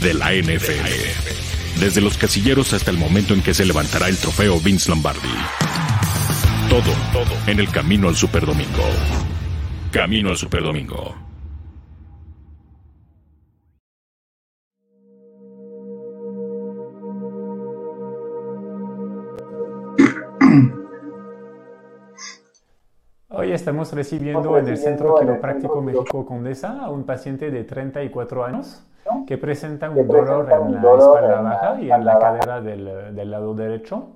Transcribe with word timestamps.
de 0.00 0.14
la 0.14 0.32
NFL. 0.32 1.80
Desde 1.80 2.00
los 2.00 2.16
casilleros 2.16 2.72
hasta 2.72 2.90
el 2.90 2.96
momento 2.96 3.34
en 3.34 3.42
que 3.42 3.54
se 3.54 3.64
levantará 3.64 4.08
el 4.08 4.16
trofeo 4.16 4.58
Vince 4.60 4.90
Lombardi. 4.90 5.28
Todo, 6.68 6.92
todo 7.12 7.36
en 7.46 7.60
el 7.60 7.70
camino 7.70 8.08
al 8.08 8.16
Superdomingo. 8.16 8.84
Camino 9.90 10.30
al 10.30 10.36
Superdomingo. 10.36 11.14
Hoy 23.30 23.52
estamos 23.52 23.92
recibiendo 23.92 24.58
en 24.58 24.68
el 24.68 24.76
Centro 24.76 25.14
Quiropráctico 25.20 25.80
México 25.80 26.26
Condesa 26.26 26.80
a 26.82 26.90
un 26.90 27.04
paciente 27.04 27.50
de 27.50 27.62
34 27.64 28.44
años 28.44 28.82
que 29.26 29.38
presenta 29.38 29.90
un 29.90 30.06
dolor 30.06 30.50
en 30.50 30.74
la 30.74 30.94
espalda 30.96 31.40
baja 31.40 31.80
y 31.80 31.90
en 31.90 32.04
la 32.04 32.18
cadera 32.18 32.60
del, 32.60 33.14
del 33.14 33.30
lado 33.30 33.54
derecho. 33.54 34.08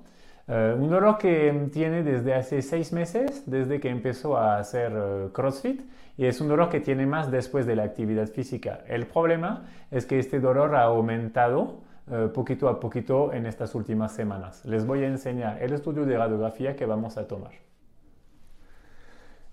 Uh, 0.49 0.77
un 0.77 0.91
dolor 0.91 1.19
que 1.19 1.69
tiene 1.73 2.03
desde 2.03 2.35
hace 2.35 2.63
seis 2.63 2.93
meses, 2.93 3.45
desde 3.47 3.79
que 3.79 3.89
empezó 3.89 4.37
a 4.37 4.59
hacer 4.59 4.93
uh, 4.93 5.33
CrossFit, 5.33 5.83
y 6.17 6.27
es 6.27 6.41
un 6.41 6.49
dolor 6.49 6.69
que 6.69 6.81
tiene 6.81 7.07
más 7.07 7.31
después 7.31 7.65
de 7.65 7.77
la 7.77 7.85
actividad 7.85 8.27
física. 8.27 8.81
El 8.89 9.07
problema 9.07 9.65
es 9.91 10.05
que 10.05 10.19
este 10.19 10.41
dolor 10.41 10.75
ha 10.75 10.83
aumentado 10.83 11.83
uh, 12.09 12.29
poquito 12.33 12.69
a 12.69 12.81
poquito 12.81 13.33
en 13.33 13.47
estas 13.47 13.75
últimas 13.77 14.13
semanas. 14.13 14.65
Les 14.65 14.85
voy 14.85 15.05
a 15.05 15.07
enseñar 15.07 15.63
el 15.63 15.73
estudio 15.73 16.05
de 16.05 16.19
radiografía 16.19 16.75
que 16.75 16.87
vamos 16.87 17.17
a 17.19 17.29
tomar. 17.29 17.53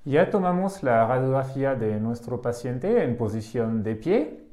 Ya 0.05 0.31
tomamos 0.31 0.81
la 0.81 1.05
radiografía 1.05 1.75
de 1.75 1.99
nuestro 1.99 2.41
paciente 2.41 3.03
en 3.03 3.15
posición 3.15 3.83
de 3.83 3.95
pie 3.95 4.48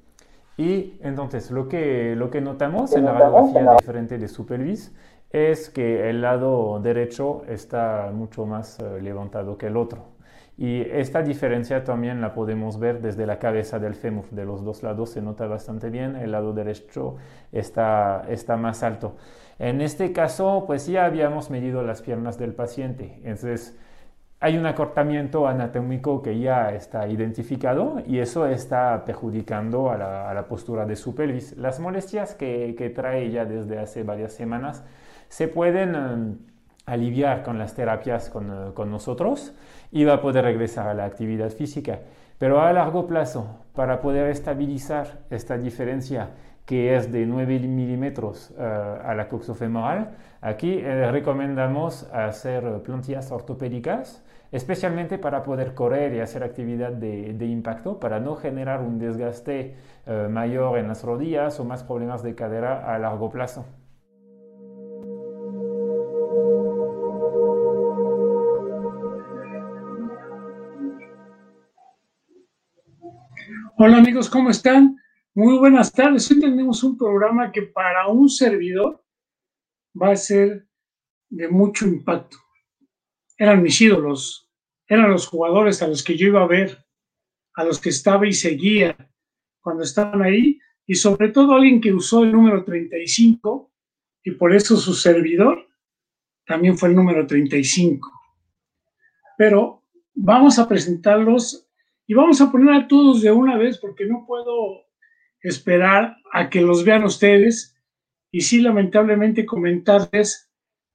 y 0.56 0.98
entonces 1.02 1.51
lo 1.51 1.69
que, 1.69 2.15
lo 2.16 2.30
que 2.30 2.41
notamos 2.41 2.95
en 2.95 3.05
la 3.05 3.12
radiografía 3.12 3.73
de 3.73 3.84
frente 3.84 4.19
de 4.19 4.28
su 4.28 4.46
pelvis 4.46 4.95
es 5.30 5.68
que 5.68 6.09
el 6.09 6.23
lado 6.23 6.80
derecho 6.80 7.43
está 7.48 8.10
mucho 8.13 8.46
más 8.46 8.79
uh, 8.79 9.02
levantado 9.02 9.59
que 9.59 9.66
el 9.66 9.76
otro. 9.76 10.16
Y 10.59 10.80
esta 10.80 11.21
diferencia 11.21 11.85
también 11.85 12.23
la 12.23 12.32
podemos 12.32 12.79
ver 12.79 13.02
desde 13.02 13.26
la 13.26 13.38
cabeza 13.38 13.79
del 13.79 13.95
fémur. 13.95 14.24
De 14.30 14.46
los 14.46 14.65
dos 14.65 14.82
lados 14.82 15.10
se 15.10 15.21
nota 15.21 15.46
bastante 15.46 15.90
bien, 15.90 16.16
el 16.16 16.32
lado 16.32 16.54
derecho 16.54 17.16
está, 17.52 18.24
está 18.29 18.57
más 18.57 18.82
alto. 18.82 19.16
En 19.59 19.82
este 19.82 20.13
caso, 20.13 20.65
pues 20.66 20.87
ya 20.87 21.04
habíamos 21.04 21.51
medido 21.51 21.82
las 21.82 22.01
piernas 22.01 22.38
del 22.38 22.54
paciente. 22.54 23.20
Entonces, 23.24 23.79
hay 24.38 24.59
un 24.59 24.66
acortamiento 24.66 25.48
anatómico 25.48 26.23
que 26.23 26.38
ya 26.38 26.73
está 26.73 27.09
identificado 27.09 28.02
y 28.06 28.18
eso 28.18 28.46
está 28.46 29.04
perjudicando 29.04 29.90
a 29.90 29.96
la, 29.96 30.30
a 30.30 30.34
la 30.34 30.46
postura 30.46 30.84
de 30.84 30.95
su 30.95 31.15
pelvis. 31.15 31.56
Las 31.56 31.80
molestias 31.80 32.34
que, 32.34 32.74
que 32.76 32.90
trae 32.90 33.30
ya 33.30 33.46
desde 33.46 33.79
hace 33.79 34.02
varias 34.02 34.34
semanas 34.34 34.84
se 35.29 35.48
pueden 35.48 35.96
um, 35.96 36.38
aliviar 36.84 37.42
con 37.42 37.59
las 37.59 37.74
terapias 37.74 38.29
con, 38.29 38.51
uh, 38.51 38.74
con, 38.74 38.90
nosotros 38.90 39.54
y 39.90 40.04
va 40.04 40.14
a 40.14 40.20
poder 40.20 40.45
regresar 40.45 40.87
a 40.88 40.95
la 40.95 41.07
actividad 41.07 41.51
física. 41.51 42.01
Pero 42.38 42.60
a 42.60 42.73
largo 42.73 43.07
plazo, 43.07 43.60
para 43.74 44.01
poder 44.01 44.30
estabilizar 44.30 45.20
esta 45.30 45.57
diferencia 45.57 46.30
que 46.66 46.96
es 46.96 47.10
de 47.10 47.24
9 47.24 47.60
milímetros 47.60 48.51
uh, 48.51 48.62
a 49.07 49.14
la 49.14 49.29
coxofemoral, 49.29 50.10
aquí 50.40 50.79
eh, 50.79 51.10
recomendamos 51.10 52.04
hacer 52.12 52.82
plantillas 52.82 53.30
ortopédicas, 53.30 54.23
especialmente 54.57 55.18
para 55.18 55.43
poder 55.43 55.74
correr 55.74 56.15
y 56.15 56.21
hacer 56.21 56.43
actividad 56.43 56.90
de, 56.90 57.35
de 57.35 57.46
impacto, 57.46 58.01
para 58.01 58.21
no 58.21 58.37
generar 58.37 58.80
un 58.80 58.98
desgaste 58.98 59.76
uh, 60.07 60.30
mayor 60.30 60.79
en 60.79 60.88
las 60.88 61.04
rodillas 61.04 61.60
o 61.60 61.65
más 61.65 61.85
problemas 61.85 62.23
de 62.23 62.35
cadera 62.35 62.95
a 62.95 62.98
largo 62.98 63.30
plazo. 63.30 63.66
Hola 73.78 73.98
amigos, 73.98 74.30
¿cómo 74.30 74.48
están? 74.48 74.97
Muy 75.34 75.59
buenas 75.59 75.92
tardes. 75.92 76.30
Hoy 76.30 76.41
tenemos 76.41 76.82
un 76.82 76.97
programa 76.97 77.53
que 77.53 77.60
para 77.60 78.06
un 78.06 78.30
servidor 78.30 79.04
va 80.00 80.12
a 80.12 80.16
ser 80.16 80.66
de 81.28 81.47
mucho 81.48 81.86
impacto. 81.86 82.38
Eran 83.36 83.62
mis 83.62 83.78
ídolos, 83.82 84.45
eran 84.88 85.10
los 85.10 85.26
jugadores 85.26 85.82
a 85.82 85.88
los 85.88 86.02
que 86.02 86.16
yo 86.16 86.28
iba 86.28 86.42
a 86.42 86.47
ver, 86.47 86.84
a 87.54 87.64
los 87.64 87.80
que 87.80 87.88
estaba 87.88 88.26
y 88.26 88.32
seguía 88.32 88.97
cuando 89.60 89.82
estaban 89.82 90.22
ahí, 90.22 90.58
y 90.86 90.94
sobre 90.94 91.30
todo 91.30 91.54
alguien 91.54 91.80
que 91.80 91.92
usó 91.92 92.22
el 92.22 92.32
número 92.32 92.64
35, 92.64 93.72
y 94.22 94.32
por 94.32 94.54
eso 94.54 94.76
su 94.76 94.94
servidor 94.94 95.66
también 96.47 96.78
fue 96.78 96.88
el 96.88 96.94
número 96.94 97.26
35. 97.26 98.10
Pero 99.36 99.82
vamos 100.14 100.58
a 100.58 100.69
presentarlos 100.69 101.68
y 102.06 102.14
vamos 102.14 102.41
a 102.41 102.50
poner 102.50 102.74
a 102.74 102.88
todos 102.88 103.20
de 103.22 103.30
una 103.30 103.56
vez 103.58 103.78
porque 103.78 104.06
no 104.06 104.24
puedo 104.26 104.86
esperar 105.41 106.16
a 106.32 106.48
que 106.48 106.60
los 106.60 106.84
vean 106.84 107.04
ustedes. 107.04 107.76
Y 108.30 108.41
sí, 108.41 108.60
lamentablemente 108.60 109.47
comentarles 109.47 110.50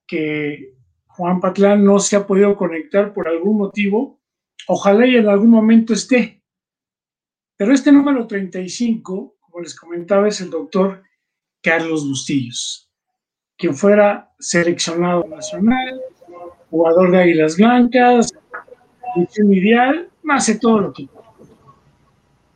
que 0.08 0.74
Juan 1.22 1.40
Patlán 1.40 1.84
no 1.86 2.00
se 2.00 2.16
ha 2.16 2.26
podido 2.26 2.56
conectar 2.56 3.14
por 3.14 3.28
algún 3.28 3.60
motivo. 3.60 4.20
Ojalá 4.68 5.06
y 5.06 5.18
en 5.18 5.30
algún 5.30 5.52
momento 5.52 5.94
esté. 5.94 6.42
Pero 7.58 7.76
este 7.76 7.92
número 7.92 8.26
35, 8.26 9.36
como 9.40 9.62
les 9.62 9.80
comentaba, 9.80 10.28
es 10.28 10.42
el 10.42 10.50
doctor 10.50 11.04
Carlos 11.62 12.08
Bustillos, 12.08 12.90
quien 13.56 13.76
fuera 13.76 14.34
seleccionado 14.40 15.24
nacional, 15.28 16.02
jugador 16.72 17.12
de 17.12 17.20
Águilas 17.20 17.56
Blancas, 17.56 18.34
ideal, 19.38 20.10
hace 20.28 20.58
todo 20.58 20.80
lo 20.80 20.92
que 20.92 21.08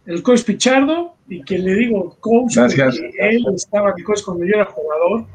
el 0.07 0.23
coach 0.23 0.43
Pichardo, 0.43 1.13
y 1.29 1.43
que 1.43 1.59
le 1.59 1.75
digo 1.75 2.17
coach, 2.19 2.55
Gracias. 2.55 2.99
él 3.19 3.45
estaba 3.53 3.93
coach 4.03 4.23
cuando 4.25 4.43
yo 4.43 4.55
era 4.55 4.65
jugador, 4.65 5.27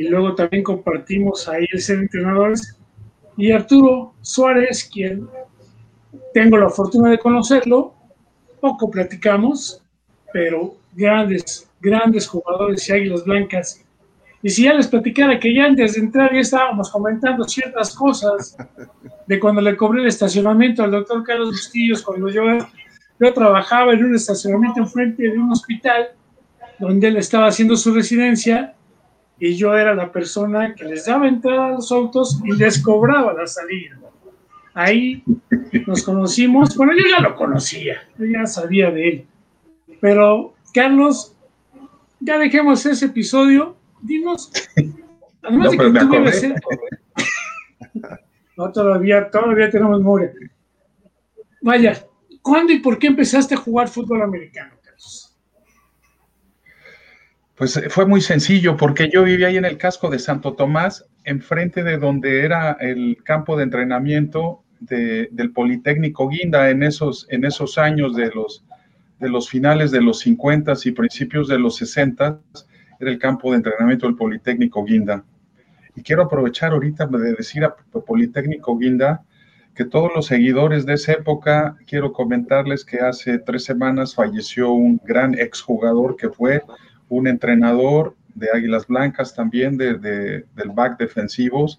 y 0.00 0.08
luego 0.08 0.34
también 0.34 0.64
compartimos 0.64 1.46
ahí 1.46 1.66
el 1.70 1.78
ser 1.78 1.98
entrenadores, 1.98 2.74
y 3.36 3.52
Arturo 3.52 4.14
Suárez, 4.22 4.88
quien 4.90 5.28
tengo 6.32 6.56
la 6.56 6.70
fortuna 6.70 7.10
de 7.10 7.18
conocerlo, 7.18 7.92
poco 8.62 8.90
platicamos, 8.90 9.82
pero 10.32 10.74
grandes, 10.94 11.68
grandes 11.82 12.26
jugadores 12.26 12.88
y 12.88 12.92
águilas 12.92 13.24
blancas. 13.26 13.84
Y 14.42 14.48
si 14.48 14.64
ya 14.64 14.72
les 14.72 14.88
platicara 14.88 15.38
que 15.38 15.54
ya 15.54 15.66
antes 15.66 15.92
de 15.92 16.00
entrar 16.00 16.32
ya 16.32 16.40
estábamos 16.40 16.90
comentando 16.90 17.44
ciertas 17.44 17.94
cosas 17.94 18.56
de 19.26 19.38
cuando 19.38 19.60
le 19.60 19.76
cobré 19.76 20.00
el 20.00 20.08
estacionamiento 20.08 20.82
al 20.82 20.92
doctor 20.92 21.22
Carlos 21.24 21.50
Bustillos, 21.50 22.00
cuando 22.00 22.30
yo, 22.30 22.42
yo 23.18 23.34
trabajaba 23.34 23.92
en 23.92 24.02
un 24.02 24.14
estacionamiento 24.14 24.80
enfrente 24.80 25.24
de 25.24 25.38
un 25.38 25.52
hospital 25.52 26.08
donde 26.78 27.08
él 27.08 27.18
estaba 27.18 27.48
haciendo 27.48 27.76
su 27.76 27.92
residencia 27.92 28.74
y 29.40 29.56
yo 29.56 29.74
era 29.74 29.94
la 29.94 30.12
persona 30.12 30.74
que 30.74 30.84
les 30.84 31.06
daba 31.06 31.26
entrada 31.26 31.66
a 31.66 31.70
los 31.70 31.90
autos 31.90 32.40
y 32.44 32.52
les 32.52 32.80
cobraba 32.80 33.32
la 33.32 33.46
salida. 33.46 33.98
Ahí 34.74 35.24
nos 35.86 36.04
conocimos, 36.04 36.76
bueno, 36.76 36.92
yo 36.92 37.04
ya 37.08 37.20
lo 37.20 37.34
conocía, 37.34 38.02
yo 38.18 38.26
ya 38.26 38.46
sabía 38.46 38.90
de 38.90 39.08
él, 39.08 39.26
pero 40.00 40.54
Carlos, 40.72 41.34
ya 42.20 42.38
dejemos 42.38 42.84
ese 42.86 43.06
episodio, 43.06 43.76
dinos, 44.02 44.52
además 45.42 45.64
No, 45.64 45.70
de 45.70 45.92
que 45.92 46.00
tú 46.00 46.10
debes 46.10 46.40
ser... 46.40 46.54
No, 48.56 48.70
todavía, 48.70 49.30
todavía 49.30 49.70
tenemos 49.70 49.98
memoria. 49.98 50.32
Vaya, 51.62 52.04
¿cuándo 52.42 52.74
y 52.74 52.78
por 52.80 52.98
qué 52.98 53.06
empezaste 53.06 53.54
a 53.54 53.58
jugar 53.58 53.88
fútbol 53.88 54.20
americano? 54.20 54.74
Pues 57.60 57.76
eh, 57.76 57.90
fue 57.90 58.06
muy 58.06 58.22
sencillo 58.22 58.74
porque 58.74 59.10
yo 59.12 59.22
vivía 59.22 59.48
ahí 59.48 59.58
en 59.58 59.66
el 59.66 59.76
casco 59.76 60.08
de 60.08 60.18
Santo 60.18 60.54
Tomás, 60.54 61.04
enfrente 61.24 61.84
de 61.84 61.98
donde 61.98 62.42
era 62.42 62.72
el 62.80 63.18
campo 63.22 63.54
de 63.54 63.64
entrenamiento 63.64 64.62
de- 64.80 65.28
del 65.30 65.52
Politécnico 65.52 66.26
Guinda 66.30 66.70
en 66.70 66.82
esos, 66.82 67.26
en 67.28 67.44
esos 67.44 67.76
años 67.76 68.16
de 68.16 68.30
los, 68.30 68.64
de 69.18 69.28
los 69.28 69.50
finales 69.50 69.90
de 69.90 70.00
los 70.00 70.20
50 70.20 70.72
y 70.86 70.92
principios 70.92 71.48
de 71.48 71.58
los 71.58 71.76
60, 71.76 72.40
era 72.98 73.10
el 73.10 73.18
campo 73.18 73.50
de 73.50 73.58
entrenamiento 73.58 74.06
del 74.06 74.16
Politécnico 74.16 74.82
Guinda. 74.82 75.22
Y 75.94 76.00
quiero 76.02 76.22
aprovechar 76.22 76.72
ahorita 76.72 77.08
de 77.08 77.34
decir 77.34 77.62
a 77.64 77.76
Politécnico 77.76 78.78
Guinda 78.78 79.22
que 79.74 79.84
todos 79.84 80.10
los 80.16 80.24
seguidores 80.24 80.86
de 80.86 80.94
esa 80.94 81.12
época, 81.12 81.76
quiero 81.86 82.14
comentarles 82.14 82.86
que 82.86 83.00
hace 83.00 83.38
tres 83.38 83.64
semanas 83.64 84.14
falleció 84.14 84.72
un 84.72 84.98
gran 85.04 85.38
exjugador 85.38 86.16
que 86.16 86.30
fue 86.30 86.62
un 87.10 87.26
entrenador 87.28 88.16
de 88.34 88.48
Águilas 88.54 88.86
Blancas 88.86 89.34
también, 89.34 89.76
de, 89.76 89.98
de- 89.98 90.46
del 90.56 90.70
back 90.72 90.98
defensivos 90.98 91.76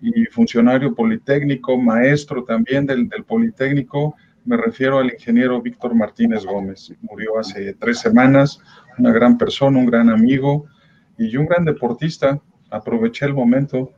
y 0.00 0.26
funcionario 0.26 0.94
politécnico, 0.94 1.76
maestro 1.76 2.44
también 2.44 2.86
del, 2.86 3.08
del 3.08 3.24
Politécnico, 3.24 4.14
me 4.44 4.56
refiero 4.56 4.98
al 4.98 5.10
ingeniero 5.12 5.60
Víctor 5.60 5.92
Martínez 5.94 6.44
Gómez. 6.44 6.92
Murió 7.00 7.38
hace 7.38 7.74
tres 7.74 7.98
semanas, 7.98 8.60
una 8.96 9.10
gran 9.10 9.36
persona, 9.36 9.78
un 9.78 9.86
gran 9.86 10.08
amigo 10.08 10.66
y 11.18 11.36
un 11.36 11.46
gran 11.46 11.64
deportista. 11.64 12.40
Aproveché 12.70 13.24
el 13.24 13.34
momento 13.34 13.90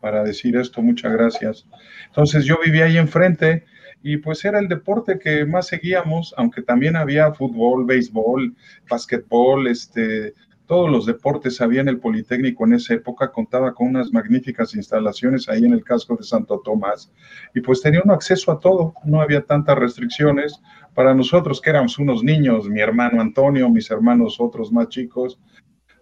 para 0.00 0.22
decir 0.22 0.56
esto, 0.56 0.80
muchas 0.82 1.12
gracias. 1.12 1.66
Entonces 2.06 2.44
yo 2.44 2.56
vivía 2.64 2.84
ahí 2.84 2.98
enfrente 2.98 3.64
y 4.08 4.18
pues 4.18 4.44
era 4.44 4.60
el 4.60 4.68
deporte 4.68 5.18
que 5.18 5.44
más 5.44 5.66
seguíamos, 5.66 6.32
aunque 6.36 6.62
también 6.62 6.94
había 6.94 7.32
fútbol, 7.32 7.84
béisbol, 7.84 8.54
básquetbol, 8.88 9.66
este, 9.66 10.32
todos 10.66 10.88
los 10.88 11.06
deportes 11.06 11.60
había 11.60 11.80
en 11.80 11.88
el 11.88 11.98
Politécnico 11.98 12.64
en 12.64 12.74
esa 12.74 12.94
época, 12.94 13.32
contaba 13.32 13.74
con 13.74 13.88
unas 13.88 14.12
magníficas 14.12 14.76
instalaciones 14.76 15.48
ahí 15.48 15.64
en 15.64 15.72
el 15.72 15.82
casco 15.82 16.14
de 16.14 16.22
Santo 16.22 16.62
Tomás 16.64 17.10
y 17.52 17.60
pues 17.62 17.82
tenía 17.82 18.00
un 18.04 18.12
acceso 18.12 18.52
a 18.52 18.60
todo, 18.60 18.94
no 19.04 19.20
había 19.20 19.44
tantas 19.44 19.76
restricciones 19.76 20.62
para 20.94 21.12
nosotros 21.12 21.60
que 21.60 21.70
éramos 21.70 21.98
unos 21.98 22.22
niños, 22.22 22.68
mi 22.68 22.80
hermano 22.80 23.20
Antonio, 23.20 23.68
mis 23.68 23.90
hermanos 23.90 24.36
otros 24.38 24.70
más 24.70 24.88
chicos, 24.88 25.40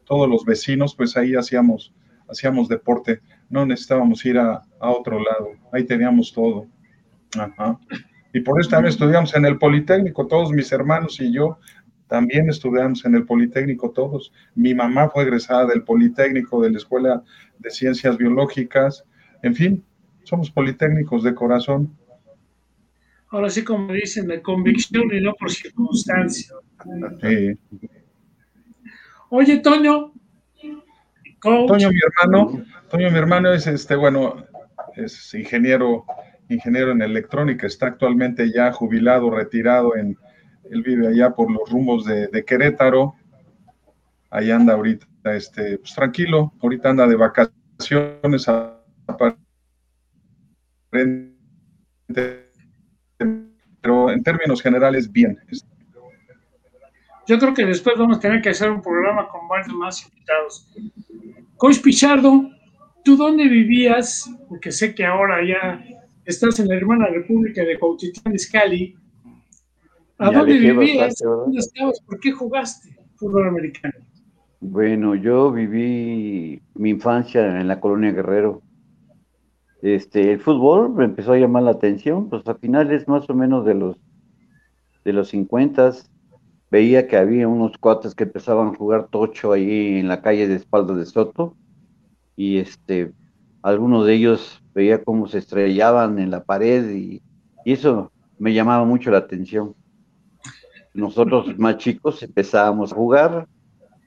todos 0.05 0.29
los 0.29 0.45
vecinos, 0.45 0.95
pues 0.95 1.17
ahí 1.17 1.37
hacíamos, 1.37 1.95
hacíamos 2.29 2.69
deporte, 2.69 3.23
no 3.49 3.65
necesitábamos 3.65 4.23
ir 4.27 4.37
a, 4.37 4.63
a 4.79 4.91
otro 4.91 5.19
lado, 5.21 5.53
ahí 5.73 5.85
teníamos 5.85 6.35
todo. 6.35 6.67
Ajá. 7.37 7.79
Y 8.33 8.41
por 8.41 8.61
eso 8.61 8.71
también 8.71 8.91
estudiamos 8.91 9.35
en 9.37 9.45
el 9.45 9.59
Politécnico, 9.59 10.27
todos 10.27 10.51
mis 10.51 10.73
hermanos 10.73 11.21
y 11.21 11.33
yo, 11.33 11.59
también 12.09 12.49
estudiamos 12.49 13.05
en 13.05 13.15
el 13.15 13.25
Politécnico 13.25 13.91
todos. 13.91 14.33
Mi 14.55 14.75
mamá 14.75 15.09
fue 15.09 15.23
egresada 15.23 15.67
del 15.67 15.85
Politécnico, 15.85 16.61
de 16.61 16.71
la 16.71 16.79
Escuela 16.79 17.23
de 17.59 17.71
Ciencias 17.71 18.17
Biológicas. 18.17 19.05
En 19.43 19.55
fin, 19.55 19.85
somos 20.25 20.51
politécnicos 20.51 21.23
de 21.23 21.35
corazón. 21.35 21.97
Ahora 23.29 23.51
sí, 23.51 23.65
como 23.65 23.93
dicen, 23.93 24.27
de 24.27 24.41
convicción 24.43 25.13
y 25.13 25.21
no 25.21 25.35
por 25.35 25.51
circunstancia. 25.51 26.55
Oye, 29.29 29.59
Toño. 29.59 30.13
Toño, 31.41 31.91
mi 31.91 32.01
hermano, 32.01 32.65
Toño, 32.89 33.11
mi 33.11 33.19
hermano 33.19 33.53
es 33.53 33.67
este, 33.67 33.97
bueno, 33.97 34.45
es 34.97 35.35
ingeniero, 35.35 36.07
ingeniero 36.49 36.93
en 36.93 37.03
electrónica, 37.03 37.67
está 37.67 37.87
actualmente 37.87 38.53
ya 38.53 38.73
jubilado, 38.73 39.31
retirado 39.31 39.97
en, 39.97 40.17
él 40.71 40.83
vive 40.83 41.09
allá 41.09 41.31
por 41.35 41.51
los 41.51 41.69
rumbos 41.71 42.05
de, 42.05 42.45
Querétaro. 42.45 43.15
Ahí 44.31 44.51
anda 44.51 44.75
ahorita, 44.75 45.07
este, 45.25 45.79
pues 45.79 45.95
tranquilo, 45.95 46.53
ahorita 46.61 46.91
anda 46.91 47.07
de 47.07 47.17
vacaciones, 47.17 48.47
pero 53.81 54.11
en 54.11 54.23
términos 54.23 54.63
generales, 54.63 55.11
bien. 55.11 55.39
Yo 57.27 57.39
creo 57.39 57.55
que 57.55 57.65
después 57.65 57.97
vamos 57.97 58.19
a 58.19 58.21
tener 58.21 58.43
que 58.43 58.51
hacer 58.51 58.71
un 58.71 58.83
programa 58.83 59.29
con 59.29 59.47
varios 59.49 59.75
más 59.75 60.05
invitados. 60.07 60.69
Coach 61.57 61.81
Pichardo, 61.81 62.51
¿tú 63.05 63.17
dónde 63.17 63.49
vivías? 63.49 64.29
Porque 64.49 64.73
sé 64.73 64.95
que 64.95 65.07
ahora 65.07 65.39
ya 65.47 65.83
estás 66.25 66.59
en 66.61 66.69
la 66.69 66.77
hermana 66.77 67.07
República 67.07 67.65
de 67.65 67.79
Cuautitlán 67.79 68.35
Izcalli 68.35 68.97
¿A 70.19 70.31
dónde 70.31 70.59
vivías? 70.59 71.17
¿Dónde 71.17 71.59
estabas? 71.59 72.01
¿Por 72.01 72.21
qué 72.21 72.33
jugaste 72.33 72.97
fútbol 73.17 73.49
americano? 73.49 73.95
Bueno, 74.61 75.15
yo 75.15 75.51
viví 75.51 76.63
mi 76.75 76.91
infancia 76.91 77.61
en 77.61 77.69
la 77.69 77.81
colonia 77.81 78.13
Guerrero. 78.13 78.63
Este, 79.83 80.33
el 80.33 80.41
fútbol 80.41 80.95
me 80.95 81.05
empezó 81.05 81.33
a 81.33 81.39
llamar 81.39 81.65
la 81.65 81.73
atención, 81.73 82.31
pues 82.31 82.47
a 82.47 82.55
finales 82.55 83.07
más 83.09 83.29
o 83.29 83.35
menos 83.35 83.67
de 83.67 83.75
los 83.75 83.97
de 85.05 85.13
los 85.13 85.29
50 85.29 85.93
veía 86.71 87.07
que 87.07 87.19
había 87.19 87.47
unos 87.47 87.77
cuates 87.77 88.15
que 88.15 88.25
empezaban 88.25 88.69
a 88.69 88.75
jugar 88.75 89.09
tocho 89.09 89.53
ahí 89.53 89.99
en 89.99 90.09
la 90.09 90.23
calle 90.23 90.49
de 90.49 90.57
espaldas 90.57 90.97
de 90.97 91.05
Soto 91.05 91.55
y 92.37 92.57
este 92.57 93.13
algunos 93.61 94.07
de 94.07 94.15
ellos 94.15 94.64
veía 94.75 95.03
cómo 95.03 95.29
se 95.29 95.39
estrellaban 95.39 96.19
en 96.19 96.31
la 96.31 96.45
pared 96.45 96.91
y 96.91 97.23
eso 97.65 98.13
me 98.39 98.53
llamaba 98.53 98.85
mucho 98.85 99.11
la 99.11 99.19
atención. 99.19 99.75
Nosotros 100.93 101.47
más 101.59 101.79
chicos 101.79 102.23
empezábamos 102.23 102.93
a 102.93 102.97
jugar 102.97 103.49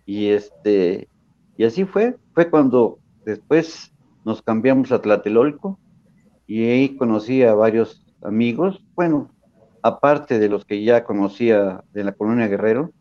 y 0.06 0.28
este 0.28 1.10
y 1.58 1.64
así 1.64 1.86
fue, 1.86 2.16
fue 2.34 2.50
cuando 2.50 3.00
después 3.26 3.92
nos 4.24 4.42
cambiamos 4.42 4.92
a 4.92 5.02
Tlatelolco 5.02 5.80
y 6.46 6.64
ahí 6.66 6.96
conocí 6.96 7.44
a 7.44 7.56
varios 7.56 8.06
amigos, 8.22 8.86
bueno, 8.96 9.32
aparte 9.82 10.38
de 10.38 10.50
los 10.50 10.66
que 10.66 10.84
ya 10.84 11.04
conocía 11.04 11.84
de 11.94 12.04
la 12.04 12.12
colonia 12.12 12.48
Guerrero, 12.48 12.92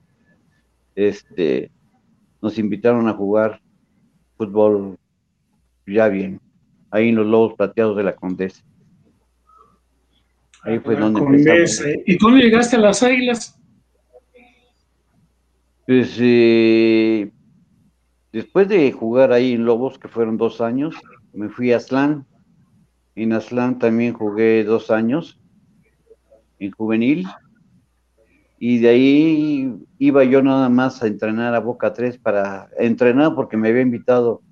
este 0.95 1.71
nos 2.41 2.59
invitaron 2.59 3.09
a 3.09 3.15
jugar 3.15 3.61
fútbol 4.37 4.99
ya 5.87 6.09
bien, 6.09 6.41
ahí 6.91 7.09
en 7.09 7.17
los 7.17 7.27
Lobos 7.27 7.55
Plateados 7.55 7.97
de 7.97 8.03
la 8.03 8.15
Condesa. 8.15 8.63
Ahí 10.63 10.79
fue 10.81 10.97
donde 10.97 11.21
empezamos. 11.21 11.85
¿Y 12.07 12.19
tú 12.19 12.31
llegaste 12.31 12.77
a 12.77 12.81
las 12.81 13.03
Águilas? 13.03 13.59
Pues 15.87 16.17
eh, 16.19 17.31
después 18.33 18.69
de 18.69 18.91
jugar 18.91 19.33
ahí 19.33 19.53
en 19.53 19.65
Lobos, 19.65 19.99
que 19.99 20.09
fueron 20.09 20.37
dos 20.37 20.61
años, 20.61 20.97
me 21.33 21.49
fui 21.49 21.73
a 21.73 21.77
Aslan. 21.77 22.27
En 23.15 23.33
Aslan 23.33 23.79
también 23.79 24.13
jugué 24.13 24.65
dos 24.65 24.91
años 24.91 25.39
en 26.59 26.73
juvenil. 26.73 27.27
Y 28.59 28.79
de 28.79 28.89
ahí 28.89 29.77
iba 29.99 30.25
yo 30.25 30.43
nada 30.43 30.69
más 30.69 31.03
a 31.03 31.07
entrenar 31.07 31.55
a 31.55 31.61
Boca 31.61 31.93
3 31.93 32.19
para 32.19 32.69
entrenar 32.79 33.35
porque 33.35 33.57
me 33.57 33.69
había 33.69 33.83
invitado 33.83 34.43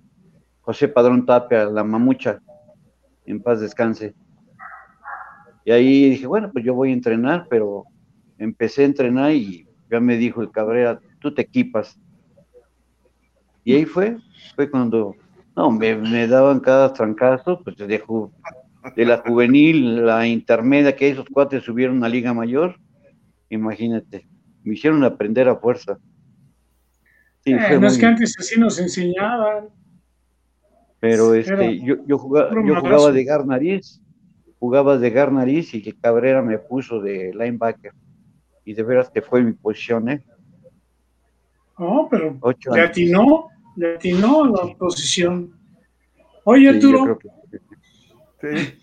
José 0.64 0.88
Padrón 0.88 1.26
Tapia, 1.26 1.66
la 1.66 1.84
mamucha, 1.84 2.40
en 3.26 3.40
paz 3.40 3.60
descanse. 3.60 4.14
Y 5.64 5.70
ahí 5.72 6.10
dije, 6.10 6.26
bueno, 6.26 6.50
pues 6.52 6.64
yo 6.64 6.74
voy 6.74 6.90
a 6.90 6.94
entrenar, 6.94 7.46
pero 7.50 7.84
empecé 8.38 8.82
a 8.82 8.86
entrenar 8.86 9.32
y 9.32 9.66
ya 9.90 10.00
me 10.00 10.16
dijo 10.16 10.40
el 10.40 10.50
Cabrera, 10.50 11.00
tú 11.20 11.34
te 11.34 11.42
equipas. 11.42 11.98
Y 13.62 13.74
ahí 13.74 13.84
fue, 13.84 14.16
fue 14.56 14.70
cuando, 14.70 15.14
no, 15.54 15.70
me, 15.70 16.26
daban 16.26 16.60
cada 16.60 16.92
trancazo, 16.92 17.60
pues 17.62 17.76
de, 17.76 18.02
de 18.96 19.04
la 19.04 19.18
juvenil, 19.18 20.04
la 20.04 20.26
intermedia, 20.26 20.96
que 20.96 21.10
esos 21.10 21.26
cuates 21.28 21.62
subieron 21.62 22.02
a 22.04 22.08
Liga 22.08 22.32
Mayor, 22.32 22.78
imagínate, 23.50 24.26
me 24.62 24.74
hicieron 24.74 25.04
aprender 25.04 25.48
a 25.48 25.56
fuerza. 25.56 25.98
Eh, 27.44 27.78
no 27.78 27.86
es 27.86 27.98
que 27.98 28.06
antes 28.06 28.34
así 28.38 28.58
nos 28.58 28.78
enseñaban. 28.78 29.68
Pero 31.04 31.34
este, 31.34 31.80
yo, 31.80 31.96
yo, 32.06 32.16
jugaba, 32.16 32.50
yo 32.64 32.80
jugaba 32.80 33.12
de 33.12 33.24
gar 33.24 33.46
nariz, 33.46 34.00
jugaba 34.58 34.96
de 34.96 35.10
gar 35.10 35.30
nariz 35.30 35.74
y 35.74 35.82
que 35.82 35.92
Cabrera 35.92 36.40
me 36.40 36.58
puso 36.58 36.98
de 36.98 37.30
linebacker. 37.34 37.92
Y 38.64 38.72
de 38.72 38.82
veras 38.82 39.10
que 39.10 39.20
fue 39.20 39.42
mi 39.42 39.52
posición, 39.52 40.08
¿eh? 40.08 40.24
No, 41.78 42.08
pero 42.10 42.38
le 42.72 42.80
atinó, 42.80 43.48
le 43.76 43.96
atinó 43.96 44.46
la 44.46 44.74
posición. 44.78 45.52
Oye, 46.44 46.70
Arturo, 46.70 47.18
sí, 48.40 48.74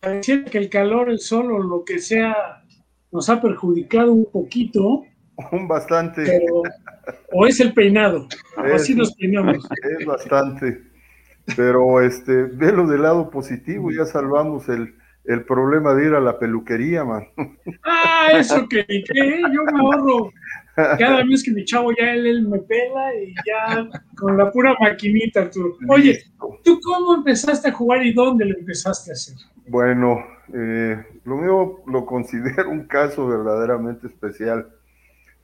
pareciera 0.00 0.44
que 0.46 0.56
el 0.56 0.70
calor, 0.70 1.10
el 1.10 1.18
sol 1.18 1.52
o 1.52 1.58
lo 1.58 1.84
que 1.84 1.98
sea 1.98 2.64
nos 3.10 3.28
ha 3.28 3.42
perjudicado 3.42 4.10
un 4.14 4.24
poquito. 4.24 5.04
Un 5.50 5.68
bastante. 5.68 6.46
o 7.30 7.46
es 7.46 7.60
el 7.60 7.74
peinado, 7.74 8.26
así 8.72 8.94
nos 8.94 9.14
peinamos. 9.16 9.68
Es 9.98 10.06
bastante. 10.06 10.91
Pero 11.56 12.00
este, 12.00 12.44
velo 12.44 12.86
del 12.86 13.02
lado 13.02 13.30
positivo, 13.30 13.90
ya 13.90 14.04
salvamos 14.04 14.68
el, 14.68 14.94
el 15.24 15.44
problema 15.44 15.94
de 15.94 16.06
ir 16.06 16.14
a 16.14 16.20
la 16.20 16.38
peluquería, 16.38 17.04
man. 17.04 17.26
Ah, 17.84 18.28
eso 18.34 18.66
que, 18.68 18.84
que 18.86 19.42
yo 19.52 19.64
me 19.64 19.80
ahorro 19.80 20.32
cada 20.74 21.22
vez 21.24 21.42
que 21.42 21.50
mi 21.50 21.64
chavo 21.64 21.92
ya 21.92 22.12
él, 22.12 22.48
me 22.48 22.58
pela 22.60 23.14
y 23.14 23.34
ya 23.46 23.88
con 24.16 24.38
la 24.38 24.50
pura 24.50 24.74
maquinita, 24.80 25.50
tú. 25.50 25.76
Oye, 25.88 26.18
¿tú 26.64 26.80
cómo 26.82 27.14
empezaste 27.16 27.68
a 27.68 27.72
jugar 27.72 28.04
y 28.04 28.12
dónde 28.12 28.46
lo 28.46 28.58
empezaste 28.58 29.10
a 29.10 29.12
hacer? 29.12 29.36
Bueno, 29.66 30.24
eh, 30.52 31.04
lo 31.24 31.36
mío 31.36 31.80
lo 31.86 32.06
considero 32.06 32.70
un 32.70 32.86
caso 32.86 33.26
verdaderamente 33.28 34.06
especial. 34.06 34.68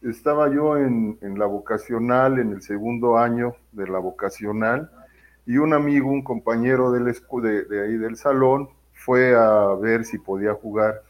Estaba 0.03 0.53
yo 0.53 0.77
en, 0.77 1.19
la 1.37 1.47
vocacional, 1.47 2.39
en 2.39 2.53
el 2.53 2.63
segundo 2.63 3.19
año 3.19 3.57
de 3.73 3.89
la 3.89 3.99
vocacional, 3.99 4.91
y 5.49 5.57
un 5.57 5.73
amigo, 5.73 6.11
un 6.11 6.23
compañero 6.23 6.93
del, 6.93 7.07
de, 7.07 7.65
de 7.65 7.83
ahí 7.83 7.97
del 7.97 8.17
salón, 8.17 8.69
fue 8.93 9.35
a 9.35 9.75
ver 9.81 10.05
si 10.05 10.19
podía 10.19 10.53
jugar 10.53 11.03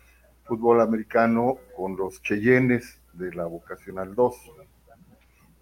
fútbol 0.45 0.81
americano 0.81 1.57
con 1.77 1.97
los 1.97 2.23
Cheyennes 2.23 3.01
de 3.15 3.35
la 3.35 3.47
vocacional 3.47 4.15
2. 4.15 4.35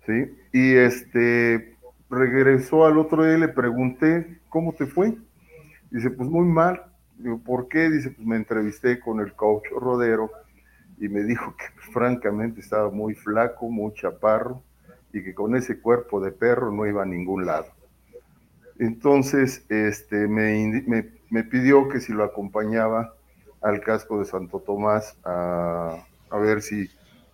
¿Sí? 0.05 0.31
Y 0.53 0.75
este 0.75 1.75
regresó 2.11 2.85
al 2.85 2.99
otro 2.99 3.25
día 3.25 3.39
y 3.39 3.41
le 3.41 3.49
pregunté, 3.49 4.41
¿cómo 4.51 4.75
te 4.75 4.85
fue? 4.85 5.17
Dice, 5.91 6.11
pues 6.11 6.29
muy 6.29 6.45
mal. 6.45 6.83
Digo, 7.17 7.39
¿por 7.39 7.69
qué? 7.69 7.89
Dice, 7.89 8.11
pues 8.11 8.27
me 8.27 8.37
entrevisté 8.37 9.01
con 9.01 9.21
el 9.21 9.33
coach 9.33 9.65
Rodero 9.71 10.31
y 10.99 11.09
me 11.09 11.23
dijo 11.23 11.57
que 11.57 11.65
francamente 11.93 12.61
estaba 12.61 12.91
muy 12.91 13.15
flaco, 13.15 13.71
muy 13.71 13.95
chaparro 13.95 14.63
y 15.15 15.25
que 15.25 15.33
con 15.33 15.57
ese 15.57 15.81
cuerpo 15.81 16.21
de 16.21 16.31
perro 16.31 16.71
no 16.71 16.87
iba 16.87 17.05
a 17.05 17.07
ningún 17.07 17.47
lado. 17.47 17.76
Entonces 18.79 19.65
este, 19.69 20.29
me, 20.29 20.85
me, 21.31 21.45
pidió 21.45 21.89
que 21.89 22.01
si 22.01 22.13
lo 22.13 22.25
acompañaba 22.25 23.15
al 23.63 23.81
casco 23.81 24.19
de 24.19 24.25
Santo 24.25 24.61
Tomás 24.61 25.19
a, 25.25 26.05
a 26.31 26.39
ver 26.39 26.63
si 26.63 26.89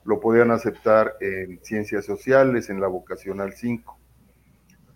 lo 0.05 0.21
podían 0.21 0.51
aceptar 0.51 1.15
en 1.21 1.61
ciencias 1.63 2.05
sociales, 2.05 2.71
en 2.71 2.81
la 2.81 2.89
vocacional 2.89 3.53
5. 3.53 3.99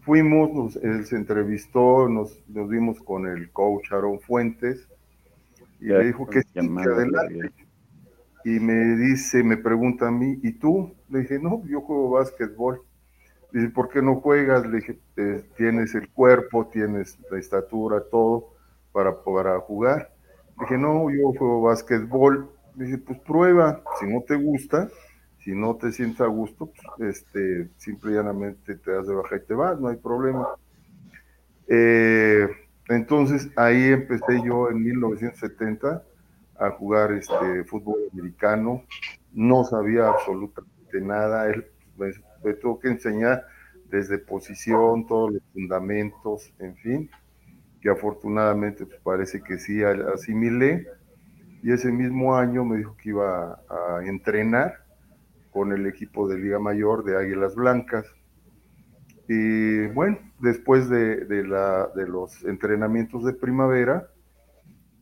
Fuimos, 0.00 0.76
él 0.76 1.04
se 1.04 1.16
entrevistó, 1.16 2.08
nos, 2.08 2.40
nos 2.48 2.68
vimos 2.68 3.00
con 3.00 3.26
el 3.26 3.50
coach 3.50 3.92
Aaron 3.92 4.20
Fuentes 4.20 4.88
y 5.80 5.86
le 5.86 6.04
dijo 6.06 6.26
que 6.26 6.42
sí, 6.42 6.58
adelante. 6.58 7.52
Y 8.44 8.60
me 8.60 8.96
dice, 8.96 9.42
me 9.42 9.56
pregunta 9.56 10.06
a 10.06 10.12
mí, 10.12 10.38
¿y 10.42 10.52
tú? 10.52 10.94
Le 11.08 11.20
dije, 11.20 11.40
no, 11.40 11.64
yo 11.66 11.80
juego 11.80 12.10
básquetbol. 12.10 12.82
Dice, 13.52 13.68
¿por 13.70 13.88
qué 13.88 14.02
no 14.02 14.16
juegas? 14.16 14.66
Le 14.66 14.78
dije, 14.78 14.98
tienes 15.56 15.94
el 15.94 16.10
cuerpo, 16.10 16.66
tienes 16.66 17.18
la 17.30 17.38
estatura, 17.38 18.02
todo 18.10 18.54
para, 18.92 19.22
para 19.22 19.60
jugar. 19.60 20.12
Le 20.58 20.64
dije, 20.64 20.78
no, 20.78 21.10
yo 21.10 21.32
juego 21.38 21.62
básquetbol. 21.62 22.50
Le 22.76 22.84
dije, 22.84 22.98
pues 22.98 23.18
prueba, 23.20 23.82
si 23.98 24.06
no 24.06 24.22
te 24.22 24.36
gusta, 24.36 24.88
si 25.46 25.54
no 25.54 25.76
te 25.76 25.92
sientes 25.92 26.20
a 26.20 26.26
gusto, 26.26 26.72
pues, 26.96 27.16
este, 27.16 27.70
simple 27.76 28.12
y 28.12 28.14
llanamente 28.16 28.74
te 28.76 28.90
das 28.90 29.06
de 29.06 29.14
baja 29.14 29.36
y 29.36 29.46
te 29.46 29.54
vas, 29.54 29.80
no 29.80 29.88
hay 29.88 29.96
problema. 29.96 30.48
Eh, 31.68 32.48
entonces 32.88 33.48
ahí 33.56 33.92
empecé 33.92 34.42
yo 34.44 34.68
en 34.70 34.82
1970 34.82 36.02
a 36.58 36.70
jugar 36.70 37.12
este 37.12 37.64
fútbol 37.64 38.00
americano, 38.12 38.82
no 39.32 39.64
sabía 39.64 40.08
absolutamente 40.08 41.00
nada, 41.00 41.48
él 41.48 41.66
me, 42.44 42.54
tuvo 42.54 42.78
que 42.78 42.88
enseñar 42.88 43.46
desde 43.90 44.18
posición, 44.18 45.06
todos 45.06 45.32
los 45.34 45.42
fundamentos, 45.52 46.52
en 46.58 46.76
fin, 46.76 47.10
que 47.80 47.88
afortunadamente 47.90 48.86
pues, 48.86 49.00
parece 49.02 49.42
que 49.42 49.58
sí 49.58 49.82
asimilé, 49.82 50.86
y 51.62 51.72
ese 51.72 51.90
mismo 51.90 52.36
año 52.36 52.64
me 52.64 52.78
dijo 52.78 52.96
que 52.96 53.10
iba 53.10 53.60
a 53.68 54.00
entrenar 54.04 54.84
con 55.50 55.72
el 55.72 55.86
equipo 55.86 56.28
de 56.28 56.38
Liga 56.38 56.58
Mayor 56.58 57.02
de 57.02 57.16
Águilas 57.16 57.54
Blancas. 57.54 58.06
Y 59.26 59.86
bueno, 59.88 60.18
después 60.38 60.88
de, 60.88 61.44
la, 61.44 61.88
de 61.96 62.06
los 62.06 62.44
entrenamientos 62.44 63.24
de 63.24 63.32
primavera, 63.32 64.08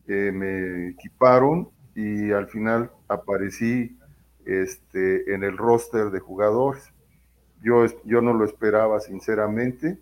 eh, 0.07 0.31
me 0.33 0.89
equiparon 0.89 1.69
y 1.93 2.31
al 2.31 2.47
final 2.47 2.89
aparecí 3.07 3.97
este, 4.45 5.33
en 5.33 5.43
el 5.43 5.57
roster 5.57 6.09
de 6.09 6.19
jugadores. 6.19 6.91
Yo, 7.65 7.83
yo 8.05 8.21
no 8.21 8.31
lo 8.31 8.45
esperaba 8.45 8.99
sinceramente 8.99 9.97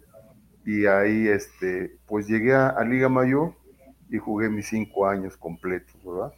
y 0.66 0.86
ahí 0.86 1.30
este, 1.30 1.98
pues 2.06 2.28
llegué 2.28 2.54
a, 2.54 2.68
a 2.68 2.84
Liga 2.84 3.08
Mayor 3.08 3.54
y 4.10 4.18
jugué 4.18 4.50
mis 4.50 4.68
cinco 4.68 5.08
años 5.08 5.38
completos, 5.38 5.96
¿verdad? 6.04 6.34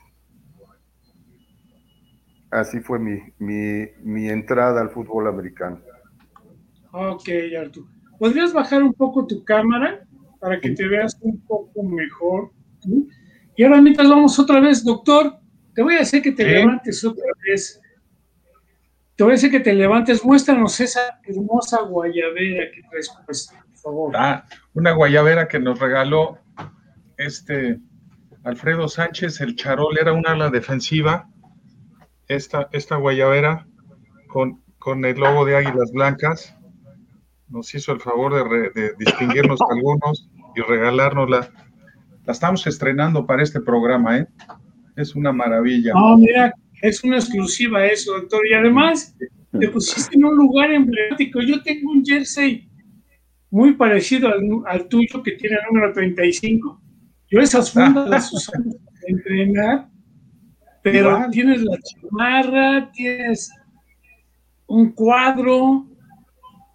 Así 2.51 2.79
fue 2.79 2.99
mi, 2.99 3.19
mi, 3.37 4.29
entrada 4.29 4.81
al 4.81 4.89
fútbol 4.91 5.27
americano. 5.27 5.81
Ok, 6.91 7.27
Artur. 7.59 7.85
¿Podrías 8.19 8.53
bajar 8.53 8.81
un 8.83 8.93
poco 8.93 9.25
tu 9.25 9.43
cámara 9.43 10.05
para 10.39 10.61
que 10.61 10.69
te 10.69 10.87
veas 10.87 11.17
un 11.21 11.41
poco 11.41 11.83
mejor? 11.83 12.51
Y 13.57 13.63
ahora 13.63 13.81
mientras 13.81 14.07
vamos 14.07 14.37
otra 14.39 14.61
vez, 14.61 14.83
doctor, 14.85 15.37
te 15.73 15.81
voy 15.81 15.95
a 15.95 16.01
hacer 16.01 16.21
que 16.21 16.31
te 16.31 16.45
levantes 16.45 17.03
otra 17.03 17.25
vez. 17.45 17.81
Te 19.15 19.23
voy 19.23 19.33
a 19.33 19.49
que 19.49 19.59
te 19.59 19.73
levantes. 19.73 20.25
Muéstranos 20.25 20.79
esa 20.79 21.19
hermosa 21.23 21.81
guayabera 21.81 22.65
que 22.73 22.81
traes 22.89 23.09
puesta, 23.25 23.65
por 23.65 23.77
favor. 23.77 24.17
Ah, 24.17 24.45
una 24.73 24.91
guayabera 24.91 25.47
que 25.47 25.59
nos 25.59 25.79
regaló 25.79 26.39
este 27.17 27.79
Alfredo 28.43 28.87
Sánchez, 28.87 29.39
el 29.41 29.55
Charol, 29.55 29.97
era 29.97 30.13
una 30.13 30.31
ala 30.31 30.49
defensiva 30.49 31.29
esta, 32.27 32.69
esta 32.71 32.97
guayabera 32.97 33.67
con, 34.27 34.61
con 34.79 35.05
el 35.05 35.17
logo 35.17 35.45
de 35.45 35.57
Águilas 35.57 35.91
Blancas. 35.91 36.55
Nos 37.47 37.73
hizo 37.73 37.91
el 37.91 38.01
favor 38.01 38.33
de, 38.73 38.93
distinguirnos 38.97 39.59
algunos 39.69 40.29
y 40.55 40.61
regalárnosla. 40.61 41.49
La 42.25 42.31
estamos 42.31 42.65
estrenando 42.67 43.25
para 43.25 43.43
este 43.43 43.61
programa, 43.61 44.17
¿eh? 44.17 44.27
Es 44.95 45.15
una 45.15 45.31
maravilla. 45.31 45.93
No, 45.93 46.17
mira, 46.17 46.53
es 46.81 47.03
una 47.03 47.17
exclusiva 47.17 47.85
eso, 47.85 48.13
doctor. 48.13 48.41
Y 48.47 48.53
además, 48.53 49.15
te 49.59 49.69
pusiste 49.69 50.15
en 50.15 50.25
un 50.25 50.35
lugar 50.35 50.71
emblemático. 50.71 51.41
Yo 51.41 51.61
tengo 51.63 51.91
un 51.91 52.03
jersey 52.03 52.69
muy 53.49 53.73
parecido 53.73 54.29
al, 54.65 54.87
tuyo 54.87 55.23
que 55.23 55.33
tiene 55.33 55.55
el 55.55 55.73
número 55.73 55.93
35. 55.93 56.81
Yo 57.29 57.39
esas 57.39 57.71
fundas 57.71 58.09
las 58.09 58.33
usaba 58.33 58.63
para 58.63 59.07
entrenar 59.07 59.95
pero 60.85 61.19
tienes 61.31 61.63
la 61.63 61.79
chamarra, 61.79 62.91
tienes 62.91 63.51
un 64.67 64.91
cuadro, 64.91 65.87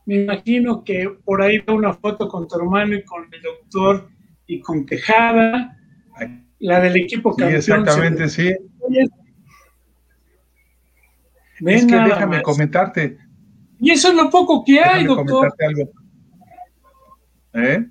me 0.04 0.23
imagino 0.23 0.83
que 0.83 1.09
por 1.25 1.40
ahí 1.40 1.59
va 1.59 1.75
una 1.75 1.92
foto 1.92 2.26
con 2.26 2.49
tu 2.49 2.57
hermano 2.57 2.97
y 2.97 3.04
con 3.04 3.33
el 3.33 3.40
doctor 3.40 4.09
y 4.49 4.59
con 4.59 4.85
Tejada, 4.85 5.78
la 6.59 6.80
del 6.80 6.97
equipo 6.97 7.37
campeón. 7.37 7.62
Sí, 7.62 7.71
exactamente, 7.71 8.28
sí. 8.28 8.52
Es 11.66 11.86
que 11.86 11.96
déjame 11.96 12.42
comentarte. 12.42 13.18
Y 13.78 13.90
eso 13.90 14.08
es 14.08 14.14
lo 14.14 14.30
poco 14.30 14.64
que 14.64 14.80
hay, 14.80 15.04
doctor. 15.04 15.52
Algo. 15.66 15.90
¿Eh? 17.54 17.86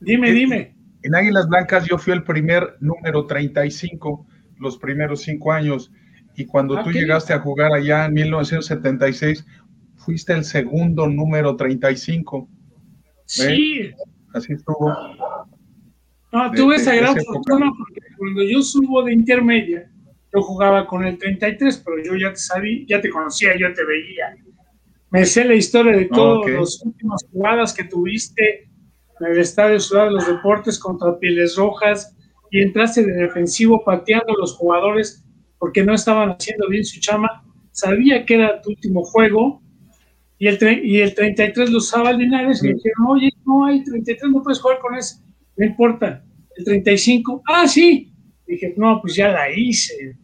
Dime, 0.00 0.30
dime. 0.32 0.76
En 1.02 1.14
Águilas 1.14 1.48
Blancas 1.48 1.86
yo 1.86 1.96
fui 1.96 2.12
el 2.12 2.22
primer 2.22 2.76
número 2.80 3.26
35 3.26 4.26
los 4.60 4.78
primeros 4.78 5.22
cinco 5.22 5.52
años. 5.52 5.90
Y 6.36 6.44
cuando 6.44 6.78
ah, 6.78 6.84
tú 6.84 6.92
llegaste 6.92 7.32
a 7.32 7.40
jugar 7.40 7.72
allá 7.72 8.06
en 8.06 8.14
1976, 8.14 9.44
fuiste 9.96 10.32
el 10.32 10.44
segundo 10.44 11.08
número 11.08 11.56
35. 11.56 12.48
Sí. 13.24 13.90
Así 14.32 14.52
estuvo. 14.52 14.94
No, 16.32 16.50
tuve 16.52 16.76
esa 16.76 16.94
gran 16.94 17.16
fortuna 17.16 17.72
porque 17.76 18.00
cuando 18.16 18.42
yo 18.44 18.62
subo 18.62 19.02
de 19.02 19.12
intermedia, 19.12 19.90
yo 20.32 20.42
jugaba 20.42 20.86
con 20.86 21.04
el 21.04 21.18
33, 21.18 21.82
pero 21.84 22.02
yo 22.02 22.16
ya 22.16 22.32
te 22.32 22.38
sabía, 22.38 22.84
ya 22.88 23.00
te 23.00 23.10
conocía, 23.10 23.56
yo 23.58 23.72
te 23.72 23.84
veía. 23.84 24.36
Me 25.10 25.24
sé 25.24 25.44
la 25.44 25.54
historia 25.54 25.96
de 25.96 26.04
todas 26.06 26.50
las 26.50 26.82
últimas 26.84 27.24
jugadas 27.32 27.74
que 27.74 27.84
tuviste 27.84 28.68
en 29.20 29.26
el 29.26 29.38
Estadio 29.38 29.80
Ciudad 29.80 30.04
de 30.04 30.12
los 30.12 30.26
Deportes 30.26 30.78
contra 30.78 31.18
Pieles 31.18 31.56
Rojas, 31.56 32.16
y 32.50 32.60
entraste 32.60 33.04
de 33.04 33.12
defensivo 33.12 33.82
pateando 33.84 34.32
a 34.32 34.40
los 34.40 34.54
jugadores 34.56 35.24
porque 35.58 35.84
no 35.84 35.94
estaban 35.94 36.30
haciendo 36.30 36.68
bien 36.68 36.84
su 36.84 37.00
chama. 37.00 37.44
Sabía 37.70 38.24
que 38.24 38.34
era 38.34 38.60
tu 38.60 38.70
último 38.70 39.04
juego 39.04 39.62
y 40.38 40.48
el, 40.48 40.58
y 40.84 41.00
el 41.00 41.14
33 41.14 41.70
lo 41.70 41.78
usaba 41.78 42.12
Linares 42.12 42.62
y 42.62 42.68
me 42.68 42.74
dijeron, 42.74 43.06
oye, 43.08 43.30
no 43.46 43.66
hay 43.66 43.84
33, 43.84 44.32
no 44.32 44.42
puedes 44.42 44.60
jugar 44.60 44.78
con 44.80 44.96
ese. 44.96 45.22
No 45.56 45.66
importa. 45.66 46.24
El 46.56 46.64
35, 46.64 47.42
ah, 47.46 47.68
sí. 47.68 48.09
Dije, 48.50 48.74
no, 48.76 49.00
pues 49.00 49.14
ya 49.14 49.28
la 49.28 49.48
hice. 49.48 50.16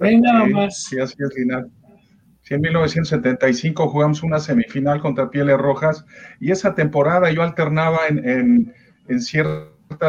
Ven 0.00 0.22
nada 0.22 0.46
más. 0.46 0.84
Sí, 0.84 0.98
así 0.98 1.14
es, 1.18 1.34
final. 1.34 1.70
Sí, 2.40 2.54
en 2.54 2.62
1975 2.62 3.88
jugamos 3.90 4.22
una 4.22 4.38
semifinal 4.38 5.02
contra 5.02 5.28
Pieles 5.28 5.58
Rojas 5.58 6.06
y 6.40 6.50
esa 6.50 6.74
temporada 6.74 7.30
yo 7.30 7.42
alternaba 7.42 8.06
en, 8.08 8.26
en, 8.26 8.74
en 9.08 9.20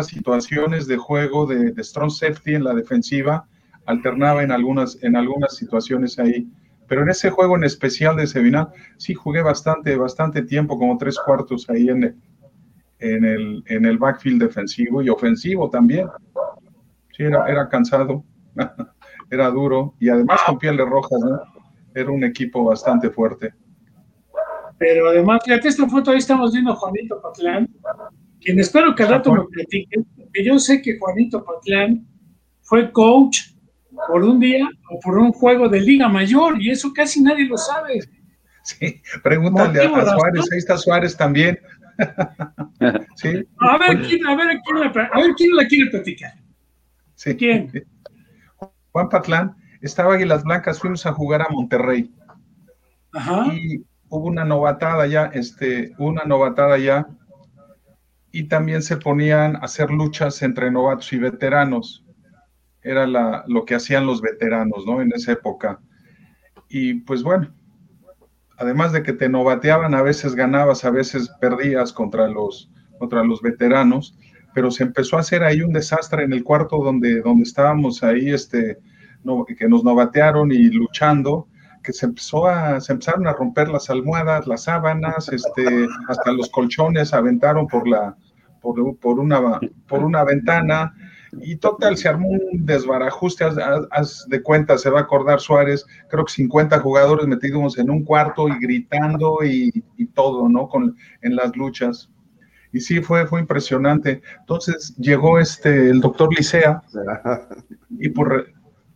situaciones 0.04 0.88
de 0.88 0.96
juego 0.96 1.46
de, 1.46 1.84
strong 1.84 2.10
safety 2.10 2.56
en 2.56 2.64
la 2.64 2.74
defensiva, 2.74 3.46
alternaba 3.86 4.44
en 4.44 4.52
algunas, 4.52 4.98
en 5.04 5.18
algunas 5.18 5.58
situaciones 5.58 6.18
ahí. 6.18 6.48
Pero 6.88 7.04
en 7.04 7.10
ese 7.10 7.30
juego 7.30 7.58
en 7.58 7.66
especial 7.66 8.16
de 8.16 8.26
Sevinal, 8.26 8.70
sí 8.96 9.14
jugué 9.14 9.42
bastante, 9.42 9.98
bastante 9.98 10.44
tiempo, 10.44 10.80
como 10.80 10.98
tres 10.98 11.20
cuartos 11.20 11.70
ahí 11.70 11.90
en 11.90 12.16
en 13.02 13.26
el, 13.26 13.64
en 13.66 13.86
el 13.86 13.98
backfield 13.98 14.42
defensivo 14.42 15.02
y 15.02 15.10
ofensivo 15.10 15.70
también. 15.70 16.08
Sí, 17.16 17.24
era, 17.24 17.48
era 17.48 17.70
cansado, 17.70 18.24
era 19.32 19.50
duro 19.50 19.96
y 20.00 20.10
además 20.10 20.42
con 20.46 20.58
pieles 20.58 20.88
rojas, 20.88 21.20
Era 21.94 22.12
un 22.12 22.24
equipo 22.24 22.64
bastante 22.64 23.10
fuerte. 23.10 23.54
Pero 24.78 25.10
además, 25.10 25.42
fíjate 25.46 25.68
esta 25.68 25.88
foto, 25.88 26.12
ahí 26.12 26.18
estamos 26.18 26.54
viendo 26.54 26.72
a 26.72 26.76
Juanito 26.76 27.22
Patlán, 27.22 27.70
quien 28.40 28.60
espero 28.60 28.96
que 28.96 29.04
al 29.04 29.10
rato 29.10 29.32
me 29.32 29.44
platiquen, 29.44 30.04
porque 30.16 30.44
yo 30.44 30.58
sé 30.58 30.82
que 30.82 30.98
Juanito 30.98 31.46
Patlán 31.46 32.08
fue 32.64 32.92
coach 32.92 33.52
por 34.08 34.24
un 34.24 34.40
día 34.40 34.68
o 34.90 35.00
por 35.00 35.20
un 35.20 35.32
juego 35.34 35.70
de 35.70 35.82
Liga 35.82 36.10
Mayor, 36.10 36.60
y 36.60 36.72
eso 36.72 36.92
casi 36.94 37.22
nadie 37.22 37.46
lo 37.46 37.58
sabe. 37.58 38.00
Sí, 38.64 39.02
pregúntale 39.24 39.84
a, 39.84 40.06
Suárez, 40.06 40.52
ahí 40.52 40.58
está 40.58 40.78
Suárez 40.78 41.16
también. 41.16 41.60
sí. 43.16 43.44
A 43.60 43.78
ver, 43.78 44.02
¿quién, 44.02 44.26
a, 44.26 44.36
ver, 44.36 44.60
¿quién 44.64 44.80
la, 44.80 44.88
a 44.88 45.20
ver 45.20 45.32
quién 45.36 45.56
la 45.56 45.66
quiere 45.68 45.92
platicar. 45.92 46.34
¿Quién? 47.38 47.72
Juan 48.92 49.10
Patlán 49.10 49.56
estaba 49.82 50.16
Águilas 50.16 50.44
Blancas, 50.44 50.80
fuimos 50.80 51.06
a 51.06 51.14
jugar 51.14 51.42
a 51.42 51.50
Monterrey. 51.50 52.14
Y 53.54 53.86
hubo 54.10 54.28
una 54.28 54.46
novatada 54.46 55.06
ya, 55.08 55.26
este, 55.26 55.94
una 55.98 56.24
novatada 56.24 56.78
ya, 56.78 57.08
y 58.32 58.48
también 58.48 58.82
se 58.82 58.98
ponían 58.98 59.58
a 59.58 59.60
hacer 59.60 59.92
luchas 59.92 60.42
entre 60.42 60.72
novatos 60.72 61.12
y 61.14 61.18
veteranos. 61.18 62.06
Era 62.82 63.06
la, 63.06 63.44
lo 63.48 63.66
que 63.66 63.76
hacían 63.76 64.06
los 64.06 64.22
veteranos, 64.22 64.86
¿no? 64.86 65.02
En 65.02 65.12
esa 65.14 65.34
época. 65.34 65.80
Y 66.70 66.96
pues 67.02 67.22
bueno, 67.24 67.54
además 68.58 68.94
de 68.94 69.04
que 69.04 69.14
te 69.14 69.28
novateaban, 69.28 69.94
a 69.94 70.02
veces 70.02 70.36
ganabas, 70.36 70.86
a 70.86 70.92
veces 70.92 71.30
perdías 71.42 71.92
contra 71.92 72.28
los, 72.28 72.72
contra 72.98 73.24
los 73.24 73.42
veteranos, 73.42 74.18
pero 74.54 74.72
se 74.72 74.84
empezó 74.84 75.18
a 75.18 75.22
hacer 75.22 75.44
ahí 75.44 75.62
un 75.62 75.74
desastre 75.74 76.24
en 76.24 76.34
el 76.34 76.44
cuarto 76.44 76.78
donde, 76.78 77.22
donde 77.22 77.44
estábamos 77.44 78.04
ahí, 78.04 78.30
este, 78.30 78.78
que 79.58 79.68
nos 79.68 79.84
novatearon 79.84 80.52
y 80.52 80.70
luchando, 80.70 81.48
que 81.84 81.94
se 81.94 82.06
empezó 82.06 82.48
a, 82.48 82.80
se 82.80 82.94
empezaron 82.94 83.28
a 83.28 83.34
romper 83.34 83.70
las 83.70 83.90
almohadas, 83.90 84.48
las 84.48 84.64
sábanas, 84.64 85.30
este, 85.30 85.88
hasta 86.08 86.32
los 86.32 86.50
colchones 86.50 87.14
aventaron 87.14 87.68
por 87.68 87.88
la, 87.88 88.16
por, 88.62 88.98
por 88.98 89.20
una, 89.20 89.60
por 89.88 90.04
una 90.04 90.24
ventana, 90.24 90.94
y 91.40 91.56
total, 91.58 91.98
se 91.98 92.10
armó 92.10 92.28
un 92.30 92.66
desbarajuste, 92.66 93.46
haz, 93.92 94.26
de 94.28 94.42
cuenta, 94.42 94.78
se 94.78 94.90
va 94.90 95.00
a 95.00 95.04
acordar 95.04 95.40
Suárez, 95.40 95.86
creo 96.10 96.26
que 96.26 96.34
50 96.34 96.80
jugadores 96.80 97.26
metidos 97.26 97.78
en 97.78 97.90
un 97.90 98.04
cuarto 98.04 98.50
y 98.50 98.60
gritando 98.60 99.40
y, 99.44 99.72
todo, 100.14 100.50
¿no? 100.50 100.68
Con, 100.68 100.98
en 101.22 101.36
las 101.38 101.56
luchas. 101.56 102.10
Y 102.74 102.80
sí, 102.80 103.02
fue, 103.02 103.26
fue 103.28 103.42
impresionante. 103.42 104.22
Entonces 104.40 104.96
llegó 104.98 105.40
este, 105.40 105.90
el 105.90 106.00
doctor 106.00 106.34
Licea 106.34 106.82
y 107.90 108.10
por, 108.10 108.48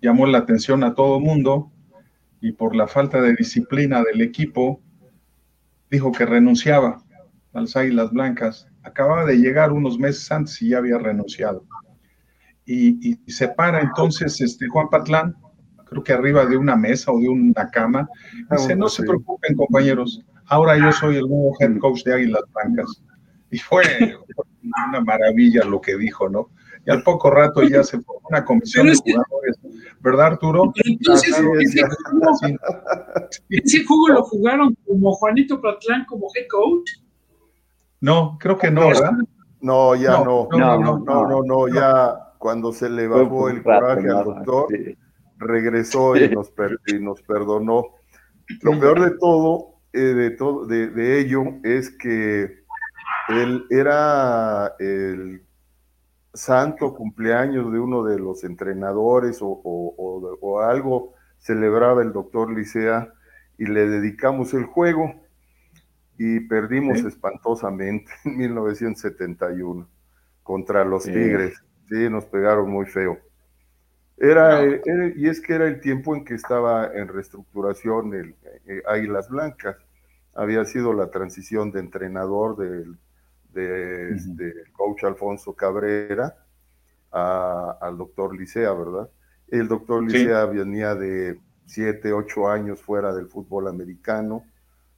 llamó 0.01 0.25
la 0.25 0.39
atención 0.39 0.83
a 0.83 0.93
todo 0.93 1.17
el 1.17 1.23
mundo 1.23 1.71
y 2.41 2.51
por 2.51 2.75
la 2.75 2.87
falta 2.87 3.21
de 3.21 3.35
disciplina 3.35 4.03
del 4.03 4.21
equipo, 4.21 4.81
dijo 5.89 6.11
que 6.11 6.25
renunciaba 6.25 7.03
a 7.53 7.61
las 7.61 7.75
Águilas 7.75 8.11
Blancas. 8.11 8.67
Acababa 8.83 9.25
de 9.25 9.37
llegar 9.37 9.71
unos 9.71 9.97
meses 9.97 10.31
antes 10.31 10.61
y 10.61 10.69
ya 10.69 10.77
había 10.77 10.97
renunciado. 10.97 11.65
Y, 12.65 13.17
se 13.31 13.47
para 13.47 13.81
entonces 13.81 14.41
este 14.41 14.67
Juan 14.67 14.89
Patlán, 14.89 15.35
creo 15.85 16.03
que 16.03 16.13
arriba 16.13 16.45
de 16.45 16.57
una 16.57 16.75
mesa 16.75 17.11
o 17.11 17.19
de 17.19 17.29
una 17.29 17.69
cama, 17.69 18.07
dice, 18.51 18.75
no 18.75 18.89
se 18.89 19.03
preocupen 19.03 19.55
compañeros, 19.55 20.21
ahora 20.47 20.77
yo 20.77 20.91
soy 20.91 21.17
el 21.17 21.27
nuevo 21.27 21.53
head 21.59 21.77
coach 21.79 22.03
de 22.03 22.13
Águilas 22.13 22.43
Blancas. 22.53 23.03
Y 23.51 23.57
fue 23.59 23.83
una 24.63 25.01
maravilla 25.01 25.63
lo 25.63 25.79
que 25.79 25.95
dijo, 25.97 26.29
¿no? 26.29 26.49
Y 26.85 26.91
al 26.91 27.01
poco 27.03 27.31
rato 27.31 27.63
ya 27.63 27.83
se 27.83 27.99
formó 28.01 28.27
una 28.29 28.45
comisión 28.45 28.87
de 28.87 28.95
jugadores, 28.95 29.59
¿verdad, 30.01 30.27
Arturo? 30.27 30.71
Entonces, 30.83 31.29
ese, 33.49 33.83
juego, 33.85 34.07
lo 34.13 34.23
jugaron 34.23 34.77
como 34.85 35.13
Juanito 35.13 35.59
Patlán 35.59 36.05
como 36.05 36.27
head 36.35 36.45
coach. 36.49 36.91
No, 38.01 38.37
creo 38.39 38.57
que 38.57 38.69
no, 38.69 38.87
¿verdad? 38.87 39.13
No, 39.61 39.95
ya 39.95 40.23
no. 40.23 40.47
No, 40.51 40.77
no, 40.79 40.99
no, 40.99 41.41
no, 41.43 41.67
ya 41.67 42.13
cuando 42.37 42.71
se 42.71 42.87
le 42.87 43.07
bajó 43.07 43.49
el 43.49 43.63
coraje 43.63 44.07
al 44.07 44.23
doctor, 44.23 44.67
regresó 45.37 46.15
y 46.15 46.29
nos, 46.29 46.53
y 46.85 46.99
nos 46.99 47.21
perdonó. 47.23 47.95
Lo 48.61 48.79
peor 48.79 49.01
de 49.01 49.17
todo, 49.17 49.79
eh, 49.91 49.99
de, 49.99 50.31
todo 50.31 50.67
de, 50.67 50.89
de 50.89 51.19
ello, 51.19 51.45
es 51.63 51.89
que 51.89 52.64
él 53.29 53.65
era 53.69 54.75
el 54.79 55.43
santo 56.33 56.93
cumpleaños 56.93 57.71
de 57.71 57.79
uno 57.79 58.03
de 58.03 58.19
los 58.19 58.43
entrenadores 58.43 59.39
o, 59.41 60.61
algo 60.61 61.13
celebraba 61.39 62.01
el 62.01 62.11
doctor 62.11 62.51
Licea 62.51 63.13
y 63.57 63.65
le 63.65 63.87
dedicamos 63.87 64.53
el 64.53 64.65
juego 64.65 65.13
y 66.17 66.41
perdimos 66.41 66.99
espantosamente 66.99 68.11
en 68.25 68.37
1971 68.37 69.87
contra 70.43 70.85
los 70.85 71.03
Tigres. 71.03 71.61
Sí, 71.89 72.09
nos 72.09 72.25
pegaron 72.25 72.69
muy 72.69 72.85
feo. 72.85 73.19
Era, 74.17 74.63
y 75.15 75.27
es 75.27 75.41
que 75.41 75.53
era 75.53 75.67
el 75.67 75.81
tiempo 75.81 76.15
en 76.15 76.23
que 76.23 76.35
estaba 76.35 76.93
en 76.93 77.07
reestructuración 77.09 78.13
el, 78.13 78.35
eh, 78.65 78.81
Águilas 78.87 79.29
Blancas. 79.29 79.75
Había 80.35 80.65
sido 80.65 80.93
la 80.93 81.09
transición 81.09 81.71
de 81.71 81.79
entrenador 81.79 82.57
del 82.57 82.97
de, 83.55 84.11
este, 84.11 84.53
coach 84.73 85.05
Alfonso 85.05 85.53
Cabrera 85.53 86.35
al 87.11 87.97
doctor 87.97 88.37
Licea, 88.37 88.73
¿verdad? 88.73 89.09
El 89.47 89.69
doctor 89.69 90.03
Licea 90.03 90.45
venía 90.45 90.95
de 90.95 91.39
siete, 91.65 92.11
ocho 92.11 92.49
años 92.49 92.81
fuera 92.81 93.15
del 93.15 93.27
fútbol 93.27 93.69
americano, 93.69 94.43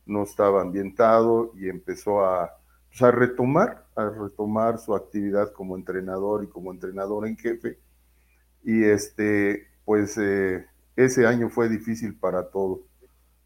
no 0.07 0.23
estaba 0.23 0.61
ambientado 0.61 1.51
y 1.55 1.69
empezó 1.69 2.25
a, 2.25 2.57
pues, 2.89 3.01
a 3.03 3.11
retomar, 3.11 3.85
a 3.95 4.09
retomar 4.09 4.79
su 4.79 4.95
actividad 4.95 5.51
como 5.51 5.75
entrenador 5.75 6.43
y 6.43 6.47
como 6.47 6.71
entrenador 6.71 7.27
en 7.27 7.37
jefe. 7.37 7.77
Y 8.63 8.83
este, 8.83 9.67
pues 9.85 10.17
eh, 10.17 10.65
ese 10.95 11.27
año 11.27 11.49
fue 11.49 11.69
difícil 11.69 12.15
para 12.15 12.49
todo, 12.49 12.81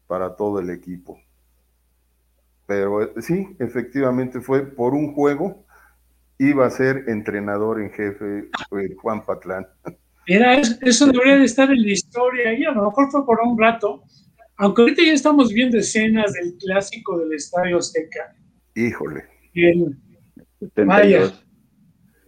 para 0.06 0.34
todo 0.34 0.60
el 0.60 0.70
equipo. 0.70 1.18
Pero 2.72 3.02
eh, 3.02 3.10
sí, 3.20 3.48
efectivamente 3.58 4.40
fue 4.40 4.64
por 4.64 4.94
un 4.94 5.12
juego, 5.12 5.66
iba 6.38 6.64
a 6.64 6.70
ser 6.70 7.04
entrenador 7.06 7.82
en 7.82 7.90
jefe 7.90 8.48
eh, 8.48 8.94
Juan 8.96 9.26
Patlán. 9.26 9.66
Era 10.26 10.54
eso, 10.54 11.06
debería 11.06 11.36
de 11.36 11.44
estar 11.44 11.70
en 11.70 11.82
la 11.82 11.90
historia 11.90 12.54
y 12.54 12.64
a 12.64 12.70
lo 12.70 12.86
mejor 12.86 13.10
fue 13.10 13.26
por 13.26 13.40
un 13.40 13.58
rato, 13.58 14.04
aunque 14.56 14.80
ahorita 14.80 15.02
ya 15.04 15.12
estamos 15.12 15.52
viendo 15.52 15.76
escenas 15.76 16.32
del 16.32 16.56
clásico 16.56 17.18
del 17.18 17.34
Estadio 17.34 17.76
Azteca. 17.76 18.34
Híjole. 18.74 19.24
vaya, 20.86 21.30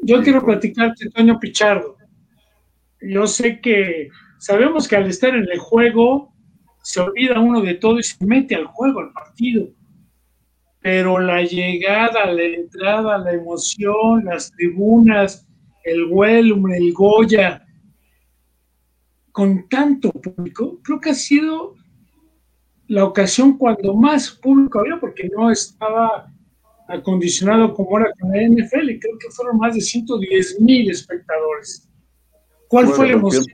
yo 0.01 0.23
quiero 0.23 0.45
platicarte, 0.45 1.09
Toño 1.09 1.41
Pichardo. 1.41 1.97
Yo 3.01 3.27
sé 3.27 3.63
que 3.63 4.11
sabemos 4.39 4.89
que 4.89 4.97
al 4.97 5.07
estar 5.07 5.35
en 5.35 5.49
el 5.51 5.59
juego 5.59 6.35
se 6.83 7.01
olvida 7.01 7.41
uno 7.41 7.63
de 7.63 7.75
todo 7.77 7.99
y 7.99 8.03
se 8.03 8.23
mete 8.27 8.55
al 8.55 8.67
juego, 8.67 9.01
al 9.01 9.13
partido 9.15 9.71
pero 10.85 11.19
la 11.19 11.43
llegada, 11.43 12.27
la 12.27 12.43
entrada, 12.43 13.17
la 13.17 13.33
emoción, 13.33 14.27
las 14.27 14.53
tribunas, 14.53 15.49
el 15.83 16.05
Huelum, 16.11 16.71
el 16.75 16.93
Goya, 16.93 17.67
con 19.33 19.67
tanto 19.71 20.13
público, 20.13 20.81
creo 20.83 21.01
que 21.01 21.09
ha 21.09 21.15
sido 21.15 21.75
la 22.89 23.07
ocasión 23.07 23.57
cuando 23.57 23.95
más 23.95 24.31
público 24.31 24.81
había, 24.81 25.01
porque 25.01 25.31
no 25.35 25.51
estaba 25.51 26.31
acondicionado 26.87 27.73
como 27.73 27.99
era 28.01 28.11
con 28.21 28.31
la 28.31 28.43
NFL, 28.43 28.91
y 28.91 29.01
creo 29.01 29.19
que 29.19 29.31
fueron 29.31 29.57
más 29.57 29.75
de 29.75 29.81
110 29.81 30.61
mil 30.61 30.91
espectadores. 30.91 31.89
¿Cuál 32.69 32.89
fue 32.89 33.07
la 33.07 33.15
emoción? 33.15 33.47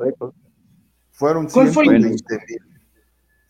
Fueron 1.13 1.49
120 1.49 2.01
mil. 2.01 2.61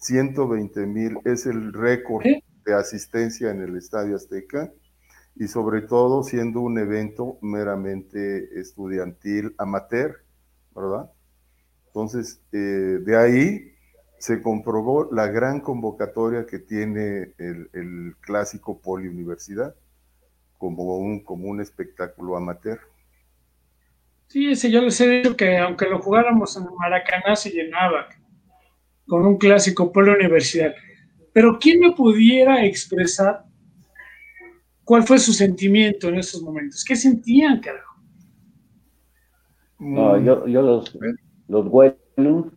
120 0.01 0.87
mil 0.87 1.16
es 1.25 1.47
el 1.47 1.73
récord. 1.73 2.27
¿Eh? 2.27 2.45
Asistencia 2.72 3.50
en 3.50 3.62
el 3.62 3.76
Estadio 3.76 4.16
Azteca 4.16 4.72
y 5.37 5.48
sobre 5.48 5.83
todo 5.83 6.22
siendo 6.22 6.61
un 6.61 6.78
evento 6.78 7.38
meramente 7.40 8.61
estudiantil 8.61 9.54
amateur, 9.59 10.22
¿verdad? 10.74 11.11
Entonces, 11.87 12.42
eh, 12.52 12.56
de 12.56 13.16
ahí 13.16 13.72
se 14.18 14.42
comprobó 14.42 15.09
la 15.12 15.28
gran 15.28 15.61
convocatoria 15.61 16.46
que 16.46 16.59
tiene 16.59 17.33
el, 17.38 18.14
clásico 18.20 18.80
poliuniversidad 18.80 19.74
como 20.59 20.98
un, 20.98 21.24
como 21.24 21.48
un 21.48 21.61
espectáculo 21.61 22.37
amateur. 22.37 22.78
Sí, 24.26 24.50
ese 24.50 24.70
yo 24.70 24.83
les 24.83 25.00
he 25.00 25.09
dicho 25.09 25.37
que 25.37 25.56
aunque 25.59 25.87
lo 25.87 26.00
jugáramos 26.00 26.56
en 26.56 26.64
Maracaná 26.78 27.35
se 27.35 27.50
llenaba 27.50 28.09
con 29.06 29.26
un 29.26 29.38
clásico 29.38 29.90
poliuniversidad. 29.90 30.74
Pero 31.33 31.59
¿quién 31.59 31.81
me 31.81 31.93
pudiera 31.93 32.64
expresar 32.64 33.45
cuál 34.85 35.05
fue 35.05 35.19
su 35.19 35.33
sentimiento 35.33 36.09
en 36.09 36.16
esos 36.16 36.43
momentos? 36.43 36.85
¿Qué 36.85 36.97
sentían, 36.97 37.61
carajo? 37.61 38.01
No, 39.79 40.21
yo, 40.21 40.47
yo 40.47 40.61
los, 40.61 40.99
los 41.49 41.69
vuelos 41.69 42.53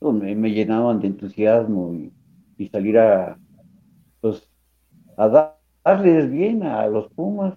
me, 0.00 0.50
llenaban 0.50 1.00
de 1.00 1.08
entusiasmo 1.08 1.94
y, 2.56 2.68
salir 2.68 2.98
a, 2.98 3.38
pues, 4.20 4.50
a 5.16 5.52
darles 5.84 6.30
bien 6.30 6.62
a 6.62 6.86
los 6.86 7.12
Pumas. 7.12 7.54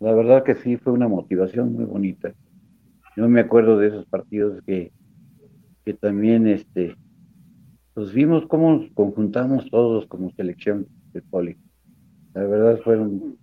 La 0.00 0.12
verdad 0.12 0.44
que 0.44 0.54
sí, 0.54 0.76
fue 0.76 0.92
una 0.92 1.08
motivación 1.08 1.72
muy 1.72 1.84
bonita. 1.84 2.32
Yo 3.16 3.28
me 3.28 3.40
acuerdo 3.40 3.78
de 3.78 3.88
esos 3.88 4.06
partidos 4.06 4.62
que, 4.64 4.92
que 5.84 5.94
también 5.94 6.46
este, 6.46 6.96
pues 7.98 8.12
vimos 8.12 8.46
cómo 8.46 8.76
nos 8.76 8.92
conjuntamos 8.92 9.68
todos 9.72 10.06
como 10.06 10.30
selección 10.30 10.86
de 11.12 11.20
poli. 11.20 11.56
La 12.32 12.44
verdad 12.44 12.78
fueron 12.84 13.36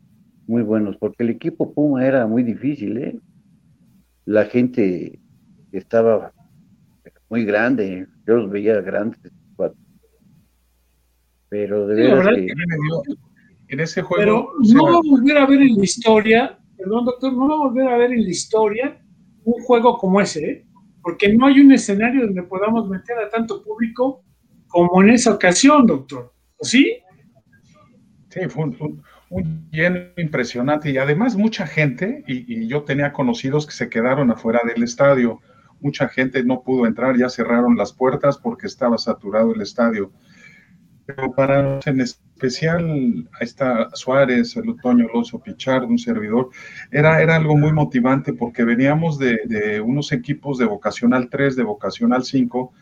muy 0.47 0.61
buenos, 0.61 0.95
porque 0.95 1.23
el 1.23 1.31
equipo 1.31 1.73
Puma 1.73 2.07
era 2.07 2.25
muy 2.25 2.41
difícil, 2.41 2.97
¿eh? 2.99 3.19
La 4.23 4.45
gente 4.45 5.19
estaba 5.73 6.31
muy 7.29 7.43
grande. 7.43 8.07
Yo 8.25 8.35
los 8.35 8.49
veía 8.49 8.79
grandes. 8.79 9.19
Pero 11.49 11.87
de 11.87 11.95
verdad 11.95 12.35
que... 12.35 12.53
En 13.67 13.79
ese 13.81 14.03
juego. 14.03 14.53
Pero 14.61 14.73
no 14.73 14.83
va 14.85 14.99
a 14.99 15.01
volver 15.05 15.37
a 15.37 15.47
ver 15.47 15.63
en 15.63 15.75
la 15.75 15.83
historia, 15.83 16.57
perdón, 16.77 17.03
doctor, 17.03 17.33
no 17.33 17.49
va 17.49 17.55
a 17.55 17.67
volver 17.67 17.89
a 17.89 17.97
ver 17.97 18.13
en 18.13 18.23
la 18.23 18.29
historia 18.29 19.01
un 19.43 19.61
juego 19.65 19.97
como 19.97 20.21
ese, 20.21 20.49
¿eh? 20.49 20.65
porque 21.01 21.33
no 21.33 21.45
hay 21.45 21.59
un 21.59 21.73
escenario 21.73 22.25
donde 22.25 22.43
podamos 22.43 22.87
meter 22.87 23.17
a 23.17 23.29
tanto 23.29 23.61
público 23.61 24.23
como 24.75 25.01
en 25.01 25.11
esa 25.11 25.31
ocasión, 25.31 25.87
doctor. 25.87 26.33
¿Sí? 26.59 26.97
Sí, 28.27 28.41
fue 28.49 28.65
un, 29.29 29.69
lleno 29.71 29.99
impresionante 30.17 30.91
y 30.91 30.97
además 30.97 31.37
mucha 31.37 31.65
gente, 31.65 32.25
y, 32.27 32.67
yo 32.67 32.83
tenía 32.83 33.13
conocidos 33.13 33.65
que 33.65 33.71
se 33.71 33.87
quedaron 33.87 34.31
afuera 34.31 34.59
del 34.65 34.83
estadio, 34.83 35.39
mucha 35.79 36.09
gente 36.09 36.43
no 36.43 36.61
pudo 36.61 36.85
entrar, 36.87 37.17
ya 37.17 37.29
cerraron 37.29 37.77
las 37.77 37.93
puertas 37.93 38.37
porque 38.37 38.67
estaba 38.67 38.97
saturado 38.97 39.53
el 39.53 39.61
estadio. 39.61 40.11
Pero 41.05 41.31
para 41.31 41.79
en 41.85 42.01
especial 42.01 43.29
a 43.39 43.45
esta 43.45 43.89
Suárez, 43.93 44.57
el 44.57 44.71
Otoño 44.71 45.07
Alonso 45.09 45.39
Pichard, 45.39 45.85
un 45.85 45.97
servidor, 45.97 46.49
era, 46.91 47.21
era 47.21 47.37
algo 47.37 47.55
muy 47.55 47.71
motivante 47.71 48.33
porque 48.33 48.65
veníamos 48.65 49.17
de, 49.19 49.79
unos 49.79 50.11
equipos 50.11 50.57
de 50.57 50.65
vocacional 50.65 51.29
3, 51.29 51.55
de 51.55 51.63
vocacional 51.63 52.25
5, 52.25 52.73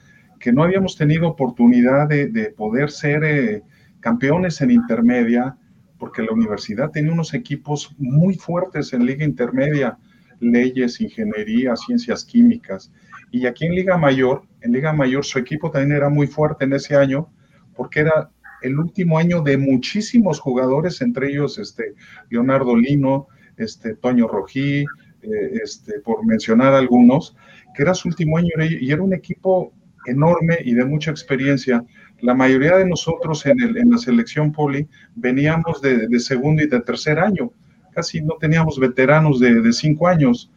que 0.44 0.52
no 0.52 0.64
habíamos 0.64 0.98
tenido 0.98 1.30
oportunidad 1.30 2.10
de, 2.10 2.54
poder 2.58 2.92
ser 2.92 3.24
eh, 3.24 3.64
campeones 4.02 4.60
en 4.60 4.72
intermedia, 4.72 5.56
porque 5.98 6.22
la 6.22 6.34
universidad 6.34 6.92
tenía 6.92 7.14
unos 7.14 7.34
equipos 7.34 7.96
muy 7.98 8.36
fuertes 8.36 8.92
en 8.92 9.06
liga 9.06 9.24
intermedia, 9.24 9.98
leyes, 10.42 11.00
ingeniería, 11.00 11.78
ciencias 11.78 12.26
químicas. 12.26 12.92
Y 13.32 13.46
aquí 13.46 13.68
en 13.68 13.74
Liga 13.74 13.96
Mayor, 13.98 14.44
en 14.60 14.74
Liga 14.74 14.92
Mayor 14.92 15.24
su 15.24 15.40
equipo 15.40 15.72
también 15.72 15.96
era 15.96 16.10
muy 16.10 16.28
fuerte 16.28 16.66
en 16.66 16.74
ese 16.74 16.98
año, 16.98 17.30
porque 17.74 18.02
era 18.02 18.30
el 18.64 18.78
último 18.78 19.18
año 19.18 19.44
de 19.44 19.58
muchísimos 19.58 20.42
jugadores, 20.42 21.02
entre 21.02 21.30
ellos 21.30 21.58
este, 21.58 21.94
Leonardo 22.30 22.76
Lino, 22.76 23.28
este, 23.56 23.96
Toño 23.96 24.28
Rojí, 24.28 24.82
eh, 25.22 25.60
este, 25.64 26.02
por 26.02 26.26
mencionar 26.26 26.74
algunos, 26.74 27.34
que 27.74 27.84
era 27.84 27.94
su 27.94 28.10
último 28.10 28.38
año 28.38 28.50
y 28.60 28.92
era 28.92 29.02
un 29.02 29.14
equipo 29.14 29.72
enorme 30.06 30.58
y 30.64 30.74
de 30.74 30.86
mucha 30.86 31.12
experiencia. 31.12 31.84
La 32.22 32.34
mayoría 32.34 32.78
de 32.78 32.86
nosotros 32.86 33.46
en, 33.46 33.58
la 33.90 33.98
selección 33.98 34.52
poli 34.52 34.88
veníamos 35.16 35.82
de, 35.82 36.20
segundo 36.20 36.64
y 36.64 36.68
de 36.68 36.82
tercer 36.82 37.20
año, 37.20 37.52
casi 37.92 38.22
no 38.22 38.36
teníamos 38.40 38.80
veteranos 38.80 39.40
de, 39.40 39.62
de 39.62 39.74
cinco 39.74 40.08
años, 40.08 40.52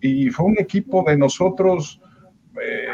y 0.00 0.30
fue 0.30 0.46
un 0.46 0.58
equipo 0.58 1.04
de 1.06 1.16
nosotros 1.16 2.00
eh, 2.60 2.86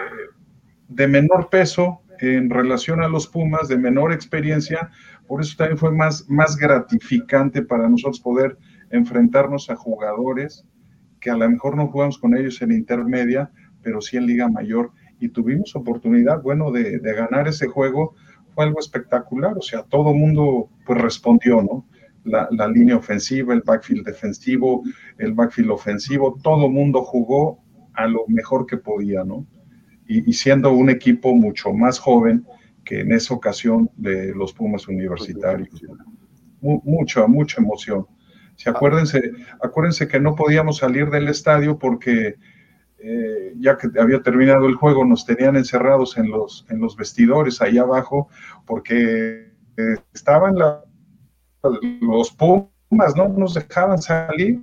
de 0.89 1.09
menor 1.09 1.49
peso, 1.49 2.01
en 2.21 2.51
relación 2.51 3.03
a 3.03 3.09
los 3.09 3.27
Pumas 3.27 3.67
de 3.69 3.77
menor 3.77 4.13
experiencia, 4.13 4.91
por 5.27 5.41
eso 5.41 5.57
también 5.57 5.79
fue 5.79 5.91
más, 5.91 6.29
más 6.29 6.57
gratificante 6.57 7.63
para 7.63 7.89
nosotros 7.89 8.21
poder 8.21 8.57
enfrentarnos 8.91 9.71
a 9.71 9.77
jugadores 9.77 10.65
que 11.21 11.31
a 11.31 11.37
lo 11.37 11.49
mejor 11.49 11.77
no 11.77 11.89
jugamos 11.89 12.19
con 12.19 12.37
ellos 12.37 12.63
en 12.63 12.73
intermedia, 12.73 13.51
pero 13.83 14.01
sí 14.01 14.17
en 14.17 14.27
Liga 14.27 14.49
Mayor, 14.49 14.93
y 15.23 15.29
tuvimos 15.29 15.75
oportunidad, 15.77 16.43
bueno, 16.43 16.71
de, 16.71 16.99
de 16.99 17.15
ganar 17.15 17.49
ese 17.49 17.67
juego, 17.67 18.15
fue 18.55 18.65
algo 18.65 18.81
espectacular, 18.81 19.57
o 19.57 19.63
sea, 19.63 19.83
todo 19.83 20.11
el 20.11 20.19
mundo 20.19 20.69
pues 20.85 21.01
respondió, 21.01 21.63
¿no? 21.63 21.87
La, 22.25 22.49
la, 22.51 22.69
línea 22.69 22.97
ofensiva, 22.97 23.53
el 23.53 23.63
backfield 23.63 24.07
defensivo, 24.07 24.83
el 25.19 25.33
backfield 25.33 25.71
ofensivo, 25.71 26.39
todo 26.43 26.67
el 26.67 26.73
mundo 26.73 27.03
jugó 27.03 27.59
a 27.95 28.07
lo 28.07 28.25
mejor 28.29 28.67
que 28.67 28.77
podía, 28.77 29.25
¿no? 29.25 29.47
y, 30.07 30.33
siendo 30.33 30.73
un 30.73 30.91
equipo 30.91 31.35
mucho 31.35 31.73
más 31.73 31.99
joven 31.99 32.45
que 32.85 33.01
en 33.01 33.13
esa 33.13 33.35
ocasión 33.35 33.91
de 33.97 34.35
los 34.35 34.53
Pumas 34.53 34.89
universitarios. 34.89 35.69
mucha, 36.61 37.27
mucha 37.27 37.61
emoción. 37.61 38.07
Si 38.57 38.69
acuérdense, 38.69 39.33
acuérdense 39.63 40.09
que 40.09 40.21
no 40.21 40.35
podíamos 40.35 40.79
salir 40.79 41.11
del 41.11 41.29
estadio 41.29 41.79
porque 41.79 42.37
eh, 43.03 43.55
ya 43.59 43.77
que 43.77 43.89
había 43.99 44.23
terminado 44.23 44.67
el 44.67 44.77
juego, 44.77 45.05
nos 45.05 45.27
tenían 45.27 45.57
encerrados 45.57 46.17
en 46.17 46.31
los, 46.31 46.67
en 46.69 46.81
los 46.81 46.97
vestidores 46.97 47.61
ahí 47.61 47.79
abajo, 47.79 48.29
porque 48.67 49.53
eh, 49.77 49.97
estaban 50.15 50.55
los 52.01 52.31
Pumas, 52.33 53.17
no 53.17 53.29
nos 53.29 53.55
dejaban 53.55 54.01
salir. 54.01 54.61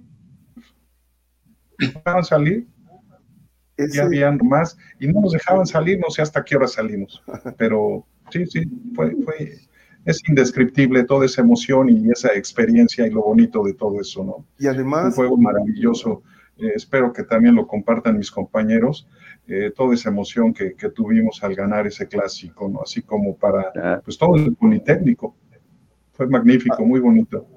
dejaban 1.77 2.23
salir 2.23 2.67
ya 3.87 4.03
habían 4.03 4.39
más 4.43 4.77
y 4.99 5.07
no 5.07 5.21
nos 5.21 5.33
dejaban 5.33 5.65
salir, 5.65 5.99
no 5.99 6.09
sé 6.09 6.21
hasta 6.21 6.43
qué 6.43 6.55
hora 6.55 6.67
salimos, 6.67 7.23
pero 7.57 8.05
sí, 8.31 8.45
sí, 8.45 8.61
fue, 8.95 9.15
fue, 9.23 9.59
es 10.05 10.21
indescriptible 10.27 11.03
toda 11.03 11.25
esa 11.25 11.41
emoción 11.41 11.89
y 11.89 12.11
esa 12.11 12.33
experiencia 12.33 13.05
y 13.07 13.11
lo 13.11 13.21
bonito 13.21 13.63
de 13.63 13.73
todo 13.73 13.99
eso, 13.99 14.23
¿no? 14.23 14.45
Y 14.57 14.67
además... 14.67 15.05
Un 15.05 15.11
juego 15.11 15.37
maravilloso, 15.37 16.23
eh, 16.59 16.73
espero 16.75 17.11
que 17.13 17.23
también 17.23 17.55
lo 17.55 17.67
compartan 17.67 18.17
mis 18.17 18.31
compañeros, 18.31 19.07
eh, 19.47 19.71
toda 19.75 19.93
esa 19.93 20.09
emoción 20.09 20.53
que, 20.53 20.75
que, 20.75 20.89
tuvimos 20.89 21.43
al 21.43 21.55
ganar 21.55 21.87
ese 21.87 22.07
clásico, 22.07 22.69
¿no? 22.69 22.81
Así 22.81 23.01
como 23.01 23.35
para, 23.35 24.01
pues 24.03 24.17
todo 24.17 24.35
el 24.35 24.55
Politécnico, 24.55 25.35
fue 26.13 26.27
magnífico, 26.27 26.85
muy 26.85 26.99
bonito. 26.99 27.47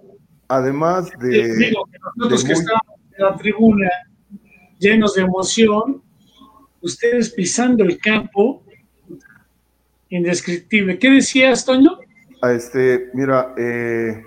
Además 0.49 1.11
de... 1.19 1.57
Digo, 1.57 1.85
nosotros 2.17 2.45
que 2.45 2.53
estábamos 2.53 3.01
en 3.17 3.25
la 3.25 3.37
tribuna 3.37 3.91
llenos 4.79 5.15
de 5.15 5.23
emoción, 5.23 6.03
ustedes 6.81 7.31
pisando 7.31 7.85
el 7.85 7.99
campo, 7.99 8.65
indescriptible. 10.09 10.99
¿Qué 10.99 11.11
decías, 11.11 11.65
Toño? 11.65 11.99
Este, 12.43 13.11
mira, 13.15 13.55
eh, 13.57 14.23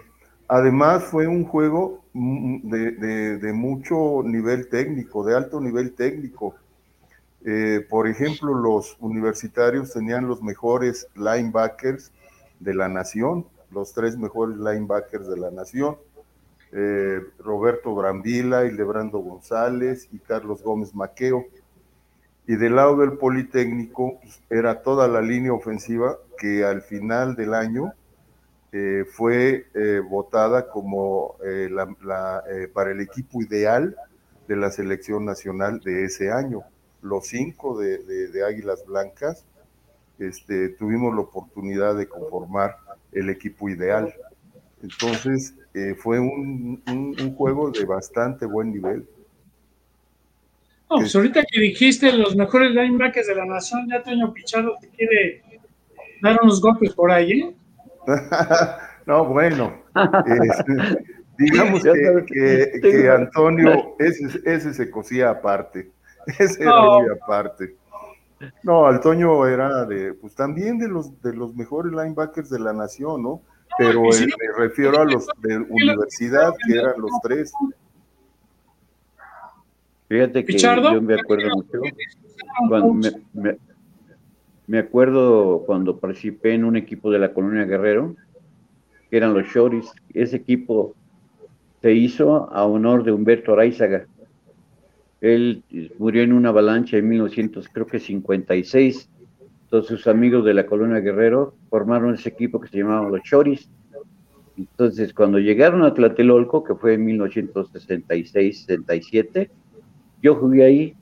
además 0.47 1.03
fue 1.03 1.27
un 1.27 1.43
juego 1.43 2.04
de, 2.15 3.51
mucho 3.53 4.23
nivel 4.23 4.69
técnico, 4.69 5.25
de 5.25 5.35
alto 5.35 5.59
nivel 5.59 5.93
técnico. 5.93 6.55
Eh, 7.43 7.85
por 7.89 8.07
ejemplo, 8.07 8.53
los 8.53 8.95
universitarios 8.99 9.91
tenían 9.91 10.27
los 10.27 10.41
mejores 10.41 11.07
linebackers 11.15 12.11
de 12.59 12.73
la 12.73 12.87
nación, 12.87 13.45
los 13.69 13.93
tres 13.93 14.17
mejores 14.17 14.57
linebackers 14.57 15.27
de 15.27 15.37
la 15.37 15.51
nación. 15.51 15.97
Eh, 16.71 17.21
Roberto 17.39 17.93
Brambila, 17.93 18.63
Lebrando 18.63 19.19
González 19.19 20.07
y 20.11 20.19
Carlos 20.19 20.63
Gómez 20.63 20.95
Maqueo 20.95 21.45
y 22.47 22.55
del 22.55 22.75
lado 22.75 22.97
del 22.97 23.13
Politécnico 23.17 24.19
pues, 24.21 24.41
era 24.49 24.81
toda 24.81 25.07
la 25.07 25.21
línea 25.21 25.53
ofensiva 25.53 26.17
que 26.37 26.63
al 26.63 26.81
final 26.81 27.35
del 27.35 27.53
año 27.53 27.93
eh, 28.77 29.05
fue 29.09 29.67
eh, 29.73 30.01
votada 30.05 30.67
como 30.67 31.37
eh, 31.45 31.69
la, 31.71 32.43
para 32.73 32.91
el 32.91 32.99
equipo 32.99 33.41
ideal 33.41 33.95
de 34.49 34.55
la 34.57 34.69
selección 34.69 35.23
nacional 35.23 35.79
de 35.79 36.03
ese 36.03 36.29
año. 36.29 36.59
Los 37.01 37.27
cinco 37.27 37.79
de, 37.79 37.99
de, 37.99 38.45
Águilas 38.45 38.83
Blancas 38.85 39.45
este, 40.19 40.67
tuvimos 40.67 41.15
la 41.15 41.21
oportunidad 41.21 41.95
de 41.95 42.09
conformar 42.09 42.75
el 43.13 43.29
equipo 43.29 43.69
ideal. 43.69 44.13
Entonces 44.83 45.53
fue 45.99 46.19
un, 46.19 46.83
un 46.85 47.35
juego 47.35 47.71
de 47.71 47.85
bastante 47.85 48.45
buen 48.45 48.73
nivel 48.73 49.07
no, 50.89 50.97
pues 50.97 51.15
ahorita 51.15 51.43
que 51.43 51.59
dijiste 51.59 52.11
los 52.11 52.35
mejores 52.35 52.71
linebackers 52.71 53.27
de 53.27 53.35
la 53.35 53.45
nación, 53.45 53.87
ya 53.89 54.03
Toño 54.03 54.31
Pichardo 54.31 54.75
te 54.79 54.87
quiere 54.89 55.41
dar 56.21 56.37
unos 56.43 56.61
golpes 56.61 56.93
por 56.93 57.09
ahí, 57.09 57.31
¿eh? 57.31 57.55
No, 59.05 59.25
bueno. 59.25 59.73
digamos 61.37 61.83
que, 61.83 63.09
Antonio, 63.09 63.95
ese, 63.99 64.41
ese, 64.45 64.73
se 64.73 64.89
cosía 64.89 65.31
aparte. 65.31 65.91
Ese 66.39 66.63
era 66.63 66.81
muy 66.81 67.05
aparte. 67.09 67.75
No, 68.63 68.87
Antonio 68.87 69.45
era 69.47 69.85
de, 69.85 70.13
pues 70.15 70.33
también 70.33 70.79
de 70.79 70.87
los, 70.87 71.21
de 71.21 71.33
los 71.33 71.55
mejores 71.55 71.91
linebackers 71.91 72.49
de 72.49 72.59
la 72.59 72.73
nación, 72.73 73.21
¿no? 73.21 73.41
Pero 73.77 74.01
me 74.01 74.57
refiero 74.57 74.99
a 74.99 75.05
los 75.05 75.27
de 75.37 75.57
universidad, 75.57 76.53
que 76.65 76.77
eran 76.77 76.99
los 76.99 77.11
tres. 77.21 77.53
Fíjate 80.07 80.45
que 80.45 80.57
yo 80.57 81.01
me 81.01 81.19
acuerdo 81.19 81.49
mucho, 81.55 81.79
cuando 82.69 82.93
me, 83.33 83.57
acuerdo 84.73 85.63
cuando 85.65 85.99
participé 85.99 86.53
en 86.53 86.65
un 86.65 86.75
equipo 86.75 87.11
de 87.11 87.19
la 87.19 87.33
Colonia 87.33 87.65
Guerrero, 87.65 88.15
que 89.09 89.17
eran 89.17 89.33
los 89.33 89.47
Shoris. 89.47 89.91
Ese 90.13 90.35
equipo 90.37 90.95
se 91.81 91.93
hizo 91.93 92.49
a 92.51 92.65
honor 92.65 93.03
de 93.03 93.11
Humberto 93.11 93.53
Araizaga. 93.53 94.05
Él 95.21 95.63
murió 95.99 96.23
en 96.23 96.33
una 96.33 96.49
avalancha 96.49 96.97
en 96.97 97.07
1956. 97.09 99.09
Entonces 99.63 99.89
sus 99.89 100.07
amigos 100.07 100.43
de 100.45 100.53
la 100.53 100.65
Colonia 100.65 100.99
Guerrero 100.99 101.53
formaron 101.69 102.15
ese 102.15 102.29
equipo 102.29 102.59
que 102.59 102.69
se 102.69 102.79
llamaba 102.79 103.09
los 103.09 103.21
Choris. 103.23 103.69
Entonces 104.57 105.13
cuando 105.13 105.39
llegaron 105.39 105.83
a 105.83 105.93
Tlatelolco, 105.93 106.63
que 106.63 106.75
fue 106.75 106.95
en 106.95 107.05
1966-67, 107.07 109.49
yo 110.21 110.35
jugué 110.35 110.63
ahí 110.63 110.95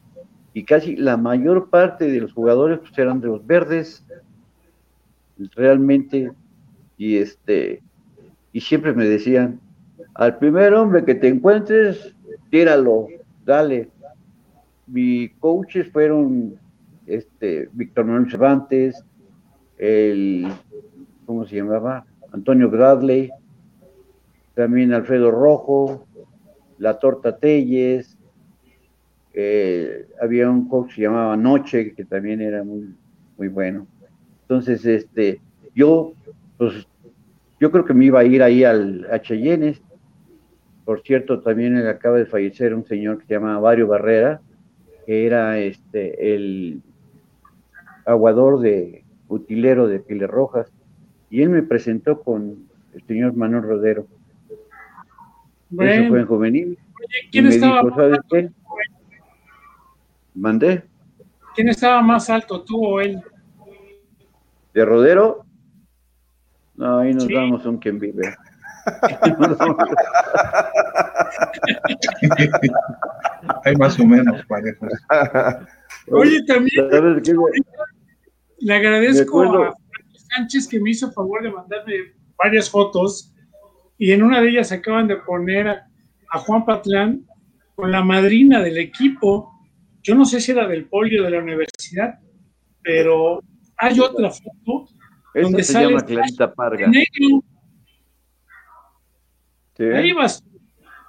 y 0.53 0.63
casi 0.63 0.95
la 0.95 1.17
mayor 1.17 1.69
parte 1.69 2.09
de 2.09 2.21
los 2.21 2.33
jugadores 2.33 2.79
pues, 2.79 2.97
eran 2.97 3.21
de 3.21 3.27
los 3.27 3.45
verdes, 3.45 4.05
realmente, 5.55 6.31
y 6.97 7.17
este, 7.17 7.81
y 8.51 8.61
siempre 8.61 8.93
me 8.93 9.05
decían, 9.05 9.59
al 10.13 10.37
primer 10.37 10.73
hombre 10.75 11.03
que 11.05 11.15
te 11.15 11.27
encuentres, 11.27 12.15
tíralo, 12.51 13.07
dale. 13.45 13.89
Mis 14.85 15.31
coaches 15.39 15.91
fueron 15.91 16.55
este, 17.07 17.69
Víctor 17.73 18.05
Manuel 18.05 18.29
Cervantes, 18.29 19.03
el, 19.77 20.47
¿cómo 21.25 21.45
se 21.45 21.55
llamaba? 21.55 22.05
Antonio 22.31 22.69
Bradley, 22.69 23.31
también 24.53 24.93
Alfredo 24.93 25.31
Rojo, 25.31 26.05
La 26.77 26.99
Torta 26.99 27.37
Telles, 27.37 28.12
eh, 29.33 30.07
había 30.21 30.49
un 30.49 30.67
coach 30.67 30.89
que 30.89 30.95
se 30.95 31.01
llamaba 31.01 31.35
Noche, 31.35 31.93
que 31.93 32.05
también 32.05 32.41
era 32.41 32.63
muy, 32.63 32.93
muy 33.37 33.47
bueno. 33.47 33.87
Entonces, 34.43 34.85
este, 34.85 35.41
yo, 35.75 36.13
pues, 36.57 36.87
yo 37.59 37.71
creo 37.71 37.85
que 37.85 37.93
me 37.93 38.05
iba 38.05 38.19
a 38.19 38.25
ir 38.25 38.43
ahí 38.43 38.63
al 38.63 39.07
H. 39.11 39.81
Por 40.85 41.01
cierto, 41.01 41.41
también 41.41 41.77
acaba 41.77 42.17
de 42.17 42.25
fallecer 42.25 42.73
un 42.73 42.85
señor 42.85 43.19
que 43.19 43.25
se 43.25 43.33
llama 43.33 43.59
Mario 43.59 43.87
Barrera, 43.87 44.41
que 45.05 45.25
era 45.25 45.57
este 45.59 46.35
el 46.35 46.81
aguador 48.05 48.59
de 48.59 49.03
utilero 49.29 49.87
de 49.87 49.99
Piles 49.99 50.29
Rojas, 50.29 50.71
y 51.29 51.41
él 51.41 51.49
me 51.49 51.63
presentó 51.63 52.21
con 52.21 52.67
el 52.93 53.03
señor 53.07 53.33
Manuel 53.33 53.63
Rodero. 53.63 54.07
Eso 55.71 56.09
fue 56.09 56.19
en 56.19 56.27
juvenil. 56.27 56.77
¿quién 57.31 57.47
estaba 57.47 57.81
qué? 58.29 58.49
¿Mandé? 60.35 60.83
¿Quién 61.55 61.69
estaba 61.69 62.01
más 62.01 62.29
alto, 62.29 62.63
tú 62.63 62.85
o 62.85 62.99
él? 62.99 63.21
¿De 64.73 64.85
Rodero? 64.85 65.45
No, 66.75 66.99
ahí 66.99 67.13
nos 67.13 67.27
damos 67.27 67.65
un 67.65 67.77
quien 67.77 67.99
vive. 67.99 68.35
Hay 73.63 73.75
más 73.75 73.99
o 73.99 74.05
menos 74.05 74.43
parejos. 74.45 74.91
Oye, 76.11 76.43
también 76.45 76.89
le 78.59 78.73
agradezco 78.73 79.43
a 79.43 79.73
Sánchez 80.35 80.67
que 80.67 80.79
me 80.79 80.91
hizo 80.91 81.11
favor 81.11 81.43
de 81.43 81.51
mandarme 81.51 82.13
varias 82.41 82.69
fotos 82.69 83.33
y 83.97 84.11
en 84.11 84.23
una 84.23 84.41
de 84.41 84.49
ellas 84.49 84.71
acaban 84.71 85.07
de 85.07 85.17
poner 85.17 85.67
a, 85.67 85.87
Juan 86.35 86.65
Patlán 86.65 87.27
con 87.75 87.91
la 87.91 88.03
madrina 88.03 88.59
del 88.61 88.79
equipo. 88.79 89.52
Yo 90.03 90.15
no 90.15 90.25
sé 90.25 90.41
si 90.41 90.51
era 90.51 90.67
del 90.67 90.85
polio 90.85 91.23
de 91.23 91.31
la 91.31 91.39
universidad, 91.39 92.19
pero 92.83 93.41
hay 93.77 93.99
otra 93.99 94.29
foto 94.29 94.89
donde 95.33 95.63
se 95.63 95.81
llama 95.81 96.05
Clarita 96.05 96.53
Parga. 96.53 96.91
Ahí 99.79 100.11
vas. 100.11 100.43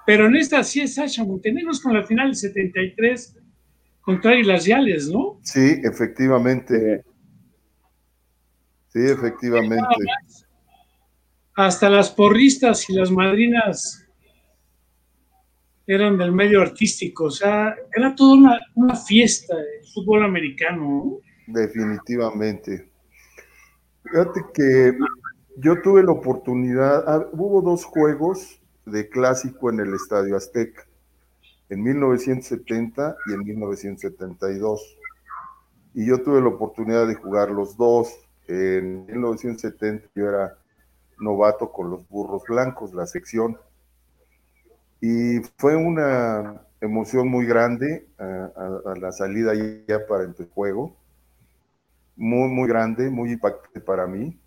Pero 0.05 0.27
en 0.27 0.35
esta 0.35 0.63
sí 0.63 0.81
es 0.81 0.95
Sasha 0.95 1.23
Montenegro 1.23 1.71
con 1.81 1.93
la 1.93 2.03
final 2.03 2.27
del 2.27 2.35
73 2.35 3.37
contra 4.01 4.31
Águilas 4.31 4.65
Yales, 4.65 5.09
¿no? 5.09 5.39
Sí, 5.41 5.81
efectivamente. 5.83 7.03
Sí, 8.87 8.99
efectivamente. 8.99 9.83
Hasta 11.55 11.89
las 11.89 12.11
porristas 12.11 12.89
y 12.89 12.93
las 12.93 13.11
madrinas 13.11 14.04
eran 15.87 16.17
del 16.17 16.31
medio 16.31 16.61
artístico, 16.61 17.25
o 17.25 17.31
sea, 17.31 17.75
era 17.95 18.15
toda 18.15 18.59
una, 18.75 18.95
fiesta 18.95 19.55
de 19.55 19.87
fútbol 19.93 20.23
americano. 20.23 21.19
Definitivamente. 21.47 22.89
Fíjate 24.03 24.41
que 24.53 24.97
yo 25.57 25.81
tuve 25.81 26.03
la 26.03 26.11
oportunidad, 26.11 27.03
ah, 27.07 27.27
hubo 27.33 27.61
dos 27.61 27.85
juegos 27.85 28.59
de 28.85 29.09
clásico 29.09 29.69
en 29.69 29.79
el 29.79 29.93
Estadio 29.93 30.35
Azteca, 30.35 30.85
en 31.69 31.83
1970 31.83 33.15
y 33.27 33.33
en 33.33 33.39
1972. 33.43 34.97
Y 35.93 36.07
yo 36.07 36.21
tuve 36.21 36.41
la 36.41 36.49
oportunidad 36.49 37.07
de 37.07 37.15
jugar 37.15 37.49
los 37.51 37.77
dos. 37.77 38.13
En 38.47 39.05
1970 39.05 40.07
yo 40.13 40.27
era 40.27 40.57
novato 41.19 41.71
con 41.71 41.89
los 41.89 42.07
burros 42.09 42.43
blancos, 42.47 42.93
la 42.93 43.07
sección. 43.07 43.57
Y 45.07 45.39
fue 45.57 45.75
una 45.75 46.61
emoción 46.81 47.27
muy 47.27 47.45
grande 47.45 48.07
a, 48.17 48.95
la 48.99 49.11
salida 49.11 49.53
ya 49.87 50.07
para 50.07 50.23
el 50.23 50.33
juego. 50.49 50.95
Muy, 52.15 52.49
muy 52.49 52.67
grande, 52.67 53.11
muy 53.11 53.33
impactante 53.33 53.81
para 53.81 54.07
mí. 54.07 54.39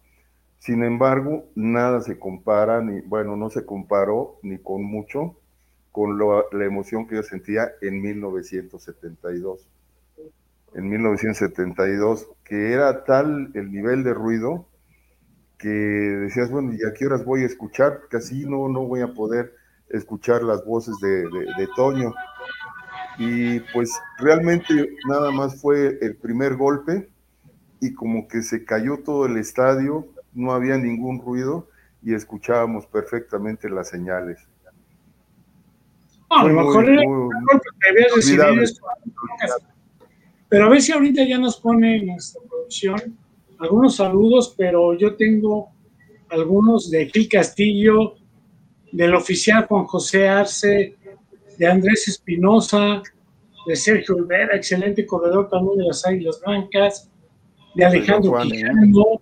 Sin 0.58 0.82
embargo, 0.82 1.44
nada 1.54 2.00
se 2.00 2.18
compara, 2.18 2.82
ni, 2.82 3.02
bueno, 3.02 3.36
no 3.36 3.50
se 3.50 3.64
comparó 3.64 4.40
ni 4.42 4.58
con 4.58 4.82
mucho 4.82 5.36
con 5.92 6.18
la 6.18 6.64
emoción 6.64 7.06
que 7.06 7.14
yo 7.14 7.22
sentía 7.22 7.70
en 7.80 8.02
1972 8.02 9.68
en 10.74 10.88
1972, 10.88 12.28
que 12.44 12.72
era 12.72 13.04
tal 13.04 13.52
el 13.54 13.70
nivel 13.70 14.02
de 14.02 14.12
ruido 14.12 14.66
que 15.56 15.68
decías, 15.68 16.50
bueno, 16.50 16.72
¿y 16.72 16.84
a 16.84 16.92
qué 16.94 17.06
horas 17.06 17.24
voy 17.24 17.42
a 17.42 17.46
escuchar? 17.46 18.00
Porque 18.00 18.18
así 18.18 18.44
no, 18.44 18.68
no 18.68 18.86
voy 18.86 19.00
a 19.00 19.14
poder 19.14 19.57
escuchar 19.90 20.42
las 20.42 20.64
voces 20.64 20.96
de, 21.00 21.22
de, 21.22 21.68
Toño. 21.76 22.12
Y 23.18 23.60
pues 23.72 23.92
realmente 24.18 24.96
nada 25.08 25.30
más 25.30 25.60
fue 25.60 25.98
el 26.00 26.16
primer 26.16 26.56
golpe 26.56 27.08
y 27.80 27.92
como 27.94 28.28
que 28.28 28.42
se 28.42 28.64
cayó 28.64 28.98
todo 29.04 29.26
el 29.26 29.36
estadio, 29.36 30.06
no 30.34 30.52
había 30.52 30.76
ningún 30.76 31.20
ruido 31.20 31.68
y 32.02 32.14
escuchábamos 32.14 32.86
perfectamente 32.86 33.68
las 33.68 33.88
señales. 33.88 34.38
a 36.30 36.44
lo 36.44 36.54
mejor 36.54 36.88
era 36.88 37.02
que 37.02 38.66
pero 40.48 40.64
a 40.64 40.68
ver 40.70 40.80
si 40.80 40.92
ahorita 40.92 41.24
ya 41.24 41.38
nos 41.38 41.60
pone 41.60 42.02
nuestra 42.04 42.40
producción 42.48 43.18
algunos 43.58 43.96
saludos, 43.96 44.54
pero 44.56 44.94
yo 44.94 45.16
tengo 45.16 45.70
algunos 46.30 46.90
de 46.90 47.06
Gil 47.06 47.28
Castillo, 47.28 48.14
del 48.92 49.14
oficial 49.14 49.66
Juan 49.66 49.84
José 49.84 50.28
Arce, 50.28 50.96
de 51.58 51.66
Andrés 51.66 52.08
Espinosa, 52.08 53.02
de 53.66 53.76
Sergio 53.76 54.16
Olvera, 54.16 54.56
excelente 54.56 55.04
corredor 55.04 55.48
también 55.48 55.78
de 55.78 55.84
las 55.86 56.06
Águilas 56.06 56.40
Blancas, 56.44 57.10
de 57.74 57.84
Alejandro 57.84 58.38
Quijano, 58.42 59.20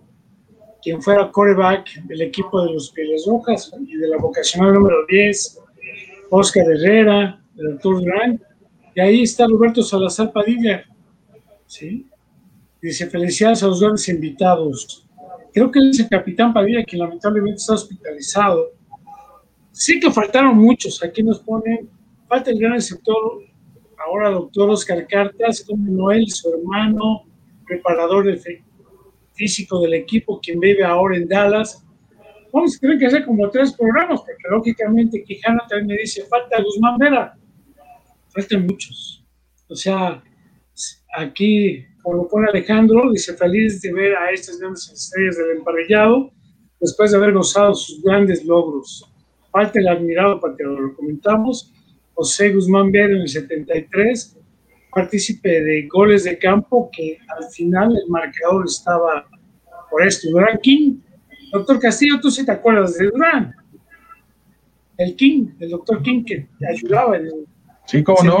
quien 0.81 1.01
fuera 1.01 1.31
coreback 1.31 2.03
del 2.03 2.21
equipo 2.21 2.63
de 2.63 2.73
los 2.73 2.91
Pieles 2.91 3.25
Rojas 3.27 3.71
y 3.85 3.97
de 3.97 4.07
la 4.07 4.17
vocacional 4.17 4.73
número 4.73 5.05
10, 5.07 5.59
Oscar 6.29 6.65
Herrera, 6.71 7.41
del 7.55 7.71
doctor 7.73 7.99
Durán, 7.99 8.41
y 8.95 8.99
ahí 8.99 9.23
está 9.23 9.47
Roberto 9.47 9.83
Salazar 9.83 10.31
Padilla, 10.31 10.85
¿sí? 11.65 12.07
Dice, 12.81 13.07
felicidades 13.07 13.63
a 13.63 13.67
los 13.67 13.81
grandes 13.81 14.07
invitados. 14.07 15.05
Creo 15.53 15.71
que 15.71 15.79
es 15.89 15.99
el 15.99 16.09
capitán 16.09 16.53
Padilla, 16.53 16.83
que 16.83 16.97
lamentablemente 16.97 17.57
está 17.57 17.73
hospitalizado. 17.73 18.76
Sí 19.77 19.99
que 19.99 20.09
faltaron 20.09 20.57
muchos. 20.57 21.03
Aquí 21.03 21.21
nos 21.21 21.39
ponen, 21.41 21.87
falta 22.27 22.49
el 22.49 22.59
gran 22.59 22.81
sector, 22.81 23.43
ahora 24.03 24.31
doctor 24.31 24.71
Oscar 24.71 25.05
Cartas, 25.05 25.63
como 25.67 25.91
Noel, 25.91 26.27
su 26.31 26.51
hermano, 26.51 27.27
preparador 27.63 28.25
físico 29.33 29.79
del 29.81 29.93
equipo, 29.93 30.39
quien 30.41 30.59
vive 30.59 30.83
ahora 30.83 31.15
en 31.15 31.27
Dallas. 31.27 31.85
Vamos 32.51 32.75
a 32.75 32.79
tener 32.79 32.97
que 32.97 33.05
hacer 33.05 33.23
como 33.23 33.47
tres 33.51 33.71
programas, 33.73 34.21
porque 34.21 34.47
lógicamente 34.49 35.23
Quijano 35.23 35.59
también 35.69 35.87
me 35.89 35.97
dice, 35.97 36.25
falta 36.25 36.59
Guzmán 36.59 36.97
Vera. 36.97 37.37
Faltan 38.29 38.65
muchos. 38.65 39.23
O 39.69 39.75
sea, 39.75 40.23
aquí, 41.15 41.85
como 42.01 42.23
lo 42.23 42.27
pone 42.27 42.49
Alejandro, 42.49 43.11
dice 43.11 43.37
feliz 43.37 43.79
de 43.83 43.93
ver 43.93 44.15
a 44.15 44.31
estas 44.31 44.57
grandes 44.57 44.89
estrellas 44.91 45.37
del 45.37 45.57
emparrillado 45.57 46.31
después 46.79 47.11
de 47.11 47.17
haber 47.17 47.33
gozado 47.33 47.75
sus 47.75 48.01
grandes 48.01 48.43
logros. 48.43 49.06
Falta 49.57 49.79
el 49.79 49.87
admirado 49.87 50.39
para 50.39 50.55
que 50.55 50.63
lo 50.63 50.95
comentamos. 50.95 51.73
José 52.13 52.53
Guzmán 52.53 52.91
Vera 52.91 53.15
en 53.15 53.21
el 53.21 53.27
73, 53.27 54.37
partícipe 54.93 55.49
de 55.49 55.87
goles 55.87 56.25
de 56.25 56.37
campo 56.37 56.91
que 56.95 57.17
al 57.27 57.43
final 57.49 57.97
el 57.97 58.07
marcador 58.07 58.65
estaba 58.67 59.27
por 59.89 60.05
esto. 60.05 60.29
Durán 60.29 60.59
King. 60.61 60.99
Doctor 61.51 61.79
Castillo, 61.79 62.19
tú 62.21 62.29
sí 62.29 62.45
te 62.45 62.51
acuerdas 62.51 62.99
de 62.99 63.07
Durán. 63.07 63.55
El 64.95 65.15
King, 65.15 65.47
el 65.59 65.71
doctor 65.71 66.03
King 66.03 66.23
que 66.23 66.47
te 66.59 66.67
ayudaba 66.67 67.17
en 67.17 67.25
el 67.25 67.47
Sí, 67.87 68.03
cómo 68.03 68.21
no 68.23 68.37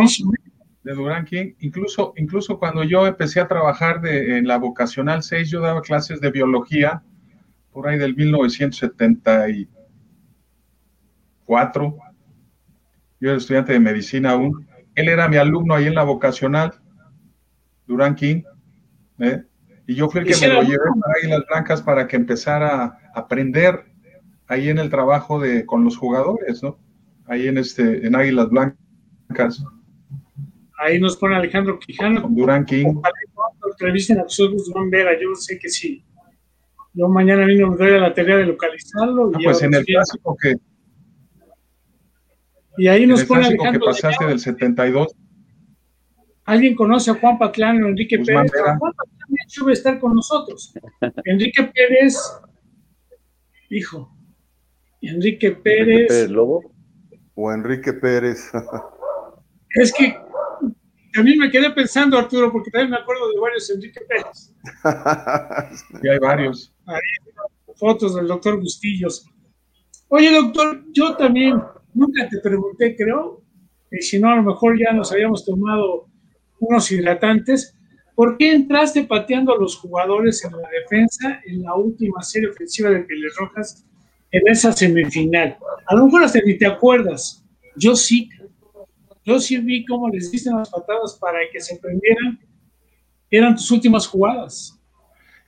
de 0.83 0.93
Durán 0.93 1.25
King. 1.25 1.53
Incluso, 1.61 2.13
incluso 2.15 2.59
cuando 2.59 2.83
yo 2.83 3.07
empecé 3.07 3.39
a 3.39 3.47
trabajar 3.47 4.01
de, 4.01 4.37
en 4.37 4.47
la 4.47 4.59
vocacional 4.59 5.23
6, 5.23 5.49
yo 5.49 5.61
daba 5.61 5.81
clases 5.81 6.21
de 6.21 6.29
biología 6.29 7.01
por 7.71 7.87
ahí 7.87 7.97
del 7.97 8.13
1974. 11.47 11.97
Yo 13.19 13.29
era 13.29 13.37
estudiante 13.37 13.73
de 13.73 13.79
medicina 13.79 14.31
aún. 14.31 14.67
Él 14.95 15.09
era 15.09 15.27
mi 15.27 15.37
alumno 15.37 15.75
ahí 15.75 15.85
en 15.85 15.95
la 15.95 16.03
vocacional 16.03 16.73
Durán 17.87 18.15
King, 18.15 18.43
¿eh? 19.19 19.43
y 19.87 19.95
yo 19.95 20.09
fui 20.09 20.21
el 20.21 20.27
que 20.27 20.35
me 20.41 20.53
lo 20.53 20.61
llevé 20.61 20.77
para 20.99 21.37
las 21.37 21.47
Blancas 21.47 21.81
para 21.81 22.07
que 22.07 22.17
empezara 22.17 22.83
a 22.83 22.99
aprender 23.15 23.85
ahí 24.47 24.69
en 24.69 24.77
el 24.77 24.89
trabajo 24.89 25.39
de, 25.39 25.65
con 25.65 25.85
los 25.85 25.97
jugadores, 25.97 26.61
¿no? 26.61 26.77
Ahí 27.25 27.47
en, 27.47 27.57
este, 27.57 28.05
en 28.05 28.15
Águilas 28.15 28.49
Blancas. 28.49 29.63
Ahí 30.79 30.99
nos 30.99 31.15
pone 31.15 31.35
Alejandro 31.35 31.79
Quijano. 31.79 32.21
Con 32.21 32.35
Durán 32.35 32.65
King. 32.65 33.01
Entrevisten 33.71 34.19
a 34.19 34.25
Durán 34.27 34.89
Vera, 34.89 35.11
yo 35.19 35.33
sé 35.35 35.57
que 35.57 35.69
sí. 35.69 36.03
Yo 36.93 37.07
mañana 37.07 37.45
mismo 37.45 37.71
me 37.71 37.77
doy 37.77 37.95
a 37.95 37.99
la 37.99 38.13
tarea 38.13 38.37
de 38.37 38.45
localizarlo. 38.45 39.31
Ah, 39.33 39.39
pues 39.43 39.61
en 39.61 39.73
el 39.73 39.85
clásico 39.85 40.35
que. 40.41 40.55
Y 42.77 42.87
ahí 42.87 43.07
nos 43.07 43.21
el 43.21 43.27
pone 43.27 43.41
clásico 43.41 43.71
que 43.71 43.79
pasaste 43.79 44.25
del 44.25 44.39
72. 44.39 45.15
¿Alguien 46.45 46.75
conoce 46.75 47.11
a 47.11 47.15
Juan 47.15 47.37
Patlán 47.37 47.83
o 47.83 47.87
Enrique 47.87 48.19
Pérez? 48.19 48.51
Juan 48.51 48.79
Patlán, 48.79 49.27
de 49.27 49.37
hecho, 49.45 49.65
va 49.65 49.71
a 49.71 49.73
estar 49.73 49.99
con 49.99 50.15
nosotros. 50.15 50.73
Enrique 51.25 51.63
Pérez, 51.63 52.15
hijo, 53.69 54.15
Enrique 55.01 55.51
Pérez. 55.51 56.07
Pérez 56.07 56.29
Lobo? 56.29 56.71
O 57.35 57.51
Enrique 57.51 57.93
Pérez. 57.93 58.51
es 59.71 59.93
que 59.93 60.17
a 61.15 61.23
mí 61.23 61.35
me 61.35 61.49
quedé 61.49 61.71
pensando, 61.71 62.17
Arturo, 62.17 62.51
porque 62.51 62.71
también 62.71 62.91
me 62.91 62.97
acuerdo 62.97 63.29
de 63.29 63.39
varios 63.39 63.69
Enrique 63.69 64.01
Pérez. 64.07 64.53
y 66.03 66.07
hay 66.07 66.19
varios. 66.19 66.73
Ahí, 66.85 66.99
fotos 67.75 68.15
del 68.15 68.27
doctor 68.27 68.59
Bustillos. 68.59 69.25
Oye, 70.09 70.31
doctor, 70.31 70.85
yo 70.93 71.15
también 71.17 71.61
nunca 71.93 72.27
te 72.29 72.39
pregunté, 72.39 72.95
creo, 72.95 73.41
y 73.91 74.01
si 74.01 74.19
no, 74.19 74.29
a 74.29 74.35
lo 74.35 74.43
mejor 74.43 74.77
ya 74.79 74.91
nos 74.93 75.11
habíamos 75.11 75.45
tomado 75.45 76.07
unos 76.59 76.91
hidratantes. 76.91 77.75
¿Por 78.15 78.37
qué 78.37 78.53
entraste 78.53 79.03
pateando 79.03 79.53
a 79.53 79.57
los 79.57 79.77
jugadores 79.77 80.43
en 80.43 80.51
la 80.51 80.69
defensa 80.69 81.41
en 81.45 81.63
la 81.63 81.75
última 81.75 82.21
serie 82.21 82.49
ofensiva 82.49 82.89
de 82.89 83.01
Pieles 83.01 83.35
Rojas 83.37 83.87
en 84.31 84.41
esa 84.47 84.71
semifinal. 84.71 85.57
A 85.85 85.95
lo 85.95 86.05
mejor 86.05 86.23
hasta 86.23 86.39
ni 86.45 86.57
te 86.57 86.65
acuerdas. 86.65 87.43
Yo 87.75 87.95
sí. 87.95 88.29
Yo 89.23 89.39
sí 89.39 89.57
vi 89.57 89.85
cómo 89.85 90.09
les 90.09 90.31
diste 90.31 90.49
las 90.51 90.69
patadas 90.69 91.17
para 91.19 91.39
que 91.51 91.59
se 91.59 91.77
prendieran. 91.77 92.39
Eran 93.29 93.55
tus 93.55 93.69
últimas 93.71 94.07
jugadas. 94.07 94.79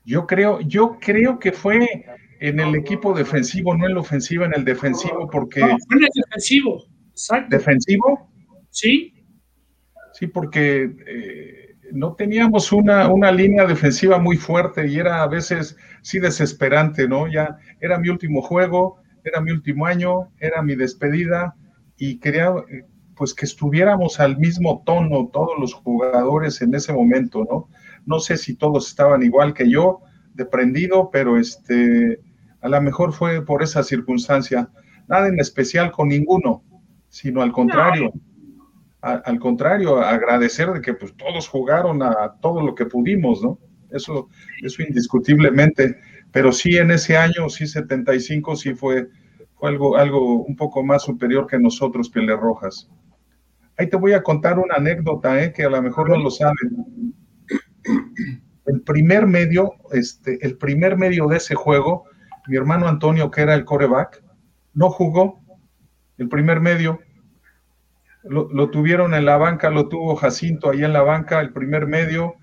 Yo 0.05 0.27
creo, 0.27 0.59
yo 0.61 0.97
creo 0.99 1.39
que 1.39 1.51
fue 1.51 2.05
en 2.39 2.59
el 2.59 2.75
equipo 2.75 3.13
defensivo, 3.13 3.75
no 3.75 3.85
en 3.85 3.93
la 3.95 3.99
ofensiva, 3.99 4.45
en 4.45 4.53
el 4.53 4.65
defensivo, 4.65 5.29
porque. 5.29 5.61
No, 5.61 5.77
fue 5.87 5.97
en 5.97 6.03
el 6.03 6.09
defensivo. 6.13 6.83
Exacto. 7.11 7.55
¿Defensivo? 7.55 8.31
Sí. 8.69 9.13
Sí, 10.13 10.27
porque 10.27 10.91
eh, 11.07 11.75
no 11.91 12.15
teníamos 12.15 12.71
una, 12.71 13.09
una, 13.09 13.31
línea 13.31 13.65
defensiva 13.65 14.19
muy 14.19 14.37
fuerte 14.37 14.87
y 14.87 14.97
era 14.97 15.21
a 15.21 15.27
veces 15.27 15.77
sí 16.01 16.19
desesperante, 16.19 17.07
¿no? 17.07 17.31
Ya 17.31 17.57
era 17.79 17.97
mi 17.99 18.09
último 18.09 18.41
juego, 18.41 19.01
era 19.23 19.41
mi 19.41 19.51
último 19.51 19.85
año, 19.85 20.31
era 20.39 20.61
mi 20.61 20.75
despedida 20.75 21.55
y 21.97 22.19
quería 22.19 22.53
pues 23.15 23.33
que 23.33 23.45
estuviéramos 23.45 24.19
al 24.21 24.37
mismo 24.37 24.81
tono 24.85 25.29
todos 25.31 25.59
los 25.59 25.73
jugadores 25.73 26.61
en 26.61 26.73
ese 26.73 26.93
momento, 26.93 27.45
¿no? 27.49 27.69
No 28.05 28.19
sé 28.19 28.37
si 28.37 28.55
todos 28.55 28.87
estaban 28.87 29.23
igual 29.23 29.53
que 29.53 29.69
yo, 29.69 29.99
deprendido, 30.33 31.09
pero 31.11 31.37
este, 31.37 32.21
a 32.61 32.69
lo 32.69 32.81
mejor 32.81 33.13
fue 33.13 33.45
por 33.45 33.63
esa 33.63 33.83
circunstancia. 33.83 34.69
Nada 35.07 35.27
en 35.27 35.39
especial 35.39 35.91
con 35.91 36.09
ninguno, 36.09 36.63
sino 37.09 37.41
al 37.41 37.51
contrario 37.51 38.13
al 39.01 39.39
contrario, 39.39 39.99
agradecer 39.99 40.71
de 40.71 40.81
que 40.81 40.93
pues 40.93 41.15
todos 41.15 41.47
jugaron 41.47 42.03
a 42.03 42.35
todo 42.41 42.61
lo 42.61 42.75
que 42.75 42.85
pudimos, 42.85 43.41
¿no? 43.41 43.57
Eso, 43.91 44.27
eso 44.61 44.83
indiscutiblemente, 44.83 45.97
pero 46.31 46.51
sí 46.51 46.77
en 46.77 46.91
ese 46.91 47.15
año, 47.15 47.49
sí 47.49 47.65
75, 47.65 48.55
sí 48.55 48.73
fue, 48.73 49.07
fue 49.55 49.69
algo, 49.69 49.97
algo 49.97 50.43
un 50.43 50.55
poco 50.55 50.83
más 50.83 51.03
superior 51.03 51.47
que 51.47 51.57
nosotros, 51.57 52.09
Pieles 52.09 52.37
Rojas. 52.37 52.89
Ahí 53.77 53.87
te 53.87 53.95
voy 53.95 54.11
a 54.11 54.21
contar 54.21 54.59
una 54.59 54.75
anécdota, 54.75 55.41
¿eh? 55.41 55.53
que 55.53 55.63
a 55.63 55.69
lo 55.69 55.81
mejor 55.81 56.09
no 56.09 56.17
lo 56.17 56.29
saben. 56.29 57.13
El 58.65 58.81
primer 58.81 59.25
medio, 59.25 59.71
este, 59.93 60.45
el 60.45 60.57
primer 60.57 60.97
medio 60.97 61.27
de 61.27 61.37
ese 61.37 61.55
juego, 61.55 62.03
mi 62.49 62.57
hermano 62.57 62.87
Antonio, 62.87 63.31
que 63.31 63.41
era 63.41 63.55
el 63.55 63.63
coreback, 63.63 64.21
no 64.73 64.89
jugó 64.89 65.39
el 66.17 66.27
primer 66.27 66.59
medio 66.59 66.99
lo, 68.23 68.69
tuvieron 68.69 69.13
en 69.13 69.25
la 69.25 69.37
banca, 69.37 69.69
lo 69.69 69.87
tuvo 69.87 70.15
Jacinto 70.15 70.69
ahí 70.69 70.83
en 70.83 70.93
la 70.93 71.01
banca, 71.01 71.39
el 71.39 71.53
primer 71.53 71.87
medio, 71.87 72.35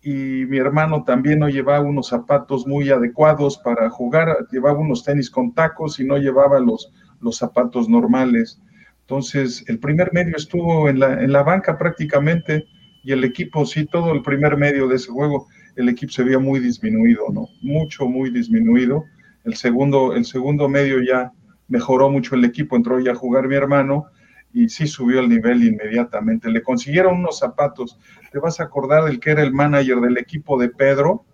y 0.00 0.46
mi 0.46 0.58
hermano 0.58 1.04
también 1.04 1.40
no 1.40 1.48
llevaba 1.48 1.84
unos 1.84 2.08
zapatos 2.08 2.66
muy 2.66 2.90
adecuados 2.90 3.58
para 3.58 3.90
jugar, 3.90 4.46
llevaba 4.50 4.78
unos 4.78 5.04
tenis 5.04 5.30
con 5.30 5.52
tacos 5.54 5.98
y 5.98 6.04
no 6.04 6.16
llevaba 6.18 6.60
los, 6.60 6.92
los 7.20 7.36
zapatos 7.36 7.88
normales. 7.88 8.60
Entonces, 9.00 9.64
el 9.68 9.78
primer 9.80 10.12
medio 10.12 10.36
estuvo 10.36 10.88
en 10.88 11.00
la, 11.00 11.22
en 11.22 11.32
la 11.32 11.42
banca 11.42 11.76
prácticamente 11.76 12.66
y 13.02 13.12
el 13.12 13.24
equipo, 13.24 13.66
sí, 13.66 13.86
todo 13.86 14.12
el 14.12 14.22
primer 14.22 14.56
medio 14.56 14.86
de 14.86 14.96
ese 14.96 15.10
juego, 15.10 15.48
el 15.74 15.88
equipo 15.88 16.12
se 16.12 16.22
veía 16.22 16.38
muy 16.38 16.60
disminuido, 16.60 17.24
¿no? 17.32 17.48
Mucho, 17.62 18.06
muy 18.06 18.30
disminuido. 18.30 19.04
El 19.44 19.56
segundo, 19.56 20.14
el 20.14 20.24
segundo 20.24 20.68
medio 20.68 21.02
ya 21.02 21.32
mejoró 21.68 22.10
mucho 22.10 22.34
el 22.34 22.44
equipo, 22.44 22.76
entró 22.76 22.98
ya 22.98 23.12
a 23.12 23.14
jugar 23.14 23.48
mi 23.48 23.54
hermano 23.54 24.06
y 24.52 24.68
sí 24.68 24.86
subió 24.86 25.20
el 25.20 25.28
nivel 25.28 25.62
inmediatamente. 25.62 26.50
Le 26.50 26.62
consiguieron 26.62 27.18
unos 27.18 27.38
zapatos. 27.38 27.98
¿Te 28.32 28.38
vas 28.38 28.60
a 28.60 28.64
acordar 28.64 29.04
del 29.04 29.20
que 29.20 29.30
era 29.30 29.42
el 29.42 29.52
manager 29.52 30.00
del 30.00 30.18
equipo 30.18 30.58
de 30.58 30.70
Pedro? 30.70 31.24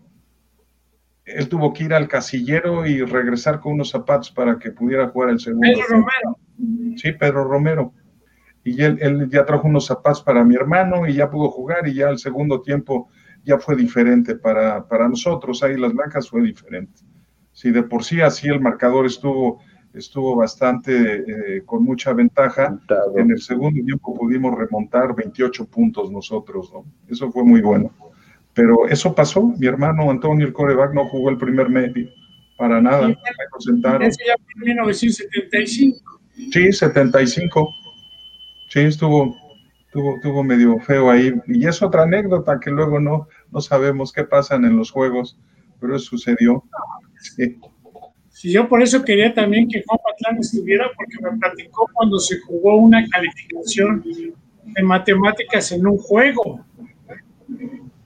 Él 1.25 1.49
tuvo 1.49 1.73
que 1.73 1.85
ir 1.85 1.95
al 1.95 2.09
casillero 2.09 2.85
y 2.87 3.03
regresar 3.03 3.61
con 3.61 3.75
unos 3.75 3.91
zapatos 3.91 4.31
para 4.31 4.59
que 4.59 4.73
pudiera 4.73 5.09
jugar 5.09 5.31
el 5.31 5.41
segundo. 5.41 5.67
Pedro 5.67 5.87
Romero. 5.89 6.97
Sí, 6.97 7.13
Pedro 7.13 7.45
Romero. 7.45 7.95
Y 8.63 8.83
él, 8.83 8.99
él 9.01 9.29
ya 9.31 9.45
trajo 9.45 9.69
unos 9.69 9.87
zapatos 9.87 10.23
para 10.23 10.45
mi 10.45 10.55
hermano 10.55 11.07
y 11.07 11.15
ya 11.15 11.31
pudo 11.31 11.51
jugar 11.51 11.87
y 11.87 11.95
ya 11.95 12.09
el 12.09 12.19
segundo 12.19 12.61
tiempo 12.61 13.09
ya 13.45 13.59
fue 13.59 13.77
diferente 13.77 14.37
para, 14.37 14.87
para 14.87 15.09
nosotros. 15.09 15.63
Ahí 15.63 15.77
las 15.77 15.93
blancas 15.93 16.29
fue 16.29 16.43
diferente. 16.43 17.03
Si 17.55 17.71
de 17.71 17.83
por 17.83 18.05
sí 18.05 18.21
así 18.21 18.49
el 18.49 18.61
marcador 18.61 19.07
estuvo 19.07 19.63
estuvo 19.95 20.35
bastante 20.37 21.25
eh, 21.57 21.63
con 21.65 21.85
mucha 21.85 22.13
ventaja. 22.13 22.79
En 23.17 23.31
el 23.31 23.41
segundo 23.41 23.83
tiempo 23.85 24.15
pudimos 24.15 24.57
remontar 24.59 25.15
28 25.15 25.65
puntos 25.67 26.11
nosotros, 26.11 26.71
¿no? 26.73 26.85
Eso 27.09 27.31
fue 27.31 27.45
muy 27.45 27.61
bueno. 27.61 27.91
Pero 28.53 28.87
eso 28.89 29.15
pasó, 29.15 29.43
mi 29.43 29.67
hermano 29.67 30.11
Antonio 30.11 30.47
el 30.47 30.53
coreback 30.53 30.95
no 30.95 31.09
jugó 31.09 31.31
el 31.31 31.39
primer 31.39 31.69
medio, 31.69 32.09
para 32.57 32.81
nada, 32.81 33.09
sí, 33.09 33.15
Ese 34.01 34.25
ya 34.27 34.37
fue 34.37 34.53
en 34.57 34.77
1975. 34.77 36.21
Sí, 36.53 36.73
75. 36.73 37.69
Sí, 38.69 38.81
estuvo, 38.81 39.35
estuvo, 39.87 40.17
estuvo 40.17 40.45
medio 40.45 40.79
feo 40.81 41.11
ahí. 41.11 41.33
Y 41.49 41.67
es 41.67 41.83
otra 41.83 42.05
anécdota 42.05 42.61
que 42.61 42.71
luego 42.71 43.01
no, 43.01 43.27
no 43.51 43.61
sabemos 43.61 44.13
qué 44.13 44.23
pasan 44.23 44.65
en 44.65 44.77
los 44.77 44.93
juegos, 44.93 45.37
pero 45.81 45.97
eso 45.97 46.07
sucedió. 46.07 46.63
Sí. 47.25 47.59
Y 48.43 48.53
yo 48.53 48.69
por 48.69 48.83
eso 48.83 49.03
quería 49.03 49.33
también 49.33 49.69
que 49.69 49.83
Juan 49.87 49.99
Patlán 50.05 50.39
estuviera, 50.39 50.91
porque 50.97 51.17
me 51.23 51.39
platicó 51.39 51.89
cuando 51.95 52.19
se 52.19 52.39
jugó 52.41 52.77
una 52.77 53.07
calificación 53.09 54.05
de 54.65 54.83
matemáticas 54.83 55.73
en 55.73 55.87
un 55.87 55.97
juego, 55.97 56.63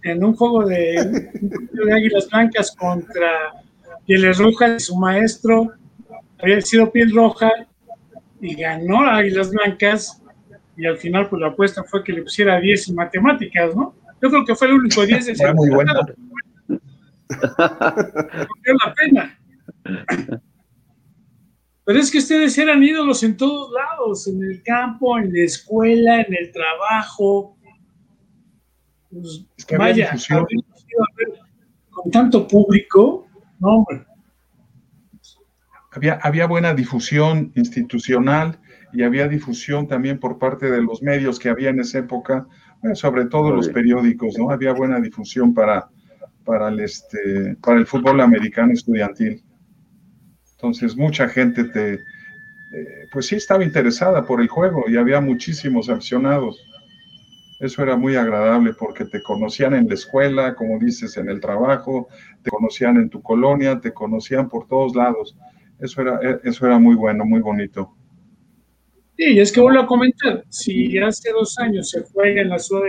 en 0.04 0.22
un 0.22 0.34
juego 0.34 0.64
de, 0.64 1.30
de 1.72 1.92
Águilas 1.92 2.28
Blancas 2.30 2.74
contra 2.76 3.52
Pieles 4.06 4.38
Rojas, 4.38 4.84
su 4.84 4.96
maestro 4.96 5.72
había 6.40 6.60
sido 6.60 6.90
Piel 6.90 7.12
Roja 7.12 7.50
y 8.40 8.54
ganó 8.54 9.04
a 9.04 9.16
Águilas 9.16 9.50
Blancas 9.50 10.22
y 10.76 10.86
al 10.86 10.98
final 10.98 11.28
pues 11.28 11.40
la 11.40 11.48
apuesta 11.48 11.82
fue 11.82 12.04
que 12.04 12.12
le 12.12 12.22
pusiera 12.22 12.60
10 12.60 12.90
en 12.90 12.94
matemáticas, 12.94 13.74
¿no? 13.74 13.94
Yo 14.22 14.30
creo 14.30 14.44
que 14.44 14.54
fue 14.54 14.68
el 14.68 14.74
único 14.74 15.04
10 15.04 15.26
de 15.26 15.32
ese 15.32 15.52
muy 15.52 15.70
bueno. 15.70 15.92
Valió 17.28 18.74
la 18.84 18.94
pena. 18.94 19.38
Pero 21.84 22.00
es 22.00 22.10
que 22.10 22.18
ustedes 22.18 22.56
eran 22.58 22.82
ídolos 22.82 23.22
en 23.22 23.36
todos 23.36 23.72
lados, 23.72 24.28
en 24.28 24.42
el 24.42 24.62
campo, 24.62 25.18
en 25.18 25.32
la 25.32 25.44
escuela, 25.44 26.20
en 26.20 26.34
el 26.34 26.52
trabajo. 26.52 27.56
Pues, 29.10 29.46
vaya, 29.78 30.14
con 31.90 32.10
tanto 32.10 32.46
público, 32.46 33.26
no, 33.58 33.86
Había, 35.92 36.20
había 36.22 36.46
buena 36.46 36.74
difusión 36.74 37.52
institucional 37.54 38.60
y 38.92 39.02
había 39.02 39.26
difusión 39.26 39.88
también 39.88 40.20
por 40.20 40.38
parte 40.38 40.70
de 40.70 40.82
los 40.82 41.02
medios 41.02 41.38
que 41.38 41.48
había 41.48 41.70
en 41.70 41.80
esa 41.80 42.00
época, 42.00 42.46
sobre 42.94 43.24
todo 43.26 43.50
los 43.50 43.68
periódicos, 43.68 44.36
¿no? 44.38 44.50
Había 44.50 44.72
buena 44.72 45.00
difusión 45.00 45.54
para, 45.54 45.88
para, 46.48 46.68
el, 46.68 46.80
este, 46.80 47.56
para 47.62 47.78
el 47.78 47.86
fútbol 47.86 48.22
americano 48.22 48.72
estudiantil. 48.72 49.42
Entonces 50.52 50.96
mucha 50.96 51.28
gente 51.28 51.64
te, 51.64 51.92
eh, 51.92 53.06
pues 53.12 53.26
sí 53.26 53.36
estaba 53.36 53.62
interesada 53.62 54.24
por 54.24 54.40
el 54.40 54.48
juego 54.48 54.84
y 54.88 54.96
había 54.96 55.20
muchísimos 55.20 55.90
aficionados. 55.90 56.58
Eso 57.60 57.82
era 57.82 57.98
muy 57.98 58.16
agradable 58.16 58.72
porque 58.72 59.04
te 59.04 59.22
conocían 59.22 59.74
en 59.74 59.88
la 59.88 59.94
escuela, 59.94 60.54
como 60.54 60.78
dices, 60.78 61.18
en 61.18 61.28
el 61.28 61.38
trabajo, 61.38 62.08
te 62.42 62.48
conocían 62.48 62.96
en 62.96 63.10
tu 63.10 63.20
colonia, 63.20 63.78
te 63.78 63.92
conocían 63.92 64.48
por 64.48 64.66
todos 64.66 64.96
lados. 64.96 65.36
Eso 65.78 66.00
era, 66.00 66.18
e, 66.22 66.40
eso 66.44 66.64
era 66.64 66.78
muy 66.78 66.94
bueno, 66.94 67.26
muy 67.26 67.40
bonito. 67.40 67.94
Sí, 69.18 69.38
es 69.38 69.52
que 69.52 69.60
vuelvo 69.60 69.80
a 69.80 69.86
comentar, 69.86 70.44
si 70.48 70.96
hace 70.98 71.30
dos 71.30 71.58
años 71.58 71.90
se 71.90 72.04
juega 72.04 72.40
en 72.40 72.48
la 72.48 72.58
ciudad, 72.58 72.84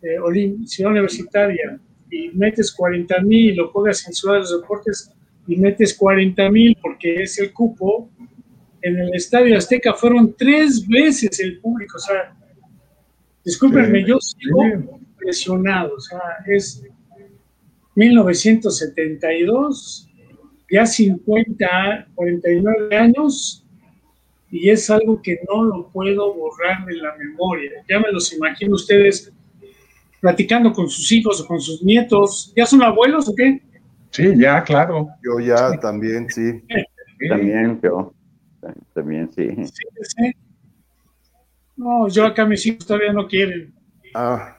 de, 0.00 0.56
ciudad 0.66 0.90
universitaria 0.90 1.78
y 2.10 2.30
metes 2.30 2.72
40 2.72 3.20
mil, 3.22 3.56
lo 3.56 3.70
juegas 3.70 4.06
en 4.06 4.14
Ciudad 4.14 4.34
de 4.34 4.40
los 4.40 4.60
Deportes 4.60 5.12
y 5.46 5.56
metes 5.56 5.94
40 5.94 6.50
mil 6.50 6.76
porque 6.80 7.22
es 7.22 7.38
el 7.38 7.52
cupo, 7.52 8.10
en 8.82 8.98
el 8.98 9.14
Estadio 9.14 9.56
Azteca 9.56 9.94
fueron 9.94 10.34
tres 10.36 10.84
veces 10.86 11.40
el 11.40 11.58
público. 11.60 11.96
O 11.96 12.00
sea, 12.00 12.36
discúlpenme, 13.44 14.04
yo 14.04 14.18
sigo 14.20 14.66
impresionado. 14.66 15.94
O 15.96 16.00
sea, 16.00 16.20
es 16.46 16.84
1972, 17.94 20.08
ya 20.70 20.84
50, 20.86 22.08
49 22.14 22.96
años, 22.96 23.64
y 24.50 24.70
es 24.70 24.88
algo 24.88 25.20
que 25.20 25.38
no 25.48 25.64
lo 25.64 25.88
puedo 25.88 26.32
borrar 26.34 26.86
de 26.86 26.94
la 26.96 27.14
memoria. 27.16 27.84
Ya 27.88 27.98
me 27.98 28.12
los 28.12 28.32
imagino 28.32 28.76
ustedes 28.76 29.32
platicando 30.20 30.72
con 30.72 30.88
sus 30.88 31.10
hijos 31.12 31.40
o 31.40 31.46
con 31.46 31.60
sus 31.60 31.82
nietos. 31.82 32.52
¿Ya 32.56 32.66
son 32.66 32.82
abuelos 32.82 33.28
o 33.28 33.34
qué? 33.34 33.62
Sí, 34.10 34.36
ya, 34.36 34.62
claro. 34.62 35.08
Yo 35.22 35.40
ya 35.40 35.78
también, 35.80 36.28
sí. 36.28 36.62
También 37.28 37.80
yo. 37.82 38.12
También, 38.94 39.30
sí. 39.32 39.48
sí, 39.64 40.32
No, 41.76 42.08
yo 42.08 42.26
acá 42.26 42.44
mis 42.44 42.66
hijos 42.66 42.86
todavía 42.86 43.12
no 43.12 43.26
quieren. 43.26 43.72
Ah, 44.14 44.56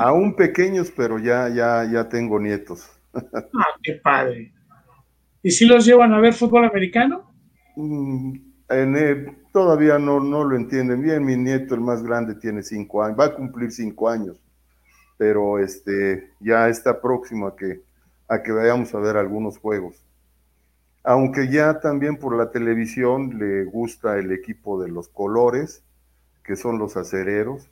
aún 0.00 0.34
pequeños, 0.34 0.92
pero 0.94 1.18
ya, 1.18 1.48
ya, 1.48 1.88
ya 1.90 2.08
tengo 2.08 2.40
nietos. 2.40 2.90
Ah, 3.14 3.66
qué 3.82 3.94
padre. 3.94 4.52
¿Y 5.42 5.50
si 5.50 5.66
los 5.66 5.84
llevan 5.86 6.12
a 6.12 6.20
ver 6.20 6.34
fútbol 6.34 6.64
americano? 6.64 7.32
Mm, 7.76 8.34
en, 8.68 9.38
todavía 9.52 9.98
no, 9.98 10.20
no 10.20 10.44
lo 10.44 10.56
entienden 10.56 11.02
bien. 11.02 11.24
Mi 11.24 11.36
nieto, 11.36 11.74
el 11.74 11.80
más 11.80 12.02
grande, 12.02 12.34
tiene 12.34 12.62
cinco 12.62 13.02
años, 13.02 13.18
va 13.18 13.26
a 13.26 13.34
cumplir 13.34 13.70
cinco 13.70 14.08
años, 14.08 14.40
pero 15.18 15.58
este 15.58 16.32
ya 16.40 16.68
está 16.70 17.02
próximo 17.02 17.46
a 17.48 17.56
que, 17.56 17.82
a 18.28 18.42
que 18.42 18.52
vayamos 18.52 18.94
a 18.94 19.00
ver 19.00 19.18
algunos 19.18 19.58
juegos 19.58 20.08
aunque 21.08 21.48
ya 21.48 21.80
también 21.80 22.18
por 22.18 22.36
la 22.36 22.50
televisión 22.50 23.38
le 23.38 23.64
gusta 23.64 24.18
el 24.18 24.30
equipo 24.30 24.82
de 24.82 24.90
los 24.90 25.08
colores, 25.08 25.82
que 26.44 26.54
son 26.54 26.78
los 26.78 26.98
acereros, 26.98 27.70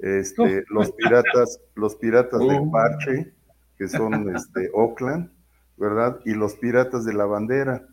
este, 0.00 0.64
los 0.68 0.90
piratas, 0.90 1.60
los 1.76 1.94
piratas 1.94 2.40
del 2.40 2.58
oh. 2.62 2.70
parche, 2.72 3.32
que 3.78 3.86
son 3.86 4.34
este, 4.34 4.68
Oakland, 4.74 5.30
¿verdad? 5.76 6.18
Y 6.24 6.34
los 6.34 6.56
piratas 6.56 7.04
de 7.04 7.14
la 7.14 7.26
bandera, 7.26 7.86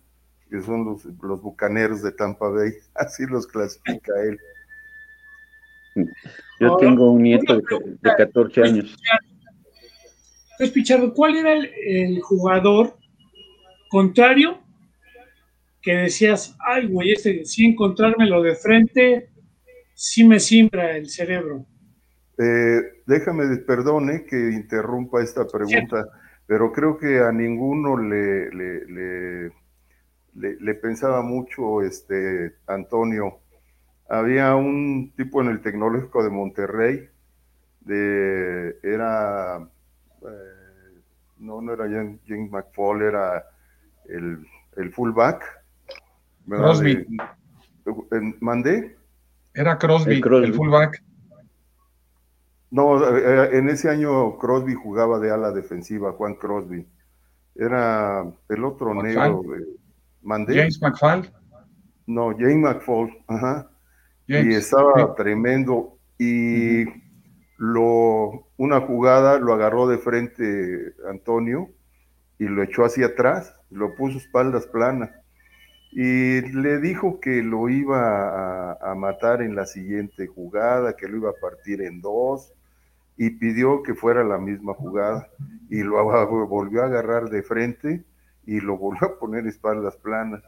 que 0.50 0.60
son 0.62 0.86
los, 0.86 1.06
los 1.22 1.44
bucaneros 1.44 2.02
de 2.02 2.12
Tampa 2.12 2.50
Bay, 2.50 2.74
así 2.96 3.28
los 3.28 3.46
clasifica 3.46 4.14
él. 4.24 4.40
Yo 6.60 6.78
tengo 6.78 7.12
un 7.12 7.24
nieto 7.24 7.56
de, 7.56 7.64
14 8.18 8.64
años. 8.64 8.96
Entonces, 10.52 10.74
Pichardo, 10.74 11.14
¿cuál 11.14 11.36
era 11.36 11.54
el 11.56 12.22
jugador 12.22 12.98
contrario 13.90 14.60
que 15.82 15.94
decías, 15.96 16.56
ay, 16.60 16.88
güey, 16.88 17.12
este, 17.12 17.44
si 17.46 17.66
encontrármelo 17.66 18.42
de 18.42 18.56
frente, 18.56 19.30
sí 19.94 20.24
me 20.24 20.40
simbra 20.40 20.96
el 20.96 21.10
cerebro? 21.10 21.66
Eh, 22.38 22.82
déjame, 23.06 23.58
perdone 23.58 24.26
que 24.26 24.36
interrumpa 24.36 25.22
esta 25.22 25.46
pregunta, 25.46 26.08
pero 26.48 26.72
creo 26.72 26.98
que 26.98 27.20
a 27.20 27.32
ninguno 27.32 27.98
le, 27.98 28.50
le, 28.52 29.52
le, 30.34 30.74
pensaba 30.76 31.22
mucho 31.22 31.84
este 31.84 32.56
Antonio. 32.66 33.40
Había 34.10 34.56
un 34.56 35.14
tipo 35.16 35.42
en 35.42 35.48
el 35.48 35.62
Tecnológico 35.62 36.24
de 36.24 36.30
Monterrey, 36.30 37.10
de, 37.82 38.78
era, 38.84 39.58
eh, 40.22 41.02
no, 41.38 41.62
no 41.62 41.74
era 41.74 41.86
James 41.86 42.52
McFall, 42.52 43.02
era 43.02 43.46
el, 44.08 44.46
el 44.78 44.92
fullback, 44.94 45.44
Crosby. 46.48 47.08
¿Mandé? 48.40 48.98
Era 49.54 49.78
Crosby, 49.78 50.22
el, 50.22 50.54
fullback. 50.54 51.04
No, 52.72 53.18
eh, 53.18 53.58
en 53.58 53.70
ese 53.70 53.90
año 53.90 54.38
Crosby 54.38 54.74
jugaba 54.74 55.20
de 55.20 55.32
ala 55.32 55.52
defensiva, 55.52 56.14
Juan 56.14 56.36
Crosby. 56.36 56.88
Era 57.56 58.26
el 58.50 58.66
otro 58.66 58.94
negro. 58.96 59.44
¿Mandé? 60.24 60.56
James 60.56 60.82
McFall. 60.82 61.32
No, 62.08 62.32
James 62.32 62.58
McFall, 62.58 63.16
ajá. 63.28 63.70
Y 64.28 64.54
estaba 64.54 65.16
tremendo. 65.16 65.98
Y 66.18 66.86
lo, 67.58 68.48
una 68.58 68.82
jugada 68.82 69.40
lo 69.40 69.54
agarró 69.54 69.88
de 69.88 69.98
frente 69.98 70.94
Antonio 71.10 71.70
y 72.40 72.46
lo 72.46 72.64
echó 72.64 72.86
hacia 72.86 73.08
atrás, 73.08 73.56
lo 73.70 73.96
puso 73.96 74.18
espaldas 74.18 74.68
planas 74.68 75.12
y 75.96 76.42
le 76.42 76.80
dijo 76.80 77.20
que 77.20 77.44
lo 77.44 77.70
iba 77.70 78.72
a, 78.74 78.96
matar 78.96 79.44
en 79.44 79.56
la 79.56 79.68
siguiente 79.68 80.26
jugada, 80.26 80.96
que 80.96 81.08
lo 81.08 81.18
iba 81.18 81.30
a 81.30 81.40
partir 81.40 81.82
en 81.84 82.02
dos, 82.02 82.52
y 83.16 83.30
pidió 83.30 83.84
que 83.84 83.94
fuera 83.94 84.24
la 84.24 84.40
misma 84.40 84.74
jugada, 84.74 85.30
y 85.70 85.84
lo 85.84 85.98
volvió 86.48 86.82
a 86.82 86.88
agarrar 86.88 87.30
de 87.30 87.44
frente 87.44 88.04
y 88.46 88.60
lo 88.60 88.78
volvió 88.78 89.08
a 89.08 89.20
poner 89.20 89.46
espaldas 89.46 89.96
planas. 89.98 90.42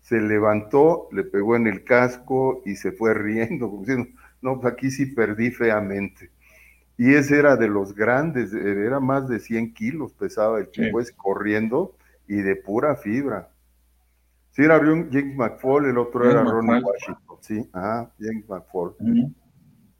Se 0.00 0.20
levantó, 0.20 1.08
le 1.12 1.24
pegó 1.24 1.56
en 1.56 1.66
el 1.66 1.84
casco 1.84 2.62
y 2.64 2.76
se 2.76 2.92
fue 2.92 3.14
riendo, 3.14 3.68
como 3.70 3.82
diciendo, 3.82 4.08
no, 4.42 4.60
pues 4.60 4.72
aquí 4.72 4.90
sí 4.90 5.06
perdí 5.06 5.50
feamente. 5.50 6.30
Y 6.96 7.14
ese 7.14 7.38
era 7.38 7.56
de 7.56 7.68
los 7.68 7.94
grandes, 7.94 8.52
era 8.52 9.00
más 9.00 9.26
de 9.28 9.40
100 9.40 9.72
kilos, 9.72 10.12
pesaba 10.12 10.58
el 10.58 10.70
chico, 10.70 11.00
corriendo 11.16 11.96
y 12.28 12.36
de 12.36 12.56
pura 12.56 12.94
fibra. 12.96 13.48
Sí, 14.50 14.62
era 14.62 14.78
James 14.78 15.36
McFall, 15.36 15.86
el 15.86 15.96
otro 15.96 16.28
era 16.30 16.42
Ronald 16.42 16.84
Washington, 16.84 17.36
sí, 17.40 17.70
ajá, 17.72 18.12
James 18.18 18.46
McFall. 18.48 18.94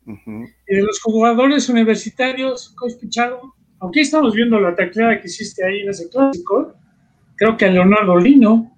Y 0.05 0.75
de 0.75 0.83
los 0.83 1.01
jugadores 1.01 1.69
universitarios, 1.69 2.75
Coach 2.77 2.99
Pichado, 3.01 3.55
aunque 3.79 4.03
estamos 4.03 4.35
viendo 4.35 4.61
la 4.61 4.75
tacleada 4.75 5.21
que 5.21 5.29
hiciste 5.29 5.65
ahí 5.65 5.81
en 5.81 5.89
ese 5.89 6.09
clásico, 6.11 6.75
creo 7.37 7.57
que 7.57 7.65
a 7.65 7.71
Leonardo 7.71 8.17
Lino. 8.19 8.77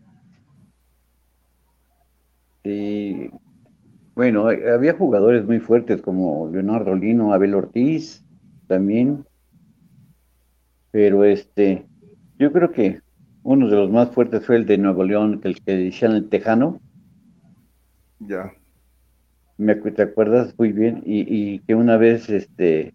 Sí, 2.65 3.31
bueno, 4.15 4.47
había 4.47 4.95
jugadores 4.95 5.45
muy 5.45 5.59
fuertes 5.59 6.03
como 6.03 6.49
Leonardo 6.53 6.95
Lino, 6.95 7.33
Abel 7.33 7.55
Ortiz, 7.55 8.25
también. 8.67 9.25
Pero 10.91 11.25
este, 11.25 11.87
yo 12.39 12.53
creo 12.53 12.71
que 12.71 13.01
uno 13.43 13.69
de 13.69 13.77
los 13.77 13.91
más 13.91 14.11
fuertes 14.11 14.45
fue 14.45 14.57
el 14.57 14.67
de 14.67 14.79
Nuevo 14.79 15.03
León, 15.03 15.41
el 15.45 15.61
que 15.63 15.77
decían 15.77 16.13
el 16.13 16.29
Tejano. 16.29 16.81
Ya. 18.21 18.53
Me, 19.57 19.75
¿Te 19.75 20.03
acuerdas 20.03 20.55
muy 20.59 20.73
bien? 20.73 21.03
Y, 21.07 21.61
que 21.61 21.75
una 21.75 21.97
vez, 21.97 22.29
este, 22.29 22.95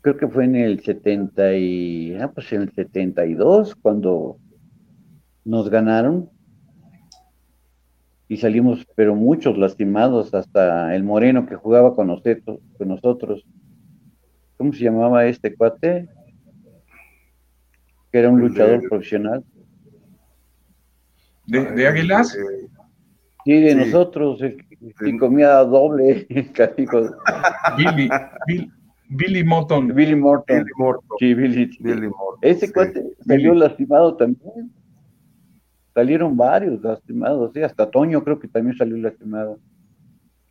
creo 0.00 0.16
que 0.16 0.28
fue 0.28 0.44
en 0.44 0.56
el 0.56 0.80
70 0.80 1.54
y, 1.54 2.16
ah, 2.16 2.30
pues 2.32 2.52
en 2.52 2.62
el 2.62 2.72
72, 2.72 3.76
cuando 3.76 4.38
nos 5.44 5.70
ganaron 5.70 6.28
y 8.28 8.38
salimos, 8.38 8.86
pero 8.96 9.14
muchos 9.14 9.56
lastimados, 9.56 10.34
hasta 10.34 10.94
el 10.94 11.04
Moreno 11.04 11.46
que 11.46 11.54
jugaba 11.54 11.94
con 11.94 12.08
nosotros, 12.08 12.60
con 12.76 12.88
nosotros. 12.88 13.44
¿Cómo 14.56 14.72
se 14.72 14.84
llamaba 14.84 15.26
este 15.26 15.54
cuate? 15.54 16.08
era 18.18 18.30
un 18.30 18.40
luchador 18.40 18.80
profesional. 18.88 19.44
¿De, 21.46 21.86
Águilas? 21.86 22.36
Sí, 23.44 23.60
de 23.60 23.74
nosotros, 23.74 24.42
el, 24.42 24.56
comía 25.18 25.58
doble, 25.58 26.26
Billy, 27.76 28.08
Bill, 28.46 28.72
Billy 29.10 29.44
Morton. 29.44 29.94
Billy 29.94 30.16
Morton. 30.16 30.64
Sí, 31.20 31.34
Billy, 31.34 31.70
Ese 32.40 32.72
cuate 32.72 33.04
salió 33.24 33.54
lastimado 33.54 34.16
también. 34.16 34.72
Salieron 35.96 36.36
varios 36.36 36.82
lastimados, 36.82 37.52
sí, 37.54 37.62
hasta 37.62 37.90
Toño 37.90 38.22
creo 38.22 38.38
que 38.38 38.48
también 38.48 38.76
salió 38.76 38.98
lastimado. 38.98 39.58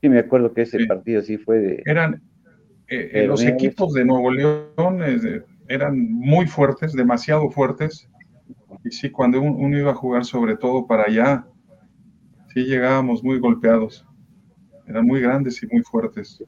Sí, 0.02 0.10
me 0.10 0.18
acuerdo 0.18 0.52
que 0.52 0.64
ese 0.64 0.84
partido 0.88 1.22
sí 1.22 1.38
fue 1.38 1.60
de. 1.60 1.84
Eran 1.86 2.16
eh, 2.88 3.12
eh, 3.14 3.28
los 3.28 3.44
equipos 3.44 3.94
de 3.94 4.06
Nuevo 4.06 4.32
León, 4.32 5.04
eran 5.68 6.12
muy 6.12 6.48
fuertes, 6.48 6.94
demasiado 6.94 7.52
fuertes. 7.52 8.10
Y 8.84 8.90
sí, 8.90 9.12
cuando 9.12 9.40
uno, 9.40 9.78
iba 9.78 9.92
a 9.92 9.94
jugar 9.94 10.26
sobre 10.26 10.58
todo 10.58 10.88
para 10.88 11.04
allá, 11.04 11.46
sí 12.52 12.64
llegábamos 12.64 13.24
muy 13.24 13.38
golpeados. 13.38 14.04
Eran 14.88 15.06
muy 15.06 15.22
grandes 15.22 15.62
y 15.62 15.68
muy 15.68 15.84
fuertes. 15.84 16.44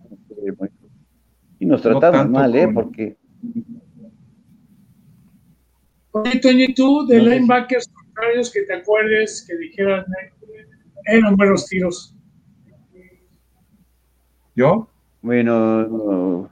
Y 1.60 1.68
nos 1.68 1.84
trataban 1.84 2.32
mal, 2.32 2.56
¿eh? 2.56 2.68
Porque... 2.68 3.16
Oye, 6.14 6.39
Toño, 6.39 6.66
¿y 6.68 6.74
tú 6.74 7.06
de 7.06 7.22
linebackers 7.22 7.91
contrarios 8.18 8.51
que 8.51 8.63
te 8.63 8.74
acuerdes 8.74 9.45
que 9.47 9.55
dijeran 9.57 10.05
eran 11.05 11.36
buenos 11.36 11.68
tiros? 11.68 12.15
¿Yo? 14.55 14.89
Bueno, 15.22 16.49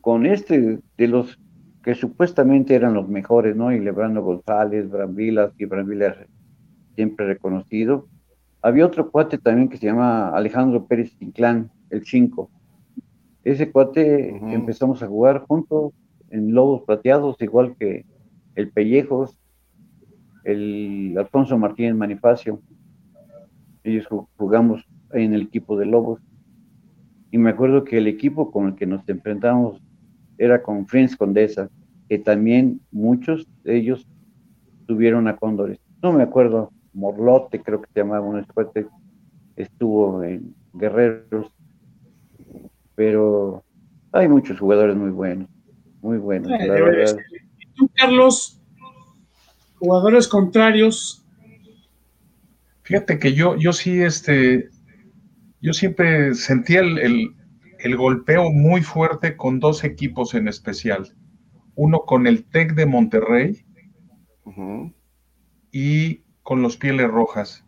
con 0.00 0.26
este, 0.26 0.80
de 0.96 1.08
los 1.08 1.38
que 1.82 1.94
supuestamente 1.94 2.74
eran 2.74 2.94
los 2.94 3.08
mejores, 3.08 3.54
¿no? 3.54 3.72
Y 3.72 3.78
Lebrano 3.78 4.22
González, 4.22 4.88
Bramvilas, 4.88 5.52
y 5.58 5.66
Bramvilas 5.66 6.16
siempre 6.94 7.26
reconocido. 7.26 8.08
Había 8.62 8.86
otro 8.86 9.10
cuate 9.10 9.36
también 9.36 9.68
que 9.68 9.76
se 9.76 9.86
llama 9.86 10.30
Alejandro 10.30 10.86
Pérez 10.86 11.14
Inclán, 11.20 11.70
el 11.90 12.04
5. 12.04 12.50
Ese 13.44 13.70
cuate 13.70 14.30
empezamos 14.52 15.02
a 15.02 15.06
jugar 15.06 15.40
juntos 15.40 15.92
en 16.30 16.54
Lobos 16.54 16.82
Plateados, 16.86 17.36
igual 17.42 17.76
que 17.78 18.06
el 18.54 18.70
Pellejos, 18.70 19.38
el 20.44 21.14
Alfonso 21.18 21.58
Martínez 21.58 21.94
Manifacio. 21.94 22.60
Ellos 23.82 24.06
jugamos 24.36 24.84
en 25.12 25.34
el 25.34 25.42
equipo 25.42 25.76
de 25.76 25.86
Lobos. 25.86 26.20
Y 27.30 27.38
me 27.38 27.50
acuerdo 27.50 27.84
que 27.84 27.98
el 27.98 28.06
equipo 28.06 28.50
con 28.52 28.68
el 28.68 28.74
que 28.76 28.86
nos 28.86 29.06
enfrentamos 29.08 29.82
era 30.38 30.62
con 30.62 30.86
Friends 30.86 31.16
Condesa, 31.16 31.68
que 32.08 32.18
también 32.18 32.80
muchos 32.92 33.48
de 33.64 33.76
ellos 33.76 34.06
tuvieron 34.86 35.26
a 35.28 35.36
Cóndores. 35.36 35.80
No 36.02 36.12
me 36.12 36.22
acuerdo, 36.22 36.70
Morlote 36.92 37.60
creo 37.60 37.80
que 37.80 37.90
se 37.92 38.00
llamaba 38.00 38.26
un 38.26 38.44
fuerte, 38.46 38.86
estuvo 39.56 40.22
en 40.22 40.54
Guerreros, 40.74 41.52
pero 42.94 43.64
hay 44.12 44.28
muchos 44.28 44.60
jugadores 44.60 44.96
muy 44.96 45.10
buenos, 45.10 45.48
muy 46.02 46.18
buenos. 46.18 46.52
¿Y 46.52 47.66
tú, 47.74 47.90
Carlos, 47.94 48.60
jugadores 49.78 50.28
contrarios? 50.28 51.24
Fíjate 52.82 53.18
que 53.18 53.32
yo, 53.32 53.56
yo 53.56 53.72
sí, 53.72 54.02
este, 54.02 54.68
yo 55.60 55.72
siempre 55.72 56.34
sentía 56.34 56.80
el, 56.80 57.34
el 57.84 57.96
golpeo 57.96 58.50
muy 58.50 58.82
fuerte 58.82 59.36
con 59.36 59.60
dos 59.60 59.84
equipos 59.84 60.34
en 60.34 60.48
especial. 60.48 61.14
Uno 61.74 62.00
con 62.06 62.26
el 62.26 62.44
TEC 62.44 62.74
de 62.74 62.86
Monterrey 62.86 63.66
y 65.70 66.22
con 66.42 66.62
los 66.62 66.78
Pieles 66.78 67.10
Rojas. 67.10 67.64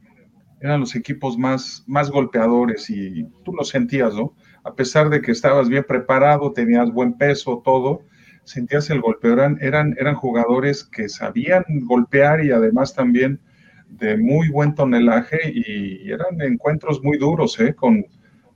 Eran 0.60 0.80
los 0.80 0.94
equipos 0.94 1.36
más, 1.36 1.84
más 1.86 2.10
golpeadores 2.10 2.88
y 2.88 3.24
tú 3.44 3.52
lo 3.52 3.62
sentías, 3.64 4.14
¿no? 4.14 4.34
A 4.64 4.74
pesar 4.74 5.10
de 5.10 5.20
que 5.20 5.32
estabas 5.32 5.68
bien 5.68 5.84
preparado, 5.86 6.52
tenías 6.52 6.90
buen 6.90 7.18
peso, 7.18 7.60
todo, 7.62 8.00
sentías 8.46 8.88
el 8.90 9.00
golpeo. 9.00 9.34
Eran, 9.34 9.58
eran, 9.60 9.94
eran 9.98 10.14
jugadores 10.14 10.84
que 10.84 11.08
sabían 11.08 11.64
golpear 11.82 12.44
y 12.44 12.52
además 12.52 12.94
también 12.94 13.40
de 13.88 14.16
muy 14.16 14.48
buen 14.48 14.74
tonelaje 14.74 15.38
y, 15.52 16.10
eran 16.10 16.40
encuentros 16.40 17.02
muy 17.02 17.18
duros, 17.18 17.58
¿eh? 17.60 17.74
Con, 17.74 18.06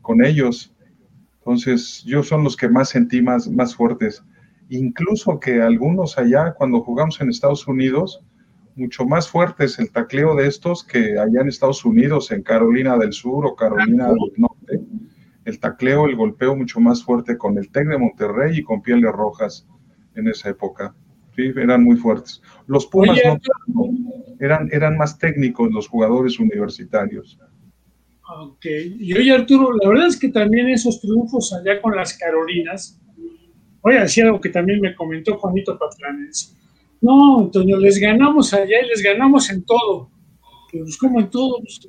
con 0.01 0.25
ellos. 0.25 0.75
Entonces, 1.39 2.03
yo 2.05 2.23
son 2.23 2.45
los 2.45 2.57
que 2.57 2.69
más 2.69 2.89
sentí 2.89 3.21
más, 3.21 3.49
más 3.49 3.75
fuertes. 3.75 4.23
Incluso 4.69 5.41
que 5.41 5.61
algunos 5.61 6.17
allá, 6.17 6.55
cuando 6.55 6.81
jugamos 6.81 7.21
en 7.21 7.29
Estados 7.29 7.67
Unidos, 7.67 8.23
mucho 8.77 9.05
más 9.05 9.29
fuertes 9.29 9.79
el 9.81 9.91
tacleo 9.91 10.37
de 10.37 10.47
estos 10.47 10.85
que 10.85 11.19
allá 11.19 11.41
en 11.41 11.49
Estados 11.49 11.85
Unidos, 11.85 12.31
en 12.31 12.43
Carolina 12.43 12.97
del 12.97 13.13
Sur 13.13 13.47
o 13.47 13.57
Carolina 13.57 14.09
del 14.09 14.33
Norte. 14.37 14.81
El 15.45 15.59
tacleo, 15.59 16.07
el 16.07 16.15
golpeo 16.15 16.55
mucho 16.55 16.81
más 16.81 17.03
fuerte 17.03 17.37
con 17.37 17.59
el 17.59 17.71
TEC 17.71 17.89
de 17.89 17.99
Monterrey 17.99 18.59
y 18.59 18.63
con 18.63 18.83
Pieles 18.83 19.11
Rojas 19.11 19.67
en 20.21 20.29
esa 20.29 20.51
época. 20.51 20.95
Sí, 21.35 21.53
eran 21.57 21.83
muy 21.85 21.97
fuertes. 21.97 22.43
Los 22.67 22.87
Pumas 22.87 23.19
no, 23.67 23.91
eran, 24.39 24.69
eran 24.73 24.97
más 24.97 25.19
técnicos 25.19 25.71
los 25.73 25.89
jugadores 25.89 26.39
universitarios. 26.39 27.39
Ok, 28.43 28.65
y 28.99 29.13
oye 29.13 29.33
Arturo, 29.33 29.73
la 29.77 29.89
verdad 29.89 30.07
es 30.07 30.17
que 30.17 30.29
también 30.29 30.69
esos 30.69 31.01
triunfos 31.01 31.53
allá 31.53 31.81
con 31.83 31.97
las 31.97 32.17
Carolinas, 32.17 33.01
voy 33.83 33.95
a 33.95 34.03
decir 34.03 34.25
algo 34.25 34.41
que 34.41 34.51
también 34.51 34.81
me 34.81 34.95
comentó 34.95 35.37
Juanito 35.37 35.77
Patlanes. 35.77 36.57
No, 37.01 37.41
Antonio, 37.41 37.79
les 37.79 37.99
ganamos 37.99 38.53
allá 38.55 38.83
y 38.85 38.89
les 38.89 39.03
ganamos 39.03 39.51
en 39.51 39.65
todo. 39.65 40.11
Pues 40.71 40.97
como 40.99 41.21
en 41.21 41.31
todo, 41.31 41.59
pues, 41.59 41.81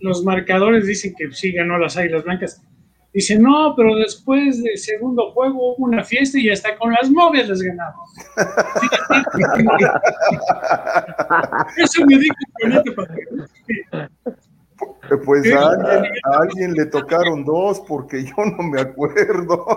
los 0.00 0.22
marcadores 0.22 0.86
dicen 0.86 1.14
que 1.16 1.32
sí 1.32 1.52
ganó 1.52 1.78
las 1.78 1.96
Águilas 1.96 2.24
Blancas. 2.24 2.62
Dice, 3.18 3.36
no, 3.36 3.74
pero 3.76 3.96
después 3.96 4.62
del 4.62 4.78
segundo 4.78 5.32
juego 5.32 5.74
hubo 5.74 5.86
una 5.86 6.04
fiesta 6.04 6.38
y 6.38 6.50
hasta 6.50 6.78
con 6.78 6.92
las 6.92 7.10
novias 7.10 7.48
les 7.48 7.62
ganamos. 7.62 8.14
Eso 11.76 12.06
me 12.06 12.16
dijo 12.16 12.36
Juanito 12.60 12.94
Patlanes. 12.94 13.50
Pues 15.24 15.52
a 15.52 15.72
alguien, 16.42 16.74
le 16.74 16.86
tocaron 16.86 17.44
dos 17.44 17.80
porque 17.88 18.22
yo 18.22 18.36
no 18.56 18.62
me 18.62 18.82
acuerdo. 18.82 19.66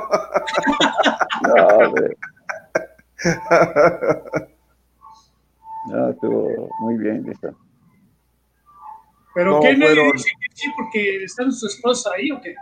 No, 5.88 6.12
estuvo 6.12 6.70
muy 6.82 6.96
bien 6.96 7.28
eso. 7.28 7.56
¿Pero 9.34 9.60
qué 9.62 9.76
no 9.76 9.88
dice 9.88 10.30
que 10.40 10.48
sí 10.54 10.70
porque 10.78 11.24
están 11.24 11.52
sus 11.52 11.74
esposa 11.74 12.12
ahí 12.16 12.30
o 12.30 12.40
qué? 12.40 12.54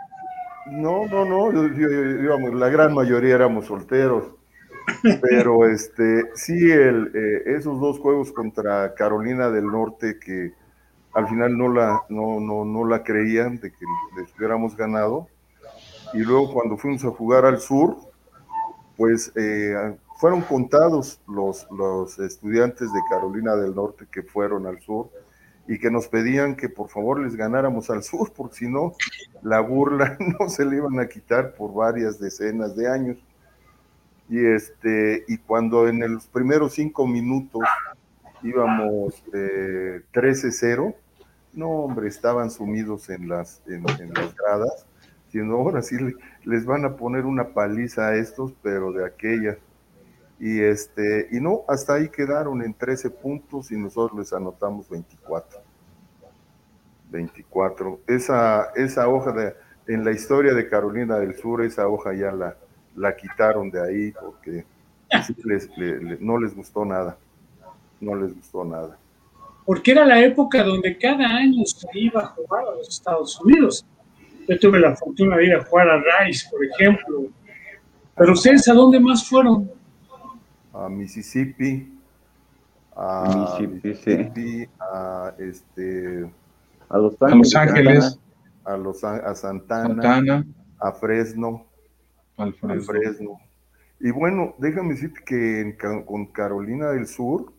No, 0.66 1.06
no, 1.06 1.24
no, 1.24 1.50
digamos, 1.52 2.54
la 2.54 2.68
gran 2.68 2.94
mayoría 2.94 3.34
éramos 3.34 3.66
solteros. 3.66 4.24
Pero 5.22 5.66
este, 5.70 6.24
sí, 6.34 6.70
el, 6.70 7.10
eh, 7.14 7.56
esos 7.56 7.80
dos 7.80 7.98
juegos 7.98 8.32
contra 8.32 8.94
Carolina 8.94 9.50
del 9.50 9.66
Norte 9.66 10.18
que 10.18 10.52
al 11.12 11.28
final 11.28 11.56
no 11.56 11.72
la, 11.72 12.02
no, 12.08 12.40
no, 12.40 12.64
no 12.64 12.84
la 12.84 13.02
creían 13.02 13.58
de 13.58 13.70
que 13.72 13.86
les 14.16 14.36
hubiéramos 14.36 14.76
ganado. 14.76 15.28
Y 16.12 16.18
luego 16.18 16.52
cuando 16.52 16.76
fuimos 16.76 17.04
a 17.04 17.10
jugar 17.10 17.44
al 17.44 17.60
sur, 17.60 17.96
pues 18.96 19.32
eh, 19.36 19.96
fueron 20.18 20.42
contados 20.42 21.20
los, 21.26 21.66
los 21.70 22.18
estudiantes 22.18 22.92
de 22.92 23.00
Carolina 23.08 23.56
del 23.56 23.74
Norte 23.74 24.06
que 24.10 24.22
fueron 24.22 24.66
al 24.66 24.80
sur 24.80 25.10
y 25.70 25.78
que 25.78 25.88
nos 25.88 26.08
pedían 26.08 26.56
que 26.56 26.68
por 26.68 26.88
favor 26.88 27.20
les 27.20 27.36
ganáramos 27.36 27.90
al 27.90 28.02
sur, 28.02 28.32
porque 28.36 28.56
si 28.56 28.68
no, 28.68 28.94
la 29.40 29.60
burla 29.60 30.18
no 30.40 30.48
se 30.48 30.64
le 30.64 30.78
iban 30.78 30.98
a 30.98 31.08
quitar 31.08 31.54
por 31.54 31.72
varias 31.72 32.18
decenas 32.18 32.74
de 32.74 32.90
años. 32.90 33.18
Y, 34.28 34.44
este, 34.44 35.24
y 35.28 35.38
cuando 35.38 35.88
en 35.88 36.00
los 36.12 36.26
primeros 36.26 36.74
cinco 36.74 37.06
minutos 37.06 37.62
íbamos 38.42 39.22
eh, 39.32 40.02
13-0. 40.12 40.94
No, 41.52 41.68
hombre, 41.68 42.08
estaban 42.08 42.50
sumidos 42.50 43.08
en 43.08 43.28
las, 43.28 43.62
en, 43.66 43.82
las 43.84 44.34
gradas, 44.34 44.86
diciendo, 45.26 45.56
ahora 45.56 45.82
sí 45.82 45.96
les 46.44 46.64
van 46.64 46.84
a 46.84 46.96
poner 46.96 47.26
una 47.26 47.48
paliza 47.48 48.08
a 48.08 48.16
estos, 48.16 48.52
pero 48.62 48.92
de 48.92 49.04
aquella. 49.04 49.56
Y, 50.40 50.60
este, 50.60 51.28
y 51.30 51.40
no, 51.40 51.62
hasta 51.68 51.94
ahí 51.94 52.08
quedaron 52.08 52.62
en 52.62 52.74
13 52.74 53.10
puntos 53.10 53.70
y 53.70 53.76
nosotros 53.76 54.18
les 54.18 54.32
anotamos 54.32 54.88
24. 54.88 55.60
24. 57.10 58.00
Esa, 58.06 58.70
esa 58.74 59.08
hoja 59.08 59.32
de, 59.32 59.54
en 59.86 60.04
la 60.04 60.12
historia 60.12 60.54
de 60.54 60.68
Carolina 60.68 61.18
del 61.18 61.36
Sur, 61.36 61.62
esa 61.62 61.86
hoja 61.86 62.14
ya 62.14 62.32
la, 62.32 62.56
la 62.96 63.14
quitaron 63.14 63.70
de 63.70 63.82
ahí 63.82 64.12
porque 64.12 64.64
no 66.20 66.38
les 66.38 66.54
gustó 66.54 66.84
nada 66.84 67.18
no 68.00 68.16
les 68.16 68.34
gustó 68.34 68.64
nada. 68.64 68.98
Porque 69.64 69.92
era 69.92 70.04
la 70.04 70.20
época 70.20 70.64
donde 70.64 70.96
cada 70.96 71.26
año 71.26 71.64
se 71.66 71.86
iba 71.94 72.22
a 72.22 72.26
jugar 72.28 72.64
a 72.66 72.74
los 72.76 72.88
Estados 72.88 73.40
Unidos. 73.40 73.84
Yo 74.48 74.58
tuve 74.58 74.80
la 74.80 74.96
fortuna 74.96 75.36
de 75.36 75.46
ir 75.46 75.54
a 75.54 75.64
jugar 75.64 75.88
a 75.90 76.24
Rice, 76.24 76.48
por 76.50 76.64
ejemplo. 76.64 77.26
Pero 78.16 78.32
ustedes, 78.32 78.66
¿a 78.68 78.74
dónde 78.74 78.98
más 78.98 79.28
fueron? 79.28 79.70
A 80.72 80.88
Mississippi, 80.88 81.98
a 82.96 83.58
Mississippi, 83.58 84.68
a 84.80 85.34
este, 85.38 86.30
a 86.88 86.98
Los 86.98 87.16
Ángeles, 87.54 88.18
a, 88.64 88.76
los, 88.76 89.02
a 89.04 89.34
Santana, 89.34 90.44
a 90.78 90.92
Fresno, 90.92 91.66
al 92.36 92.54
Fresno. 92.54 93.40
Y 94.00 94.10
bueno, 94.10 94.54
déjame 94.58 94.94
decirte 94.94 95.22
que 95.24 95.76
con 96.06 96.26
Carolina 96.26 96.90
del 96.90 97.06
Sur 97.06 97.52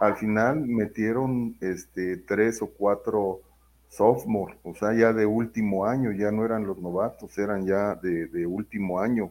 al 0.00 0.16
final 0.16 0.60
metieron 0.60 1.56
este, 1.60 2.16
tres 2.18 2.60
o 2.62 2.66
cuatro 2.66 3.40
sophomore, 3.88 4.56
o 4.64 4.74
sea, 4.74 4.92
ya 4.92 5.12
de 5.12 5.24
último 5.24 5.86
año, 5.86 6.10
ya 6.10 6.32
no 6.32 6.44
eran 6.44 6.66
los 6.66 6.78
novatos, 6.78 7.38
eran 7.38 7.64
ya 7.64 7.94
de, 7.94 8.46
último 8.46 9.00
año, 9.00 9.30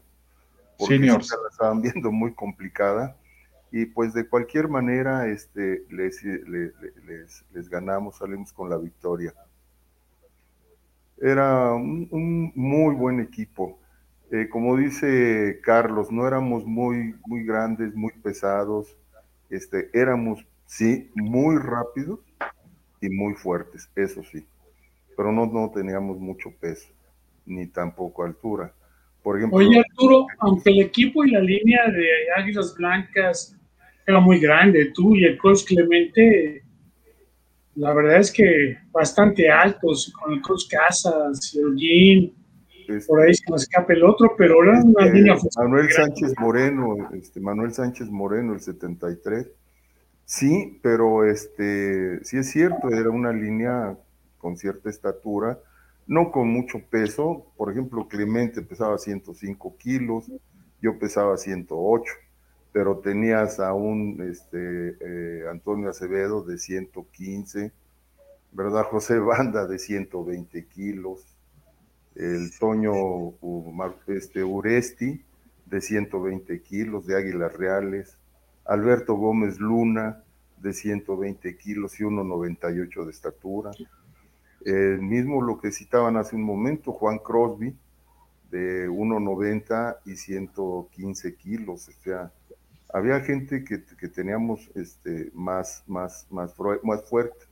porque 0.77 0.95
Seniors. 0.95 1.29
la 1.29 1.49
estaban 1.49 1.81
viendo 1.81 2.11
muy 2.11 2.33
complicada. 2.33 3.15
Y 3.71 3.87
pues 3.87 4.13
de 4.13 4.27
cualquier 4.27 4.67
manera 4.67 5.27
este, 5.27 5.83
les, 5.89 6.23
les, 6.23 7.69
ganamos, 7.69 8.17
salimos 8.17 8.53
con 8.53 8.69
la 8.69 8.77
victoria. 8.77 9.33
Era 11.19 11.73
un, 11.73 12.51
muy 12.53 12.93
buen 12.93 13.19
equipo. 13.19 13.79
Eh, 14.31 14.47
como 14.47 14.77
dice 14.77 15.59
Carlos, 15.63 16.11
no 16.11 16.27
éramos 16.27 16.65
muy, 16.65 17.15
muy 17.25 17.45
grandes, 17.45 17.95
muy 17.95 18.11
pesados, 18.21 18.95
este, 19.49 19.89
éramos, 19.93 20.45
sí, 20.65 21.11
muy 21.15 21.57
rápidos 21.57 22.19
y 23.01 23.09
muy 23.09 23.33
fuertes, 23.35 23.89
eso 23.95 24.23
sí, 24.23 24.47
pero 25.15 25.31
no, 25.31 25.45
no 25.45 25.69
teníamos 25.69 26.17
mucho 26.17 26.49
peso, 26.59 26.91
ni 27.45 27.67
tampoco 27.67 28.23
altura. 28.23 28.73
Por 29.23 29.37
ejemplo, 29.37 29.57
Oye, 29.57 29.79
Arturo, 29.79 30.27
aunque 30.39 30.69
el 30.69 30.81
equipo 30.81 31.23
y 31.23 31.31
la 31.31 31.39
línea 31.39 31.87
de 31.87 32.07
Águilas 32.35 32.75
Blancas 32.77 33.57
era 34.05 34.19
muy 34.19 34.39
grande, 34.39 34.91
tú 34.93 35.15
y 35.15 35.23
el 35.23 35.37
coach 35.37 35.63
Clemente, 35.65 36.61
la 37.75 37.93
verdad 37.93 38.19
es 38.19 38.31
que 38.31 38.77
bastante 38.91 39.49
altos, 39.49 40.13
con 40.19 40.33
el 40.33 40.41
coach 40.41 40.63
Casas, 40.69 41.55
el 41.55 42.33
este, 42.87 43.07
por 43.07 43.21
ahí 43.21 43.33
se 43.33 43.49
nos 43.49 43.63
escapa 43.63 43.93
el 43.93 44.03
otro, 44.03 44.35
pero 44.37 44.61
era 44.63 44.81
una 44.83 45.05
este, 45.05 45.17
línea 45.17 45.35
Manuel 45.57 45.89
Sánchez 45.89 46.33
Moreno, 46.39 47.09
este, 47.13 47.39
Manuel 47.39 47.73
Sánchez 47.73 48.09
Moreno, 48.09 48.53
el 48.53 48.59
73. 48.59 49.49
Sí, 50.25 50.79
pero 50.81 51.25
este, 51.25 52.23
sí 52.23 52.37
es 52.37 52.51
cierto, 52.51 52.89
era 52.89 53.09
una 53.09 53.31
línea 53.31 53.97
con 54.37 54.57
cierta 54.57 54.89
estatura, 54.89 55.59
no 56.07 56.31
con 56.31 56.47
mucho 56.49 56.79
peso. 56.89 57.45
Por 57.57 57.71
ejemplo, 57.71 58.07
Clemente 58.07 58.61
pesaba 58.61 58.97
105 58.97 59.77
kilos, 59.77 60.31
yo 60.81 60.99
pesaba 60.99 61.37
108, 61.37 62.13
pero 62.71 62.97
tenías 62.99 63.59
a 63.59 63.73
un 63.73 64.21
este, 64.29 64.97
eh, 64.99 65.43
Antonio 65.49 65.89
Acevedo 65.89 66.43
de 66.43 66.57
115, 66.57 67.71
¿verdad? 68.51 68.83
José 68.83 69.19
Banda 69.19 69.65
de 69.67 69.79
120 69.79 70.65
kilos, 70.65 71.25
el 72.15 72.51
Toño 72.59 73.33
este, 74.07 74.43
Uresti 74.43 75.23
de 75.65 75.81
120 75.81 76.61
kilos 76.61 77.07
de 77.07 77.17
Águilas 77.17 77.53
Reales, 77.53 78.17
Alberto 78.65 79.15
Gómez 79.15 79.59
Luna 79.59 80.23
de 80.57 80.73
120 80.73 81.57
kilos 81.57 81.99
y 81.99 82.03
1,98 82.03 83.05
de 83.05 83.11
estatura. 83.11 83.71
El 84.65 85.01
mismo 85.01 85.41
lo 85.41 85.59
que 85.59 85.71
citaban 85.71 86.17
hace 86.17 86.35
un 86.35 86.43
momento, 86.43 86.91
Juan 86.93 87.19
Crosby, 87.19 87.75
de 88.51 88.89
1,90 88.89 89.97
y 90.05 90.15
115 90.15 91.35
kilos. 91.35 91.89
O 91.89 91.91
sea, 92.03 92.31
había 92.93 93.19
gente 93.21 93.63
que, 93.63 93.83
que 93.83 94.07
teníamos 94.07 94.69
este, 94.75 95.31
más, 95.33 95.83
más, 95.87 96.27
más, 96.29 96.53
más 96.83 97.09
fuerte 97.09 97.45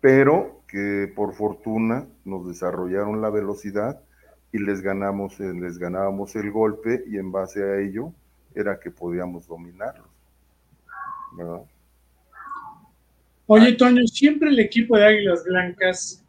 pero 0.00 0.62
que 0.66 1.12
por 1.14 1.34
fortuna 1.34 2.06
nos 2.24 2.46
desarrollaron 2.48 3.20
la 3.20 3.30
velocidad 3.30 4.00
y 4.52 4.58
les 4.58 4.80
ganamos, 4.80 5.38
eh, 5.40 5.52
les 5.52 5.78
ganábamos 5.78 6.34
el 6.36 6.50
golpe 6.50 7.04
y 7.06 7.18
en 7.18 7.30
base 7.30 7.62
a 7.62 7.78
ello 7.78 8.12
era 8.54 8.80
que 8.80 8.90
podíamos 8.90 9.46
dominarlos. 9.46 10.08
Oye, 13.52 13.72
Toño, 13.72 14.06
siempre 14.06 14.50
el 14.50 14.60
equipo 14.60 14.96
de 14.96 15.06
Águilas 15.06 15.42
Blancas 15.44 16.24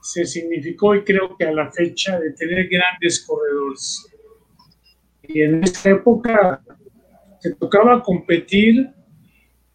se 0.00 0.24
significó 0.24 0.94
y 0.94 1.04
creo 1.04 1.36
que 1.36 1.44
a 1.44 1.52
la 1.52 1.70
fecha 1.70 2.18
de 2.18 2.32
tener 2.32 2.68
grandes 2.70 3.22
corredores. 3.26 4.10
Y 5.24 5.42
en 5.42 5.62
esta 5.62 5.90
época 5.90 6.62
se 7.40 7.54
tocaba 7.56 8.02
competir 8.02 8.88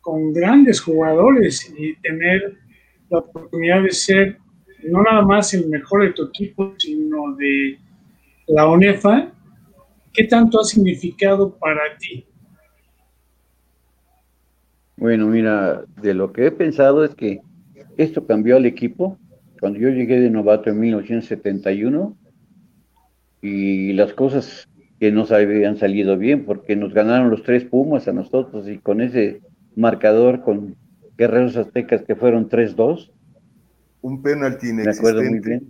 con 0.01 0.33
grandes 0.33 0.81
jugadores 0.81 1.71
y 1.77 1.95
tener 1.97 2.57
la 3.11 3.19
oportunidad 3.19 3.83
de 3.83 3.91
ser 3.91 4.39
no 4.81 5.03
nada 5.03 5.21
más 5.21 5.53
el 5.53 5.69
mejor 5.69 6.05
de 6.05 6.13
tu 6.13 6.23
equipo, 6.23 6.73
sino 6.79 7.35
de 7.35 7.77
la 8.47 8.65
ONEFA, 8.65 9.31
¿qué 10.11 10.23
tanto 10.23 10.59
ha 10.59 10.63
significado 10.63 11.55
para 11.55 11.95
ti? 11.99 12.25
Bueno, 14.99 15.27
mira, 15.27 15.85
de 16.01 16.13
lo 16.13 16.33
que 16.33 16.47
he 16.47 16.51
pensado 16.51 17.05
es 17.05 17.15
que 17.15 17.39
esto 17.95 18.27
cambió 18.27 18.57
al 18.57 18.65
equipo. 18.65 19.17
Cuando 19.61 19.79
yo 19.79 19.89
llegué 19.89 20.19
de 20.19 20.29
novato 20.29 20.69
en 20.69 20.79
1971 20.79 22.17
y 23.41 23.93
las 23.93 24.13
cosas 24.13 24.67
que 24.99 25.11
nos 25.13 25.31
habían 25.31 25.77
salido 25.77 26.17
bien, 26.17 26.43
porque 26.43 26.75
nos 26.75 26.93
ganaron 26.93 27.29
los 27.29 27.43
tres 27.43 27.63
Pumas 27.63 28.09
a 28.09 28.13
nosotros 28.13 28.67
y 28.67 28.77
con 28.77 28.99
ese 28.99 29.39
marcador, 29.77 30.41
con 30.41 30.75
Guerreros 31.17 31.55
Aztecas 31.55 32.03
que 32.03 32.15
fueron 32.15 32.49
3-2. 32.49 33.09
Un 34.01 34.21
penalti 34.21 34.73
Me 34.73 34.89
acuerdo 34.89 35.23
muy 35.23 35.39
bien. 35.39 35.69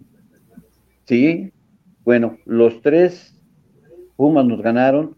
Sí, 1.06 1.52
bueno, 2.04 2.38
los 2.46 2.82
tres 2.82 3.40
Pumas 4.16 4.46
nos 4.46 4.62
ganaron 4.64 5.16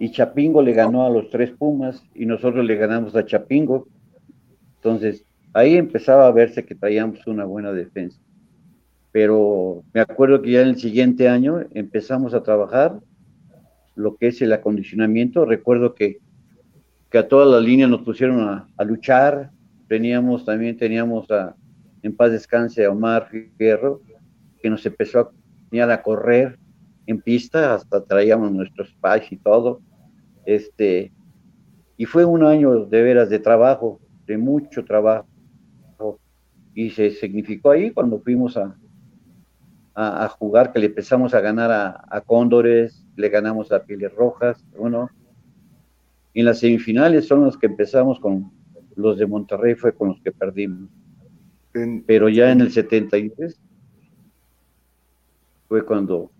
y 0.00 0.10
Chapingo 0.10 0.62
le 0.62 0.72
ganó 0.72 1.06
a 1.06 1.10
los 1.10 1.30
tres 1.30 1.52
Pumas 1.52 2.02
y 2.14 2.26
nosotros 2.26 2.64
le 2.64 2.74
ganamos 2.74 3.14
a 3.14 3.24
Chapingo. 3.24 3.86
Entonces, 4.76 5.24
ahí 5.52 5.76
empezaba 5.76 6.26
a 6.26 6.32
verse 6.32 6.64
que 6.64 6.74
traíamos 6.74 7.24
una 7.26 7.44
buena 7.44 7.72
defensa. 7.72 8.18
Pero 9.12 9.84
me 9.92 10.00
acuerdo 10.00 10.42
que 10.42 10.50
ya 10.50 10.62
en 10.62 10.68
el 10.68 10.78
siguiente 10.78 11.28
año 11.28 11.60
empezamos 11.72 12.34
a 12.34 12.42
trabajar 12.42 12.98
lo 13.94 14.16
que 14.16 14.28
es 14.28 14.42
el 14.42 14.52
acondicionamiento. 14.52 15.44
Recuerdo 15.44 15.94
que 15.94 16.18
que 17.10 17.18
a 17.18 17.28
toda 17.28 17.44
la 17.44 17.60
línea 17.60 17.88
nos 17.88 18.02
pusieron 18.02 18.40
a, 18.40 18.84
luchar. 18.84 19.50
Teníamos, 19.88 20.44
también 20.44 20.76
teníamos 20.76 21.28
a, 21.30 21.56
en 22.02 22.14
paz 22.14 22.30
descanse 22.30 22.84
a 22.84 22.90
Omar 22.90 23.28
Fierro, 23.58 24.00
que 24.62 24.70
nos 24.70 24.86
empezó 24.86 25.18
a 25.20 25.30
a 25.92 26.02
correr 26.02 26.58
en 27.06 27.20
pista, 27.20 27.74
hasta 27.74 28.04
traíamos 28.04 28.52
nuestros 28.52 28.94
pais 29.00 29.30
y 29.32 29.36
todo. 29.36 29.80
Este, 30.44 31.12
y 31.96 32.04
fue 32.06 32.24
un 32.24 32.44
año 32.44 32.86
de 32.86 33.02
veras 33.02 33.30
de 33.30 33.38
trabajo, 33.38 34.00
de 34.26 34.38
mucho 34.38 34.84
trabajo. 34.84 35.26
Y 36.74 36.90
se 36.90 37.10
significó 37.10 37.72
ahí 37.72 37.90
cuando 37.90 38.20
fuimos 38.20 38.56
a, 38.56 38.76
a, 39.94 40.28
jugar, 40.28 40.72
que 40.72 40.78
le 40.78 40.86
empezamos 40.86 41.34
a 41.34 41.40
ganar 41.40 41.70
a, 41.70 42.04
a 42.08 42.20
Cóndores, 42.20 43.04
le 43.16 43.28
ganamos 43.28 43.72
a 43.72 43.82
Pieles 43.82 44.14
Rojas, 44.14 44.64
bueno, 44.76 45.10
en 46.32 46.44
las 46.44 46.60
semifinales 46.60 47.26
son 47.26 47.44
los 47.44 47.58
que 47.58 47.66
empezamos 47.66 48.20
con 48.20 48.52
los 48.94 49.18
de 49.18 49.26
Monterrey, 49.26 49.74
fue 49.74 49.92
con 49.92 50.08
los 50.08 50.20
que 50.20 50.30
perdimos. 50.32 50.88
Pero 52.06 52.28
ya 52.28 52.50
en 52.50 52.60
el 52.60 52.70
73 52.70 53.60
fue 55.68 55.84
cuando 55.84 56.30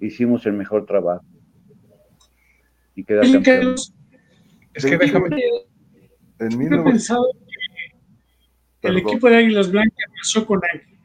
hicimos 0.00 0.46
el 0.46 0.54
mejor 0.54 0.86
trabajo. 0.86 1.24
Y 2.94 3.04
queda 3.04 3.22
campeón. 3.22 3.74
Es 4.74 4.84
que 4.84 4.96
déjame. 4.96 5.28
En 6.40 6.62
he 6.62 6.82
pensado 6.82 7.24
que 8.80 8.88
el 8.88 8.98
equipo 8.98 9.28
de 9.28 9.36
Águilas 9.36 9.70
Blancas 9.70 10.10
nació 10.16 10.46
con 10.46 10.60
Ángel. 10.72 10.98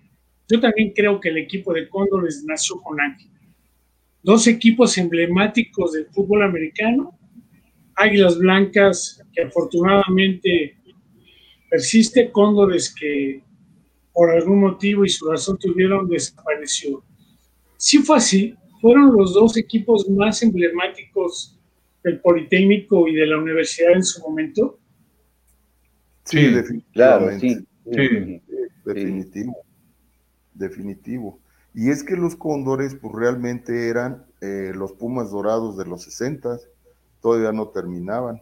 Yo 0.49 0.59
también 0.59 0.91
creo 0.95 1.19
que 1.19 1.29
el 1.29 1.37
equipo 1.37 1.73
de 1.73 1.87
Cóndores 1.87 2.43
nació 2.45 2.81
con 2.81 2.99
Ángel. 2.99 3.29
Dos 4.23 4.47
equipos 4.47 4.97
emblemáticos 4.97 5.93
del 5.93 6.07
fútbol 6.07 6.43
americano 6.43 7.19
águilas 7.99 8.37
blancas 8.37 9.21
que 9.33 9.43
afortunadamente 9.43 10.77
persiste, 11.69 12.31
cóndores 12.31 12.93
que 12.93 13.43
por 14.13 14.31
algún 14.31 14.61
motivo 14.61 15.05
y 15.05 15.09
su 15.09 15.29
razón 15.29 15.57
tuvieron 15.59 16.07
desapareció. 16.07 17.03
Sí 17.77 17.99
fue 17.99 18.17
así, 18.17 18.55
fueron 18.81 19.13
los 19.13 19.33
dos 19.33 19.57
equipos 19.57 20.09
más 20.09 20.41
emblemáticos 20.41 21.58
del 22.03 22.19
Politécnico 22.21 23.07
y 23.07 23.15
de 23.15 23.25
la 23.25 23.37
universidad 23.37 23.93
en 23.93 24.03
su 24.03 24.21
momento. 24.21 24.79
Sí, 26.23 26.47
definitivamente. 26.47 27.65
sí, 27.85 28.41
definitivo. 28.85 29.57
Definitivo. 30.53 31.39
Y 31.73 31.89
es 31.89 32.03
que 32.03 32.15
los 32.15 32.35
cóndores, 32.35 32.95
pues 32.95 33.13
realmente 33.13 33.89
eran 33.89 34.25
eh, 34.41 34.71
los 34.75 34.93
Pumas 34.93 35.31
Dorados 35.31 35.77
de 35.77 35.85
los 35.85 36.03
60 36.03 36.57
todavía 37.21 37.51
no 37.51 37.69
terminaban. 37.69 38.41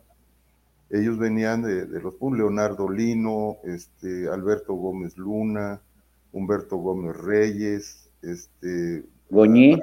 Ellos 0.89 1.17
venían 1.17 1.63
de, 1.63 1.85
los 1.99 2.15
un 2.19 2.37
Leonardo 2.37 2.89
Lino, 2.89 3.57
este, 3.63 4.29
Alberto 4.29 4.73
Gómez 4.73 5.17
Luna, 5.17 5.81
Humberto 6.31 6.77
Gómez 6.77 7.17
Reyes, 7.17 8.09
este, 8.21 9.03
Goñi, 9.29 9.81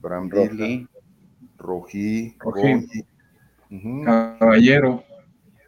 Brambila, 0.00 0.88
Rojí, 1.60 2.36
Rojí, 2.38 3.04
Caballero, 4.38 5.04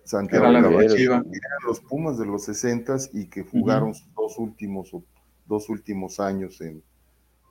Santiago 0.05 0.45
Caballero, 0.45 1.15
eran 1.15 1.25
los 1.67 1.81
Pumas 1.81 2.19
de 2.19 2.27
los 2.27 2.45
60 2.45 2.97
y 3.13 3.27
que 3.27 3.45
jugaron 3.45 3.95
sus 3.95 4.13
dos 4.15 4.39
últimos, 4.39 4.91
dos 5.47 5.69
últimos 5.69 6.19
años 6.19 6.61
en, 6.61 6.83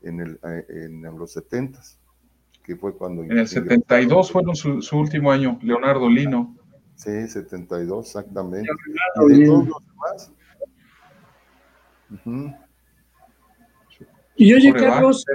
en, 0.02 0.20
el, 0.20 0.40
en 0.70 1.02
los 1.18 1.32
70 1.34 1.80
que 2.64 2.76
fue 2.76 2.96
cuando... 2.96 3.24
En 3.24 3.38
el 3.38 3.48
72 3.48 4.32
fueron 4.32 4.56
su, 4.56 4.82
su, 4.82 4.98
último 4.98 5.32
año, 5.32 5.60
Leonardo 5.62 6.10
Lino. 6.10 6.56
Sí, 6.96 7.28
72, 7.28 8.06
exactamente. 8.06 8.70
Y 9.28 9.40
de 9.40 9.46
todos 9.46 9.68
los 9.68 9.78
demás. 9.88 10.32
Y 14.36 14.54
oye, 14.54 14.74
Carlos... 14.74 15.26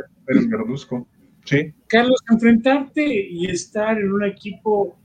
Carlos, 1.87 2.21
enfrentarte 2.31 3.05
y 3.05 3.47
estar 3.47 3.99
en 3.99 4.13
un 4.13 4.25
equipo 4.25 4.99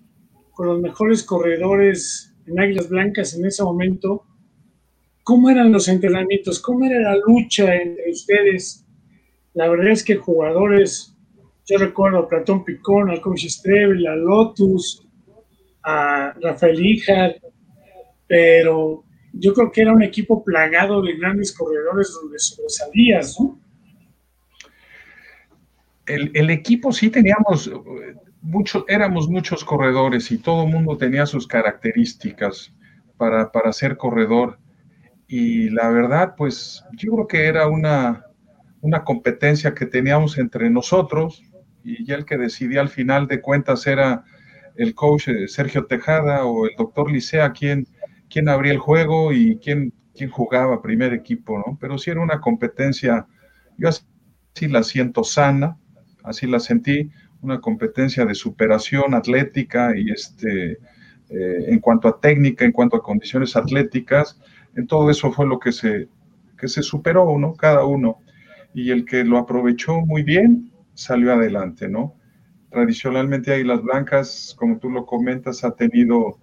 con 0.51 0.67
los 0.67 0.81
mejores 0.81 1.23
corredores 1.23 2.33
en 2.47 2.59
Águilas 2.59 2.89
Blancas 2.89 3.35
en 3.35 3.45
ese 3.45 3.63
momento, 3.63 4.25
¿cómo 5.23 5.49
eran 5.49 5.71
los 5.71 5.87
entrenamientos? 5.87 6.59
¿Cómo 6.59 6.85
era 6.85 6.99
la 6.99 7.15
lucha 7.15 7.75
entre 7.75 8.11
ustedes? 8.11 8.85
La 9.53 9.69
verdad 9.69 9.89
es 9.89 10.03
que 10.03 10.15
jugadores, 10.15 11.15
yo 11.67 11.77
recuerdo 11.77 12.19
a 12.19 12.29
Platón 12.29 12.63
Picón, 12.63 13.11
a 13.11 13.21
Coach 13.21 13.45
Strebel, 13.45 14.07
a 14.07 14.15
Lotus, 14.15 15.07
a 15.83 16.33
Rafael 16.41 16.83
Ijar, 16.83 17.35
pero 18.27 19.03
yo 19.33 19.53
creo 19.53 19.71
que 19.71 19.81
era 19.81 19.93
un 19.93 20.03
equipo 20.03 20.43
plagado 20.43 21.01
de 21.01 21.17
grandes 21.17 21.55
corredores 21.55 22.13
donde 22.13 22.39
sobresalías, 22.39 23.39
¿no? 23.39 23.59
El, 26.05 26.31
el 26.33 26.49
equipo 26.49 26.91
sí 26.91 27.09
teníamos, 27.09 27.71
mucho, 28.41 28.85
éramos 28.87 29.29
muchos 29.29 29.63
corredores 29.63 30.31
y 30.31 30.37
todo 30.37 30.63
el 30.63 30.71
mundo 30.71 30.97
tenía 30.97 31.25
sus 31.25 31.47
características 31.47 32.73
para, 33.17 33.51
para 33.51 33.71
ser 33.71 33.97
corredor. 33.97 34.59
Y 35.27 35.69
la 35.69 35.89
verdad, 35.89 36.35
pues 36.35 36.83
yo 36.93 37.13
creo 37.13 37.27
que 37.27 37.45
era 37.45 37.67
una, 37.67 38.25
una 38.81 39.03
competencia 39.03 39.73
que 39.73 39.85
teníamos 39.85 40.37
entre 40.37 40.69
nosotros 40.69 41.43
y 41.83 42.03
ya 42.05 42.15
el 42.15 42.25
que 42.25 42.37
decidía 42.37 42.81
al 42.81 42.89
final 42.89 43.27
de 43.27 43.41
cuentas 43.41 43.87
era 43.87 44.23
el 44.75 44.95
coach 44.95 45.27
eh, 45.29 45.47
Sergio 45.47 45.85
Tejada 45.85 46.45
o 46.45 46.65
el 46.65 46.75
doctor 46.77 47.11
Licea 47.11 47.51
quien, 47.51 47.87
quien 48.29 48.49
abría 48.49 48.71
el 48.71 48.79
juego 48.79 49.31
y 49.31 49.57
quién, 49.57 49.93
quién 50.15 50.29
jugaba 50.29 50.81
primer 50.81 51.13
equipo, 51.13 51.57
¿no? 51.59 51.77
Pero 51.79 51.97
sí 51.97 52.09
era 52.11 52.21
una 52.21 52.41
competencia, 52.41 53.27
yo 53.77 53.89
así 53.89 54.67
la 54.67 54.83
siento 54.83 55.23
sana, 55.23 55.77
así 56.23 56.47
la 56.47 56.59
sentí, 56.59 57.09
una 57.41 57.59
competencia 57.59 58.25
de 58.25 58.35
superación 58.35 59.13
atlética 59.13 59.93
y 59.97 60.11
este, 60.11 60.77
eh, 61.29 61.65
en 61.67 61.79
cuanto 61.79 62.07
a 62.07 62.19
técnica, 62.19 62.65
en 62.65 62.71
cuanto 62.71 62.97
a 62.97 63.03
condiciones 63.03 63.55
atléticas, 63.55 64.39
en 64.75 64.87
todo 64.87 65.09
eso 65.09 65.31
fue 65.31 65.47
lo 65.47 65.59
que 65.59 65.71
se, 65.71 66.07
que 66.57 66.67
se 66.67 66.83
superó, 66.83 67.37
¿no? 67.39 67.53
Cada 67.55 67.85
uno. 67.85 68.19
Y 68.73 68.91
el 68.91 69.05
que 69.05 69.23
lo 69.23 69.37
aprovechó 69.37 70.01
muy 70.01 70.23
bien, 70.23 70.71
salió 70.93 71.33
adelante, 71.33 71.89
¿no? 71.89 72.15
Tradicionalmente 72.69 73.53
Águilas 73.53 73.81
Blancas, 73.81 74.55
como 74.57 74.77
tú 74.77 74.89
lo 74.89 75.05
comentas, 75.05 75.63
ha 75.63 75.75
tenido 75.75 76.39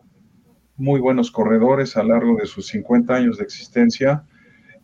muy 0.76 1.00
buenos 1.00 1.30
corredores 1.30 1.96
a 1.96 2.02
lo 2.02 2.10
largo 2.10 2.36
de 2.36 2.46
sus 2.46 2.66
50 2.68 3.14
años 3.14 3.38
de 3.38 3.44
existencia. 3.44 4.24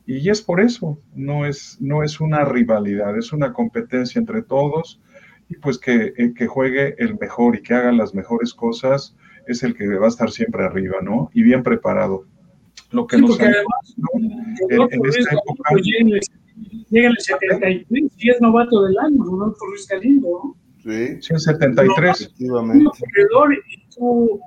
Y 0.07 0.29
es 0.29 0.43
por 0.43 0.61
eso, 0.61 0.99
no 1.15 1.47
es, 1.47 1.79
no 1.81 2.03
es 2.03 2.21
una 2.21 2.45
rivalidad, 2.45 3.17
es 3.17 3.33
una 3.33 3.53
competencia 3.53 4.19
entre 4.19 4.43
todos 4.43 5.01
y 5.49 5.57
pues 5.57 5.79
que, 5.79 6.13
el 6.17 6.35
que 6.35 6.47
juegue 6.47 6.95
el 6.99 7.19
mejor 7.19 7.57
y 7.57 7.63
que 7.63 7.75
haga 7.75 7.93
las 7.93 8.15
mejores 8.15 8.53
cosas 8.53 9.17
es 9.47 9.63
el 9.63 9.75
que 9.75 9.87
va 9.97 10.07
a 10.07 10.09
estar 10.09 10.31
siempre 10.31 10.65
arriba, 10.65 10.99
¿no? 11.03 11.31
Y 11.33 11.43
bien 11.43 11.63
preparado. 11.63 12.27
Lo 12.91 13.07
que 13.07 13.17
sí, 13.17 13.23
nos 13.23 13.41
además, 13.41 13.97
en, 14.69 14.81
en 14.81 15.07
esta 15.07 15.35
época... 15.35 15.75
Llega 16.91 17.09
en 17.09 17.13
el 17.13 17.19
73 17.19 18.13
y 18.19 18.31
es 18.31 18.41
novato 18.41 18.83
del 18.85 18.97
año, 18.99 19.25
Rodolfo 19.25 19.67
Ruiz 19.67 19.89
Galindo, 19.89 20.29
¿no? 20.29 20.57
Sí, 20.85 21.21
sí, 21.21 21.33
en 21.33 21.41
73. 21.41 22.35
No, 22.41 22.61
un 22.61 22.85
corredor 22.85 23.55
y 23.55 23.95
tú 23.95 24.41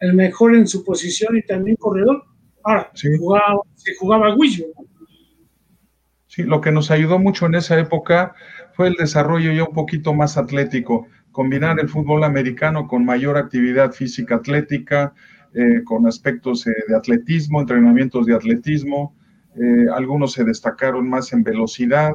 el 0.00 0.14
mejor 0.14 0.56
en 0.56 0.66
su 0.66 0.84
posición 0.84 1.36
y 1.36 1.42
también 1.42 1.76
corredor. 1.76 2.24
Ahora, 2.64 2.90
sí. 2.94 3.08
jugaba, 3.18 3.60
se 3.74 3.94
jugaba. 3.96 4.36
Sí, 6.26 6.44
lo 6.44 6.60
que 6.60 6.72
nos 6.72 6.90
ayudó 6.90 7.18
mucho 7.18 7.46
en 7.46 7.56
esa 7.56 7.78
época 7.78 8.34
fue 8.72 8.88
el 8.88 8.94
desarrollo 8.94 9.52
ya 9.52 9.64
un 9.64 9.74
poquito 9.74 10.14
más 10.14 10.38
atlético, 10.38 11.06
combinar 11.30 11.78
el 11.78 11.88
fútbol 11.88 12.24
americano 12.24 12.88
con 12.88 13.04
mayor 13.04 13.36
actividad 13.36 13.92
física 13.92 14.36
atlética, 14.36 15.12
eh, 15.54 15.84
con 15.84 16.06
aspectos 16.06 16.66
eh, 16.66 16.72
de 16.88 16.96
atletismo, 16.96 17.60
entrenamientos 17.60 18.24
de 18.24 18.34
atletismo. 18.34 19.14
Eh, 19.54 19.86
algunos 19.94 20.32
se 20.32 20.44
destacaron 20.44 21.08
más 21.08 21.32
en 21.34 21.42
velocidad. 21.42 22.14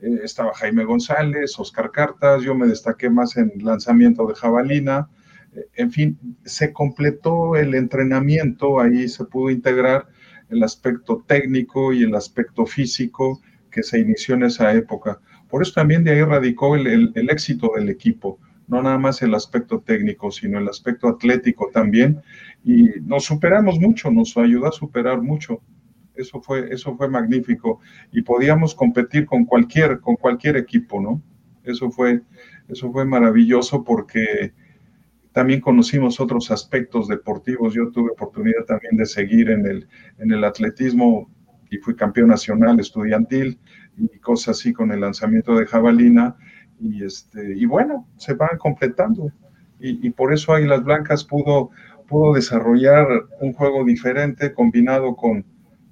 Estaba 0.00 0.52
Jaime 0.54 0.84
González, 0.84 1.58
Oscar 1.58 1.90
Cartas, 1.90 2.42
yo 2.42 2.54
me 2.54 2.68
destaqué 2.68 3.10
más 3.10 3.36
en 3.38 3.50
lanzamiento 3.56 4.26
de 4.26 4.34
jabalina. 4.34 5.08
En 5.74 5.90
fin, 5.90 6.18
se 6.44 6.72
completó 6.72 7.56
el 7.56 7.74
entrenamiento, 7.74 8.80
ahí 8.80 9.08
se 9.08 9.24
pudo 9.24 9.50
integrar 9.50 10.06
el 10.48 10.62
aspecto 10.62 11.24
técnico 11.26 11.92
y 11.92 12.02
el 12.02 12.14
aspecto 12.14 12.66
físico 12.66 13.40
que 13.70 13.82
se 13.82 13.98
inició 13.98 14.34
en 14.34 14.44
esa 14.44 14.72
época. 14.72 15.20
Por 15.48 15.62
eso 15.62 15.72
también 15.74 16.04
de 16.04 16.12
ahí 16.12 16.22
radicó 16.22 16.76
el, 16.76 16.86
el, 16.86 17.12
el 17.14 17.30
éxito 17.30 17.72
del 17.76 17.88
equipo, 17.88 18.38
no 18.68 18.82
nada 18.82 18.98
más 18.98 19.22
el 19.22 19.34
aspecto 19.34 19.80
técnico, 19.80 20.30
sino 20.30 20.58
el 20.58 20.68
aspecto 20.68 21.08
atlético 21.08 21.70
también. 21.72 22.20
Y 22.64 22.90
nos 23.02 23.24
superamos 23.24 23.78
mucho, 23.78 24.10
nos 24.10 24.36
ayudó 24.36 24.66
a 24.66 24.72
superar 24.72 25.22
mucho. 25.22 25.60
Eso 26.14 26.40
fue, 26.40 26.72
eso 26.72 26.96
fue 26.96 27.08
magnífico. 27.08 27.80
Y 28.10 28.22
podíamos 28.22 28.74
competir 28.74 29.26
con 29.26 29.44
cualquier, 29.44 30.00
con 30.00 30.16
cualquier 30.16 30.56
equipo, 30.56 31.00
¿no? 31.00 31.22
Eso 31.62 31.90
fue, 31.90 32.22
eso 32.68 32.90
fue 32.90 33.04
maravilloso 33.04 33.84
porque 33.84 34.52
también 35.36 35.60
conocimos 35.60 36.18
otros 36.18 36.50
aspectos 36.50 37.08
deportivos. 37.08 37.74
Yo 37.74 37.90
tuve 37.90 38.10
oportunidad 38.10 38.64
también 38.66 38.96
de 38.96 39.04
seguir 39.04 39.50
en 39.50 39.66
el, 39.66 39.86
en 40.16 40.32
el 40.32 40.42
atletismo 40.42 41.30
y 41.70 41.76
fui 41.76 41.94
campeón 41.94 42.28
nacional 42.28 42.80
estudiantil 42.80 43.60
y 43.98 44.18
cosas 44.20 44.58
así 44.58 44.72
con 44.72 44.92
el 44.92 45.02
lanzamiento 45.02 45.54
de 45.54 45.66
jabalina. 45.66 46.36
Y, 46.80 47.04
este, 47.04 47.54
y 47.54 47.66
bueno, 47.66 48.08
se 48.16 48.32
van 48.32 48.56
completando. 48.56 49.30
Y, 49.78 50.08
por 50.08 50.32
eso 50.32 50.54
Águilas 50.54 50.82
Blancas 50.82 51.22
pudo, 51.22 51.68
pudo 52.08 52.32
desarrollar 52.32 53.06
un 53.42 53.52
juego 53.52 53.84
diferente 53.84 54.54
combinado 54.54 55.16
con, 55.16 55.44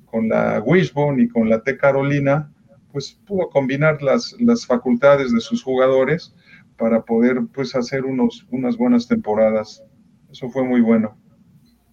con 0.07 0.31
la 0.31 0.63
Wishbone 0.65 1.23
y 1.23 1.29
con 1.29 1.51
la 1.51 1.63
T 1.63 1.77
Carolina, 1.77 2.51
pues 2.93 3.21
pudo 3.27 3.51
combinar 3.51 4.01
las, 4.01 4.35
las 4.41 4.65
facultades 4.65 5.35
de 5.35 5.41
sus 5.41 5.63
jugadores 5.63 6.35
para 6.77 7.03
poder 7.03 7.43
pues 7.53 7.75
hacer 7.75 8.05
unos, 8.05 8.47
unas 8.51 8.77
buenas 8.77 9.07
temporadas. 9.09 9.83
Eso 10.31 10.49
fue 10.49 10.65
muy 10.65 10.81
bueno. 10.81 11.17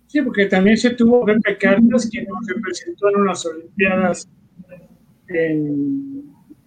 Sí, 0.08 0.22
porque 0.22 0.46
también 0.48 0.78
se 0.78 0.90
tuvo 0.92 1.24
Pepe 1.24 1.58
Cartas, 1.58 2.10
que 2.12 2.24
nos 2.24 2.46
representó 2.48 3.10
en 3.10 3.22
unas 3.22 3.46
Olimpiadas 3.46 4.30
en 5.28 6.24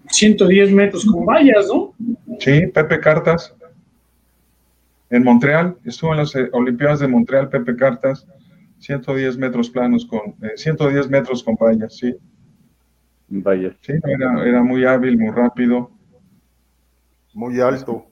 110 0.08 0.72
metros 0.72 1.04
con 1.04 1.26
vallas, 1.26 1.66
¿no? 1.68 1.94
Sí, 2.38 2.66
Pepe 2.68 3.00
Cartas. 3.00 3.54
En 5.10 5.22
Montreal, 5.22 5.76
estuvo 5.84 6.12
en 6.12 6.18
las 6.18 6.32
Olimpiadas 6.52 7.00
de 7.00 7.08
Montreal, 7.08 7.48
Pepe 7.48 7.76
Cartas. 7.76 8.26
110 8.78 9.38
metros 9.38 9.70
planos 9.70 10.04
con, 10.06 10.34
eh, 10.42 10.56
110 10.56 11.08
metros 11.08 11.42
con 11.42 11.56
vallas, 11.56 11.96
sí. 11.96 12.14
Vallas. 13.28 13.74
Sí, 13.80 13.92
era, 14.04 14.44
era, 14.44 14.62
muy 14.62 14.84
hábil, 14.84 15.18
muy 15.18 15.30
rápido. 15.30 15.90
Muy 17.34 17.60
alto. 17.60 18.06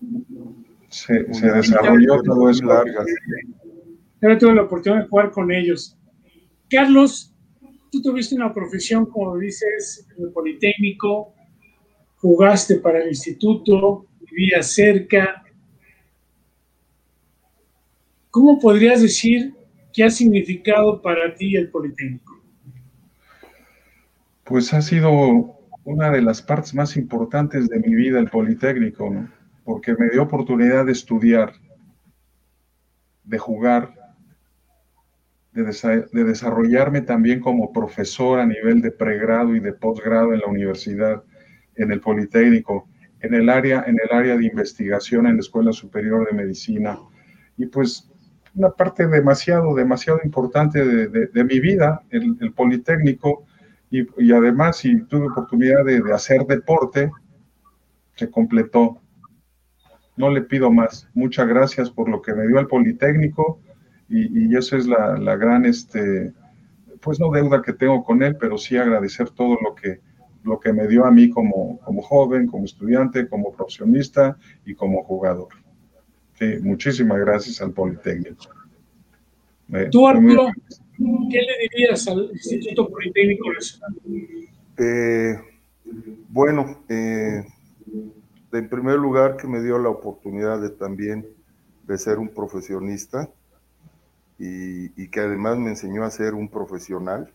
Se, 0.89 1.15
desarrolló 1.23 2.23
todo 2.23 2.51
eso. 2.51 2.65
Largas. 2.65 3.07
Yo 4.21 4.39
tuve 4.39 4.55
la 4.55 4.63
oportunidad 4.63 5.03
de 5.03 5.09
jugar 5.09 5.31
con 5.31 5.51
ellos. 5.51 5.97
Carlos, 6.69 7.35
tú 7.91 8.03
tuviste 8.03 8.35
una 8.35 8.53
profesión, 8.53 9.07
como 9.07 9.37
dices, 9.39 10.07
en 10.17 10.25
el 10.25 10.33
Politécnico, 10.33 11.35
jugaste 12.17 12.77
para 12.77 13.03
el 13.03 13.09
instituto, 13.09 14.07
vivías 14.21 14.67
cerca. 14.73 15.43
¿Cómo 18.31 18.59
podrías 18.59 19.03
decir 19.03 19.55
¿Qué 19.93 20.05
ha 20.05 20.11
significado 20.11 21.03
para 21.03 21.35
ti 21.35 21.55
el 21.55 21.71
Politécnico? 21.71 22.41
Pues 24.45 24.73
ha 24.73 24.81
sido 24.81 25.59
una 25.85 26.11
de 26.11 26.23
las 26.23 26.43
partes 26.43 26.75
más 26.75 26.97
importantes 26.97 27.69
de 27.69 27.79
mi 27.81 27.95
vida 27.95 28.19
el 28.19 28.31
Politécnico, 28.31 29.13
porque 29.65 29.95
me 29.99 30.11
dio 30.11 30.23
oportunidad 30.23 30.87
de 30.87 30.93
estudiar, 30.93 31.53
de 33.25 33.39
jugar, 33.39 33.95
de, 35.53 35.65
de, 36.13 36.25
desarrollarme 36.25 37.03
también 37.03 37.41
como 37.41 37.73
profesor 37.73 38.39
a 38.39 38.47
nivel 38.47 38.81
de 38.81 38.91
pregrado 38.91 39.55
y 39.55 39.61
de 39.61 39.73
posgrado 39.73 40.33
en 40.33 40.41
la 40.41 40.47
universidad, 40.47 41.23
en 41.77 41.93
el 41.93 42.01
Politécnico, 42.01 42.89
en 43.21 43.35
el 43.35 43.49
área, 43.49 43.85
en 43.87 43.99
el 44.03 44.17
área 44.17 44.37
de 44.37 44.47
investigación 44.47 45.27
en 45.27 45.35
la 45.35 45.41
Escuela 45.41 45.73
Superior 45.73 46.27
de 46.27 46.37
Medicina. 46.37 46.99
Y 47.57 47.67
pues 47.67 48.09
una 48.55 48.71
parte 48.71 49.07
demasiado, 49.07 49.75
demasiado 49.75 50.21
importante 50.25 50.85
de, 50.85 51.09
de, 51.09 51.27
de 51.27 51.45
mi 51.45 51.61
vida, 51.61 52.03
el, 52.11 52.37
el 52.41 52.53
Politécnico, 52.53 53.47
y, 53.93 54.07
y, 54.17 54.33
además, 54.33 54.79
si 54.79 55.03
tuve 55.03 55.27
oportunidad 55.27 55.85
de, 55.85 56.01
de, 56.01 56.13
hacer 56.15 56.47
deporte, 56.47 57.13
se 58.15 58.31
completó. 58.31 58.99
No 60.17 60.31
le 60.31 60.41
pido 60.43 60.71
más. 60.71 61.09
Muchas 61.13 61.47
gracias 61.47 61.91
por 61.91 62.09
lo 62.09 62.23
que 62.23 62.35
me 62.35 62.47
dio 62.47 62.59
el 62.59 62.67
Politécnico, 62.67 63.61
y, 64.09 64.47
y 64.47 64.57
eso 64.57 64.79
es 64.79 64.87
la, 64.87 65.19
la, 65.19 65.37
gran, 65.37 65.67
este, 65.67 66.33
pues 67.03 67.21
no 67.21 67.31
deuda 67.31 67.61
que 67.61 67.75
tengo 67.75 68.03
con 68.03 68.23
él, 68.23 68.37
pero 68.37 68.57
sí 68.57 68.79
agradecer 68.79 69.29
todo 69.31 69.59
lo 69.63 69.75
que, 69.75 70.01
lo 70.43 70.59
que 70.59 70.73
me 70.73 70.89
dio 70.89 71.05
a 71.05 71.11
mí 71.11 71.29
como, 71.29 71.79
como 71.81 72.01
joven, 72.01 72.47
como 72.47 72.65
estudiante, 72.65 73.29
como 73.29 73.53
profesionista 73.53 74.39
y 74.65 74.75
como 74.75 75.05
jugador. 75.05 75.49
Sí, 76.35 76.57
muchísimas 76.63 77.19
gracias 77.19 77.61
al 77.61 77.73
Politécnico. 77.73 78.45
Tú, 79.91 80.07
Arturo, 80.07 80.51
¿qué 81.31 81.39
le 81.39 81.69
dirías 81.71 82.07
al 82.09 82.31
Instituto 82.33 82.89
Politécnico 82.89 83.53
Nacional? 83.53 83.95
Eh, 84.79 85.35
bueno, 86.29 86.85
eh, 86.89 87.45
en 88.53 88.69
primer 88.69 88.97
lugar 88.97 89.37
que 89.37 89.47
me 89.47 89.63
dio 89.63 89.79
la 89.79 89.89
oportunidad 89.89 90.61
de 90.61 90.71
también 90.71 91.27
de 91.87 91.99
ser 91.99 92.19
un 92.19 92.29
profesionista 92.29 93.29
y, 94.39 95.09
que 95.09 95.21
además 95.21 95.59
me 95.59 95.71
enseñó 95.71 96.05
a 96.05 96.11
ser 96.11 96.35
un 96.35 96.49
profesional, 96.49 97.33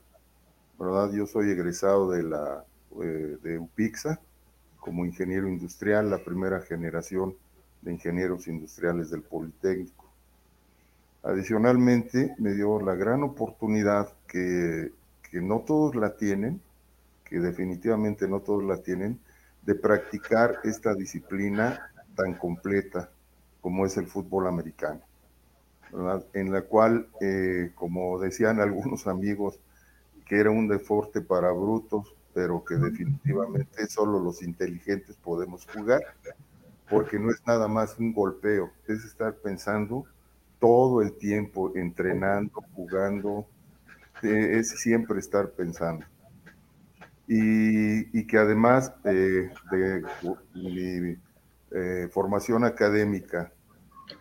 ¿verdad? 0.77 1.11
Yo 1.13 1.25
soy 1.25 1.51
egresado 1.51 2.11
de 2.11 2.23
la 2.23 2.65
eh, 3.01 3.37
de 3.41 3.59
UPIXA 3.59 4.19
como 4.79 5.05
ingeniero 5.05 5.47
industrial, 5.47 6.09
la 6.09 6.17
primera 6.17 6.59
generación 6.61 7.35
de 7.81 7.93
ingenieros 7.93 8.47
industriales 8.47 9.09
del 9.09 9.21
Politécnico. 9.21 9.96
Adicionalmente, 11.27 12.33
me 12.37 12.53
dio 12.53 12.79
la 12.79 12.95
gran 12.95 13.21
oportunidad 13.21 14.07
que, 14.29 14.93
que 15.29 15.41
no 15.41 15.59
todos 15.59 15.93
la 15.93 16.15
tienen, 16.15 16.61
que 17.25 17.41
definitivamente 17.41 18.29
no 18.29 18.39
todos 18.39 18.63
la 18.63 18.77
tienen, 18.77 19.19
de 19.63 19.75
practicar 19.75 20.59
esta 20.63 20.93
disciplina 20.93 21.91
tan 22.15 22.35
completa 22.35 23.09
como 23.59 23.85
es 23.85 23.97
el 23.97 24.07
fútbol 24.07 24.47
americano, 24.47 25.01
en 26.31 26.53
la 26.53 26.61
cual, 26.61 27.09
eh, 27.19 27.71
como 27.75 28.17
decían 28.19 28.61
algunos 28.61 29.05
amigos, 29.05 29.59
que 30.25 30.39
era 30.39 30.49
un 30.49 30.69
deporte 30.69 31.19
para 31.19 31.51
brutos, 31.51 32.15
pero 32.33 32.63
que 32.63 32.75
definitivamente 32.75 33.85
solo 33.87 34.21
los 34.21 34.41
inteligentes 34.41 35.17
podemos 35.17 35.67
jugar, 35.75 36.03
porque 36.89 37.19
no 37.19 37.31
es 37.31 37.45
nada 37.45 37.67
más 37.67 37.99
un 37.99 38.13
golpeo, 38.13 38.71
es 38.87 39.03
estar 39.03 39.35
pensando 39.35 40.05
todo 40.59 41.01
el 41.01 41.17
tiempo, 41.17 41.71
entrenando, 41.75 42.63
jugando, 42.73 43.47
eh, 44.23 44.59
es 44.59 44.69
siempre 44.69 45.19
estar 45.19 45.51
pensando 45.51 46.05
y, 47.27 48.25
que 48.25 48.37
además 48.37 48.93
de 49.03 49.51
mi 50.53 51.17
eh, 51.71 52.07
formación 52.11 52.63
académica 52.63 53.51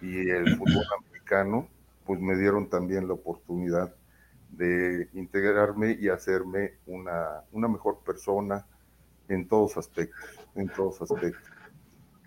y 0.03 0.28
el 0.28 0.57
fútbol 0.57 0.84
americano, 0.99 1.68
pues 2.05 2.20
me 2.20 2.37
dieron 2.37 2.68
también 2.68 3.07
la 3.07 3.14
oportunidad 3.14 3.95
de 4.51 5.09
integrarme 5.14 5.97
y 6.01 6.09
hacerme 6.09 6.74
una, 6.87 7.43
una 7.53 7.68
mejor 7.68 8.01
persona 8.05 8.66
en 9.28 9.47
todos 9.47 9.76
aspectos, 9.76 10.20
en 10.55 10.68
todos 10.68 11.03
aspectos. 11.03 11.55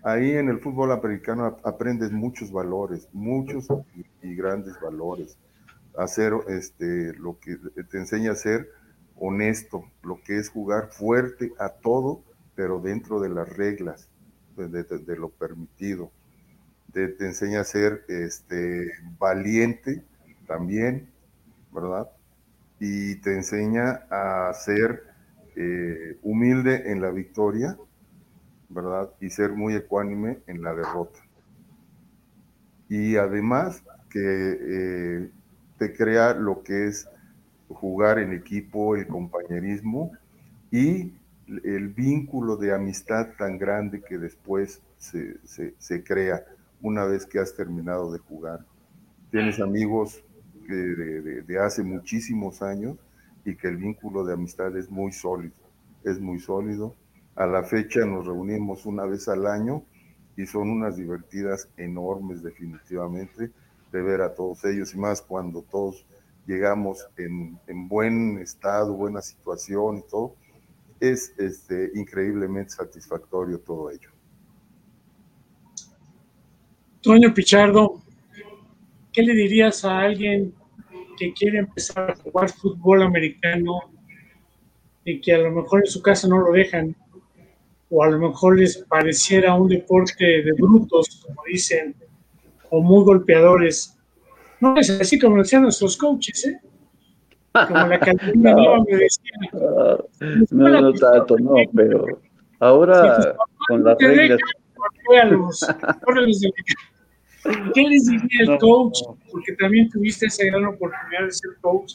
Ahí 0.02 0.32
en 0.32 0.48
el 0.48 0.60
fútbol 0.60 0.92
americano 0.92 1.58
aprendes 1.62 2.10
muchos 2.10 2.50
valores, 2.50 3.08
muchos 3.12 3.68
y, 4.22 4.34
grandes 4.34 4.80
valores. 4.80 5.36
Hacer 5.96 6.32
este, 6.48 7.12
lo 7.14 7.38
que 7.38 7.56
te 7.90 7.98
enseña 7.98 8.32
a 8.32 8.36
ser 8.36 8.70
honesto, 9.16 9.84
lo 10.02 10.22
que 10.22 10.38
es 10.38 10.48
jugar 10.48 10.90
fuerte 10.90 11.52
a 11.58 11.68
todo, 11.68 12.22
pero 12.54 12.80
dentro 12.80 13.20
de 13.20 13.28
las 13.28 13.48
reglas, 13.56 14.08
de, 14.56 15.16
lo 15.16 15.28
permitido. 15.28 16.10
te 16.92 17.14
enseña 17.20 17.60
a 17.60 17.64
ser 17.64 18.04
este, 18.08 18.92
valiente 19.18 20.02
también, 20.46 21.10
¿verdad? 21.72 22.10
Y 22.78 23.16
te 23.16 23.34
enseña 23.34 24.06
a 24.10 24.52
ser 24.54 25.04
eh, 25.56 26.18
humilde 26.22 26.90
en 26.90 27.02
la 27.02 27.10
victoria, 27.10 27.76
¿verdad? 28.70 29.10
Y 29.20 29.30
ser 29.30 29.52
muy 29.52 29.74
ecuánime 29.74 30.38
en 30.46 30.62
la 30.62 30.74
derrota. 30.74 31.20
Y 32.88 33.16
además 33.16 33.84
que 34.08 34.20
eh, 34.20 35.30
te 35.78 35.94
crea 35.94 36.34
lo 36.34 36.62
que 36.62 36.86
es 36.86 37.08
jugar 37.68 38.18
en 38.18 38.32
equipo, 38.32 38.96
el 38.96 39.06
compañerismo 39.06 40.12
y 40.70 41.12
el 41.64 41.88
vínculo 41.88 42.56
de 42.56 42.74
amistad 42.74 43.28
tan 43.38 43.58
grande 43.58 44.02
que 44.02 44.18
después 44.18 44.82
se, 44.98 46.04
crea 46.04 46.44
una 46.80 47.04
vez 47.04 47.26
que 47.26 47.38
has 47.38 47.54
terminado 47.54 48.12
de 48.12 48.18
jugar. 48.18 48.64
Tienes 49.30 49.60
amigos 49.60 50.22
de, 50.68 51.42
de, 51.42 51.58
hace 51.58 51.82
muchísimos 51.82 52.62
años 52.62 52.96
y 53.44 53.56
que 53.56 53.68
el 53.68 53.76
vínculo 53.76 54.24
de 54.24 54.34
amistad 54.34 54.76
es 54.76 54.90
muy 54.90 55.12
sólido, 55.12 55.54
es 56.04 56.20
muy 56.20 56.38
sólido. 56.38 56.94
A 57.36 57.46
la 57.46 57.62
fecha 57.62 58.00
nos 58.04 58.26
reunimos 58.26 58.86
una 58.86 59.04
vez 59.04 59.28
al 59.28 59.46
año 59.46 59.84
y 60.36 60.46
son 60.46 60.70
unas 60.70 60.96
divertidas 60.96 61.68
enormes 61.76 62.42
definitivamente 62.42 63.50
de 63.92 64.02
ver 64.02 64.20
a 64.20 64.34
todos 64.34 64.64
ellos 64.64 64.94
y 64.94 64.98
más 64.98 65.20
cuando 65.22 65.62
todos 65.62 66.06
llegamos 66.46 67.06
en, 67.16 67.88
buen 67.88 68.38
estado, 68.38 68.94
buena 68.94 69.20
situación 69.22 69.98
y 69.98 70.02
todo, 70.10 70.34
es 70.98 71.34
este, 71.38 71.90
increíblemente 71.94 72.70
satisfactorio 72.70 73.60
todo 73.60 73.90
ello. 73.90 74.10
Toño 77.02 77.32
Pichardo, 77.32 78.02
¿qué 79.12 79.22
le 79.22 79.34
dirías 79.34 79.84
a 79.84 80.00
alguien 80.00 80.54
que 81.16 81.32
quiere 81.32 81.58
empezar 81.58 82.10
a 82.10 82.16
jugar 82.16 82.50
fútbol 82.50 83.02
americano 83.02 83.90
y 85.04 85.20
que 85.20 85.34
a 85.34 85.38
lo 85.38 85.50
mejor 85.50 85.80
en 85.80 85.90
su 85.90 86.02
casa 86.02 86.28
no 86.28 86.38
lo 86.38 86.52
dejan? 86.52 86.94
O 87.90 88.02
a 88.02 88.10
lo 88.10 88.18
mejor 88.18 88.58
les 88.58 88.78
pareciera 88.78 89.54
un 89.54 89.68
deporte 89.68 90.24
de 90.24 90.52
brutos, 90.52 91.24
como 91.26 91.42
dicen, 91.46 91.94
o 92.70 92.80
muy 92.80 93.04
golpeadores. 93.04 93.98
No 94.60 94.76
es 94.76 94.90
así 94.90 95.18
como 95.18 95.38
decían 95.38 95.62
nuestros 95.62 95.96
coaches, 95.96 96.46
¿eh? 96.46 96.60
Como 97.52 97.86
la 97.86 97.98
cantina 97.98 98.52
no, 98.54 98.84
me 98.84 98.96
decía. 98.96 99.32
No, 100.50 100.68
no 100.68 100.92
tanto, 100.92 101.36
no, 101.38 101.54
pero 101.74 102.06
ahora 102.60 103.36
con 103.66 103.84
las 103.84 103.98
reglas. 103.98 104.38
¿Qué 107.74 107.82
les 107.82 108.06
diría 108.06 108.52
el 108.52 108.58
coach? 108.58 109.00
Porque 109.32 109.52
también 109.54 109.88
tuviste 109.88 110.26
esa 110.26 110.44
gran 110.44 110.66
oportunidad 110.66 111.24
de 111.24 111.32
ser 111.32 111.50
coach 111.60 111.94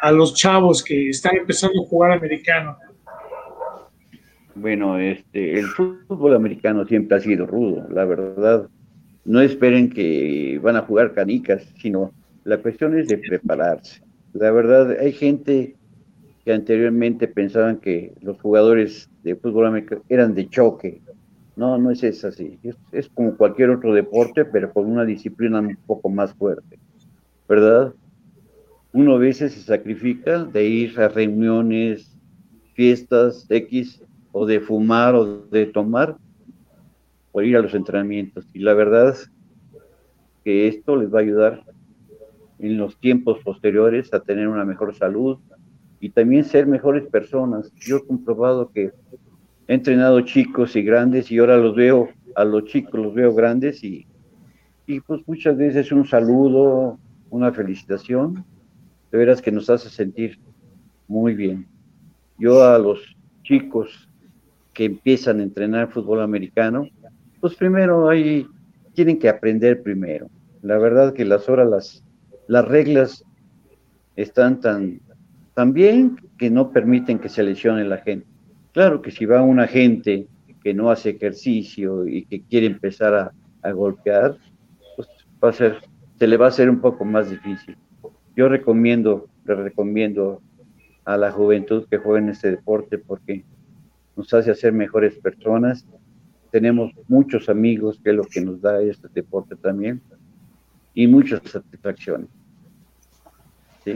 a 0.00 0.12
los 0.12 0.34
chavos 0.34 0.82
que 0.82 1.10
están 1.10 1.36
empezando 1.36 1.82
a 1.82 1.86
jugar 1.86 2.12
americano. 2.12 2.76
Bueno, 4.56 4.98
este, 4.98 5.58
el 5.58 5.66
fútbol 5.66 6.34
americano 6.34 6.84
siempre 6.86 7.16
ha 7.16 7.20
sido 7.20 7.46
rudo, 7.46 7.86
la 7.90 8.04
verdad 8.04 8.68
no 9.26 9.40
esperen 9.40 9.90
que 9.90 10.58
van 10.62 10.76
a 10.76 10.82
jugar 10.82 11.12
canicas, 11.12 11.66
sino 11.80 12.12
la 12.44 12.58
cuestión 12.58 12.96
es 12.98 13.08
de 13.08 13.18
prepararse. 13.18 14.00
La 14.32 14.52
verdad, 14.52 14.96
hay 15.00 15.12
gente 15.12 15.74
que 16.44 16.52
anteriormente 16.52 17.26
pensaban 17.26 17.78
que 17.78 18.12
los 18.20 18.40
jugadores 18.40 19.10
de 19.24 19.34
fútbol 19.34 19.66
americano 19.66 20.02
eran 20.08 20.34
de 20.34 20.48
choque. 20.48 21.00
No, 21.56 21.76
no 21.76 21.90
es 21.90 22.24
así. 22.24 22.58
Es, 22.62 22.76
es 22.92 23.08
como 23.08 23.36
cualquier 23.36 23.70
otro 23.70 23.92
deporte, 23.92 24.44
pero 24.44 24.72
con 24.72 24.86
una 24.86 25.04
disciplina 25.04 25.58
un 25.58 25.76
poco 25.86 26.08
más 26.08 26.32
fuerte. 26.34 26.78
¿Verdad? 27.48 27.94
Uno 28.92 29.14
a 29.14 29.18
veces 29.18 29.54
se 29.54 29.62
sacrifica 29.62 30.44
de 30.44 30.64
ir 30.64 31.00
a 31.00 31.08
reuniones, 31.08 32.16
fiestas 32.74 33.46
X, 33.48 34.02
o 34.38 34.44
de 34.44 34.60
fumar 34.60 35.14
o 35.14 35.46
de 35.46 35.64
tomar, 35.64 36.18
por 37.32 37.46
ir 37.46 37.56
a 37.56 37.62
los 37.62 37.72
entrenamientos. 37.72 38.46
Y 38.52 38.58
la 38.58 38.74
verdad 38.74 39.08
es 39.08 39.30
que 40.44 40.68
esto 40.68 40.94
les 40.94 41.12
va 41.12 41.20
a 41.20 41.22
ayudar 41.22 41.64
en 42.58 42.76
los 42.76 42.98
tiempos 42.98 43.38
posteriores 43.42 44.12
a 44.12 44.20
tener 44.20 44.46
una 44.48 44.66
mejor 44.66 44.94
salud 44.94 45.38
y 46.00 46.10
también 46.10 46.44
ser 46.44 46.66
mejores 46.66 47.06
personas. 47.08 47.72
Yo 47.76 47.96
he 47.96 48.06
comprobado 48.06 48.70
que 48.72 48.92
he 49.68 49.74
entrenado 49.74 50.20
chicos 50.20 50.76
y 50.76 50.82
grandes 50.82 51.32
y 51.32 51.38
ahora 51.38 51.56
los 51.56 51.74
veo, 51.74 52.10
a 52.34 52.44
los 52.44 52.64
chicos 52.66 53.00
los 53.00 53.14
veo 53.14 53.32
grandes 53.34 53.82
y, 53.82 54.06
y 54.86 55.00
pues 55.00 55.22
muchas 55.26 55.56
veces 55.56 55.90
un 55.92 56.06
saludo, 56.06 56.98
una 57.30 57.52
felicitación, 57.52 58.44
de 59.10 59.16
veras 59.16 59.40
que 59.40 59.50
nos 59.50 59.70
hace 59.70 59.88
sentir 59.88 60.38
muy 61.08 61.34
bien. 61.34 61.66
Yo 62.38 62.62
a 62.62 62.78
los 62.78 63.16
chicos 63.42 64.06
que 64.76 64.84
empiezan 64.84 65.40
a 65.40 65.42
entrenar 65.42 65.90
fútbol 65.90 66.20
americano, 66.20 66.86
pues 67.40 67.54
primero 67.54 68.10
ahí 68.10 68.46
tienen 68.92 69.18
que 69.18 69.30
aprender 69.30 69.82
primero. 69.82 70.28
La 70.60 70.76
verdad 70.76 71.14
que 71.14 71.24
las 71.24 71.48
horas, 71.48 71.68
las, 71.68 72.04
las 72.46 72.68
reglas 72.68 73.24
están 74.16 74.60
tan, 74.60 75.00
tan 75.54 75.72
bien 75.72 76.20
que 76.36 76.50
no 76.50 76.72
permiten 76.72 77.18
que 77.18 77.30
se 77.30 77.42
lesione 77.42 77.84
la 77.84 77.96
gente. 77.96 78.26
Claro 78.72 79.00
que 79.00 79.10
si 79.10 79.24
va 79.24 79.40
una 79.40 79.66
gente 79.66 80.26
que 80.62 80.74
no 80.74 80.90
hace 80.90 81.10
ejercicio 81.10 82.06
y 82.06 82.26
que 82.26 82.42
quiere 82.42 82.66
empezar 82.66 83.14
a, 83.14 83.32
a 83.62 83.70
golpear, 83.72 84.36
pues 84.94 85.08
va 85.42 85.48
a 85.48 85.52
ser, 85.54 85.78
se 86.18 86.26
le 86.26 86.36
va 86.36 86.46
a 86.46 86.48
hacer 86.50 86.68
un 86.68 86.82
poco 86.82 87.06
más 87.06 87.30
difícil. 87.30 87.78
Yo 88.36 88.50
recomiendo, 88.50 89.26
le 89.46 89.54
recomiendo 89.54 90.42
a 91.06 91.16
la 91.16 91.32
juventud 91.32 91.86
que 91.90 91.96
juegue 91.96 92.24
en 92.24 92.28
este 92.28 92.50
deporte 92.50 92.98
porque 92.98 93.42
nos 94.16 94.32
hace 94.32 94.54
ser 94.54 94.72
mejores 94.72 95.16
personas. 95.18 95.86
Tenemos 96.50 96.92
muchos 97.06 97.48
amigos, 97.48 98.00
que 98.02 98.10
es 98.10 98.16
lo 98.16 98.24
que 98.24 98.40
nos 98.40 98.60
da 98.60 98.80
este 98.80 99.08
deporte 99.08 99.54
también, 99.56 100.00
y 100.94 101.06
muchas 101.06 101.42
satisfacciones. 101.44 102.28
¿Sí? 103.84 103.94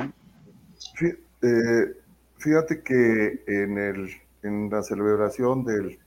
Eh, 1.43 1.97
fíjate 2.37 2.83
que 2.83 3.43
en, 3.47 3.79
el, 3.79 4.11
en 4.43 4.69
la 4.71 4.83
celebración 4.83 5.65
del, 5.65 5.99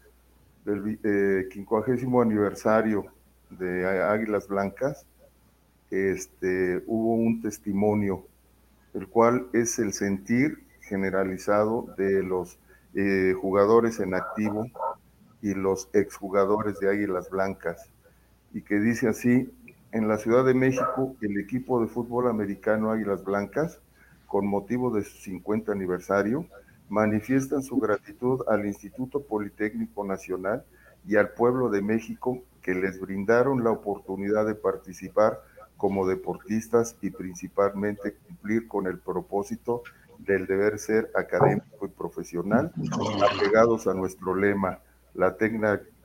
del 0.66 1.00
eh, 1.04 1.50
quincuagésimo 1.52 2.22
aniversario 2.22 3.06
de 3.50 3.86
Águilas 3.86 4.48
Blancas, 4.48 5.06
este, 5.90 6.84
hubo 6.88 7.16
un 7.16 7.42
testimonio, 7.42 8.26
el 8.94 9.08
cual 9.08 9.48
es 9.54 9.80
el 9.80 9.94
sentir 9.94 10.64
generalizado 10.82 11.94
de 11.98 12.24
los 12.24 12.58
eh, 12.96 13.34
jugadores 13.40 14.00
en 14.00 14.14
activo 14.14 14.68
y 15.42 15.54
los 15.54 15.90
exjugadores 15.94 16.80
de 16.80 16.90
Águilas 16.90 17.30
Blancas, 17.30 17.90
y 18.54 18.62
que 18.62 18.80
dice 18.80 19.08
así, 19.08 19.52
en 19.92 20.08
la 20.08 20.18
Ciudad 20.18 20.46
de 20.46 20.54
México, 20.54 21.16
el 21.22 21.40
equipo 21.40 21.82
de 21.82 21.88
fútbol 21.88 22.28
americano 22.28 22.92
Águilas 22.92 23.24
Blancas, 23.24 23.80
con 24.26 24.48
motivo 24.48 24.90
de 24.90 25.04
su 25.04 25.18
50 25.18 25.72
aniversario, 25.72 26.48
manifiestan 26.90 27.62
su 27.62 27.78
gratitud 27.78 28.42
al 28.48 28.66
Instituto 28.66 29.22
Politécnico 29.22 30.04
Nacional 30.04 30.64
y 31.08 31.16
al 31.16 31.30
pueblo 31.30 31.70
de 31.70 31.82
México 31.82 32.44
que 32.62 32.74
les 32.74 33.00
brindaron 33.00 33.64
la 33.64 33.72
oportunidad 33.72 34.46
de 34.46 34.56
participar 34.56 35.42
como 35.78 36.08
deportistas 36.08 36.96
y 37.02 37.10
principalmente 37.10 38.14
cumplir 38.14 38.68
con 38.68 38.88
el 38.88 39.00
propósito 39.00 39.84
del 40.26 40.46
deber 40.48 40.80
ser 40.80 41.12
académico 41.16 41.86
y 41.86 41.90
profesional, 41.90 42.72
apegados 43.22 43.88
a 43.88 43.94
nuestro 43.94 44.36
lema, 44.36 44.80
la, 45.14 45.36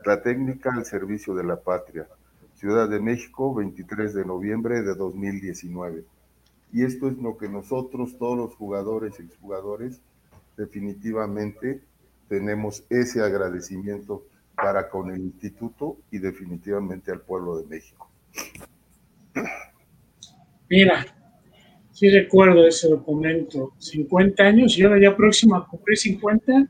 la 0.04 0.22
técnica 0.22 0.74
al 0.74 0.84
servicio 0.84 1.34
de 1.34 1.44
la 1.44 1.56
patria. 1.60 2.06
Ciudad 2.54 2.88
de 2.88 3.00
México, 3.00 3.54
23 3.54 4.14
de 4.14 4.24
noviembre 4.24 4.82
de 4.82 4.94
2019. 4.94 6.04
Y 6.72 6.84
esto 6.84 7.08
es 7.08 7.16
lo 7.18 7.38
que 7.38 7.48
nosotros, 7.48 8.18
todos 8.18 8.36
los 8.36 8.54
jugadores 8.54 9.18
y 9.18 9.22
exjugadores, 9.22 10.00
definitivamente 10.56 11.82
tenemos 12.28 12.84
ese 12.90 13.22
agradecimiento 13.22 14.24
para 14.54 14.88
con 14.88 15.10
el 15.10 15.20
instituto 15.20 15.98
y 16.10 16.18
definitivamente 16.18 17.12
al 17.12 17.20
pueblo 17.20 17.56
de 17.58 17.66
México. 17.66 18.10
Mira, 20.68 21.06
sí 21.98 22.08
recuerdo 22.10 22.64
ese 22.64 22.88
documento, 22.88 23.72
50 23.78 24.40
años 24.40 24.78
y 24.78 24.84
ahora 24.84 25.00
ya 25.02 25.16
próximo 25.16 25.56
a 25.56 25.66
cumplir 25.66 25.98
50 25.98 26.68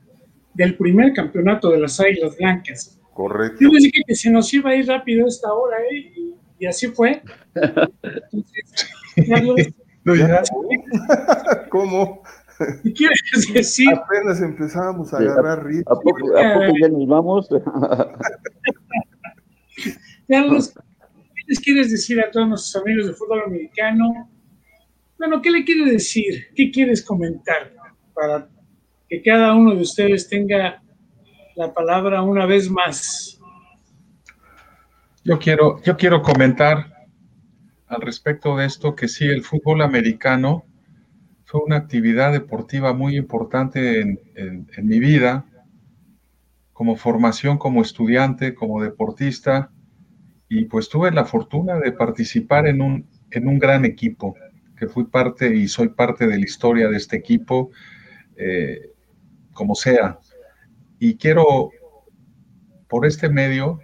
del 0.54 0.74
primer 0.74 1.12
campeonato 1.12 1.70
de 1.70 1.80
las 1.80 2.00
Águilas 2.00 2.34
Blancas. 2.38 2.98
Correcto. 3.12 3.58
Yo 3.60 3.68
les 3.68 3.82
dije 3.82 4.00
que 4.06 4.14
se 4.14 4.30
nos 4.30 4.54
iba 4.54 4.70
a 4.70 4.76
ir 4.76 4.86
rápido 4.86 5.26
esta 5.26 5.52
hora, 5.52 5.76
¿eh? 5.92 6.10
Y, 6.58 6.66
así 6.66 6.86
fue. 6.88 7.20
¿Cómo? 11.68 12.22
¿Qué 12.82 12.94
quieres 12.94 13.20
decir? 13.52 13.90
Apenas 13.90 14.40
empezamos 14.40 15.12
a 15.12 15.18
agarrar 15.18 15.66
ritmo. 15.66 15.92
¿A 15.92 16.00
poco, 16.00 16.20
ya 16.80 16.88
nos 16.88 17.06
vamos? 17.06 17.50
Carlos, 20.26 20.72
¿qué 20.74 21.42
les 21.48 21.60
quieres 21.60 21.90
decir 21.90 22.18
a 22.18 22.30
todos 22.30 22.48
nuestros 22.48 22.82
amigos 22.82 23.08
de 23.08 23.12
fútbol 23.12 23.42
americano? 23.46 24.30
Bueno, 25.18 25.42
¿qué 25.42 25.50
le 25.50 25.64
quieres 25.64 25.92
decir? 25.92 26.46
¿Qué 26.54 26.70
quieres 26.70 27.04
comentar 27.04 27.74
para 28.14 28.48
que 29.08 29.20
cada 29.20 29.54
uno 29.54 29.74
de 29.74 29.82
ustedes 29.82 30.28
tenga 30.28 30.80
la 31.56 31.74
palabra 31.74 32.22
una 32.22 32.46
vez 32.46 32.70
más? 32.70 33.40
Yo 35.24 35.38
quiero, 35.40 35.82
yo 35.82 35.96
quiero 35.96 36.22
comentar 36.22 37.08
al 37.88 38.00
respecto 38.00 38.56
de 38.56 38.66
esto 38.66 38.94
que 38.94 39.08
sí, 39.08 39.26
el 39.26 39.42
fútbol 39.42 39.82
americano 39.82 40.64
fue 41.44 41.62
una 41.62 41.76
actividad 41.76 42.32
deportiva 42.32 42.92
muy 42.92 43.16
importante 43.16 44.00
en, 44.00 44.68
mi 44.82 45.00
vida, 45.00 45.46
como 46.72 46.94
formación, 46.94 47.58
como 47.58 47.82
estudiante, 47.82 48.54
como 48.54 48.82
deportista, 48.82 49.72
y 50.48 50.66
pues 50.66 50.88
tuve 50.88 51.10
la 51.10 51.24
fortuna 51.24 51.80
de 51.80 51.90
participar 51.90 52.66
en 52.66 52.82
un, 52.82 53.08
en 53.30 53.48
un 53.48 53.58
gran 53.58 53.84
equipo, 53.84 54.34
que 54.78 54.86
fui 54.86 55.04
parte 55.04 55.54
y 55.54 55.68
soy 55.68 55.88
parte 55.88 56.26
de 56.26 56.38
la 56.38 56.44
historia 56.44 56.88
de 56.88 56.96
este 56.96 57.16
equipo, 57.16 57.70
eh, 58.36 58.92
como 59.52 59.74
sea. 59.74 60.18
Y 60.98 61.16
quiero, 61.16 61.70
por 62.88 63.06
este 63.06 63.28
medio, 63.28 63.80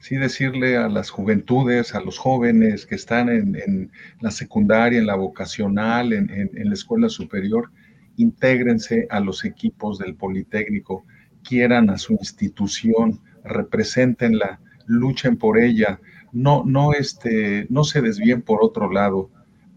sí 0.00 0.16
decirle 0.16 0.76
a 0.76 0.88
las 0.88 1.10
juventudes, 1.10 1.94
a 1.94 2.00
los 2.00 2.18
jóvenes 2.18 2.86
que 2.86 2.94
están 2.94 3.28
en, 3.28 3.90
la 4.20 4.30
secundaria, 4.30 4.98
en 4.98 5.06
la 5.06 5.14
vocacional, 5.14 6.12
en, 6.12 6.50
la 6.54 6.74
escuela 6.74 7.08
superior, 7.08 7.70
intégrense 8.16 9.06
a 9.10 9.20
los 9.20 9.44
equipos 9.44 9.98
del 9.98 10.14
Politécnico, 10.14 11.04
quieran 11.42 11.88
a 11.88 11.98
su 11.98 12.14
institución, 12.14 13.20
representenla, 13.44 14.60
luchen 14.86 15.36
por 15.36 15.58
ella, 15.58 16.00
no, 16.32 16.64
no, 16.64 16.92
este, 16.92 17.66
no 17.68 17.84
se 17.84 18.00
desvíen 18.00 18.42
por 18.42 18.58
otro 18.62 18.90
lado 18.90 19.30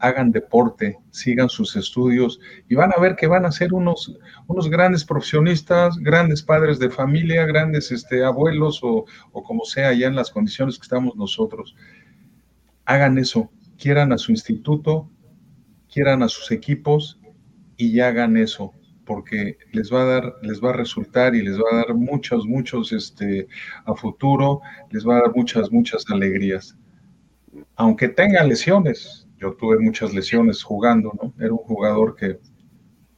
hagan 0.06 0.32
deporte, 0.32 0.97
sigan 1.10 1.49
sus 1.49 1.76
estudios 1.76 2.39
y 2.70 2.76
van 2.76 2.91
a 2.95 2.99
ver 2.99 3.16
que 3.16 3.28
van 3.28 3.45
a 3.45 3.51
ser 3.51 3.74
unos, 3.74 4.18
unos 4.47 4.70
grandes 4.70 5.03
profesionistas, 5.03 5.97
grandes 5.97 6.43
padres 6.43 6.78
de 6.80 6.89
familia, 6.89 7.45
grandes 7.45 7.91
este, 7.91 8.24
abuelos 8.24 8.82
o, 8.84 9.06
o 9.32 9.43
como 9.43 9.66
sea, 9.66 9.93
ya 9.93 10.08
en 10.08 10.16
las 10.16 10.30
condiciones 10.30 10.78
que 10.78 10.84
estamos 10.84 11.16
nosotros. 11.16 11.76
Hagan 12.86 13.18
eso, 13.18 13.49
quieran 13.78 14.14
a 14.14 14.18
su 14.18 14.32
instituto, 14.32 15.10
quieran 15.91 16.22
a 16.22 16.30
sus 16.30 16.51
equipos 16.51 17.20
y 17.78 17.99
hagan 17.99 18.38
eso, 18.38 18.74
porque 19.06 19.58
les 19.72 19.91
va 19.91 20.03
a 20.03 20.06
dar, 20.06 20.36
les 20.43 20.62
va 20.62 20.70
a 20.70 20.74
resultar 20.74 21.34
y 21.34 21.41
les 21.41 21.58
va 21.58 21.66
a 21.72 21.76
dar 21.78 21.95
muchos, 21.95 22.45
muchos, 22.45 22.91
este, 22.91 23.47
a 23.86 23.95
futuro, 23.95 24.62
les 24.91 25.06
va 25.06 25.18
a 25.18 25.22
dar 25.22 25.36
muchas, 25.36 25.72
muchas 25.72 26.06
alegrías. 26.12 26.78
Aunque 27.76 28.10
tengan 28.10 28.49
lesiones, 28.49 29.25
yo 29.40 29.54
tuve 29.54 29.80
muchas 29.80 30.14
lesiones 30.14 30.64
jugando, 30.64 31.12
¿no? 31.22 31.34
Era 31.44 31.52
un 31.52 31.60
jugador 31.60 32.16
que 32.16 32.40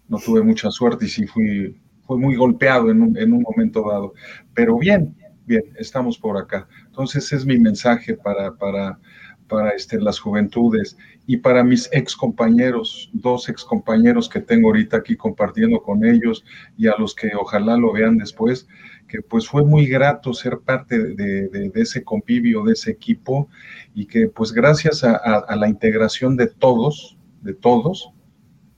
no 0.07 0.17
tuve 0.17 0.41
mucha 0.41 0.71
suerte 0.71 1.05
y 1.05 1.09
sí 1.09 1.27
fui, 1.27 1.79
fue 2.05 2.17
muy 2.17 2.35
golpeado 2.35 2.89
en 2.89 3.01
un, 3.01 3.17
en 3.17 3.33
un 3.33 3.41
momento 3.41 3.87
dado. 3.89 4.13
Pero 4.53 4.77
bien, 4.77 5.15
bien, 5.45 5.63
estamos 5.77 6.17
por 6.17 6.37
acá. 6.37 6.67
Entonces 6.85 7.31
es 7.33 7.45
mi 7.45 7.59
mensaje 7.59 8.15
para, 8.15 8.55
para, 8.55 8.99
para 9.47 9.71
este, 9.71 9.99
las 9.99 10.19
juventudes 10.19 10.97
y 11.25 11.37
para 11.37 11.63
mis 11.63 11.89
ex 11.91 12.15
compañeros, 12.15 13.09
dos 13.13 13.49
ex 13.49 13.63
compañeros 13.63 14.29
que 14.29 14.39
tengo 14.39 14.69
ahorita 14.69 14.97
aquí 14.97 15.15
compartiendo 15.15 15.81
con 15.81 16.05
ellos 16.05 16.43
y 16.77 16.87
a 16.87 16.95
los 16.97 17.13
que 17.13 17.31
ojalá 17.35 17.77
lo 17.77 17.91
vean 17.91 18.17
después, 18.17 18.67
que 19.07 19.21
pues 19.21 19.47
fue 19.47 19.63
muy 19.63 19.87
grato 19.87 20.33
ser 20.33 20.59
parte 20.59 20.97
de, 21.15 21.71
ese 21.75 22.03
convivio, 22.03 22.63
de 22.63 22.73
ese 22.73 22.91
equipo, 22.91 23.49
y 23.93 24.05
que 24.05 24.27
pues 24.27 24.51
gracias 24.51 25.03
a, 25.03 25.55
la 25.55 25.69
integración 25.69 26.35
de 26.35 26.47
todos, 26.47 27.17
de 27.41 27.53
todos, 27.53 28.11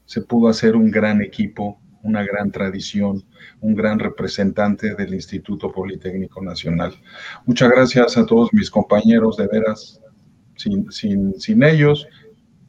se 0.05 0.21
pudo 0.21 0.49
hacer 0.49 0.75
un 0.75 0.91
gran 0.91 1.21
equipo, 1.21 1.79
una 2.01 2.23
gran 2.23 2.51
tradición, 2.51 3.23
un 3.59 3.75
gran 3.75 3.99
representante 3.99 4.95
del 4.95 5.13
Instituto 5.13 5.71
Politécnico 5.71 6.41
Nacional. 6.41 6.93
Muchas 7.45 7.69
gracias 7.69 8.17
a 8.17 8.25
todos 8.25 8.53
mis 8.53 8.69
compañeros, 8.71 9.37
de 9.37 9.47
veras, 9.47 10.01
sin, 10.55 10.91
sin, 10.91 11.39
sin 11.39 11.63
ellos 11.63 12.07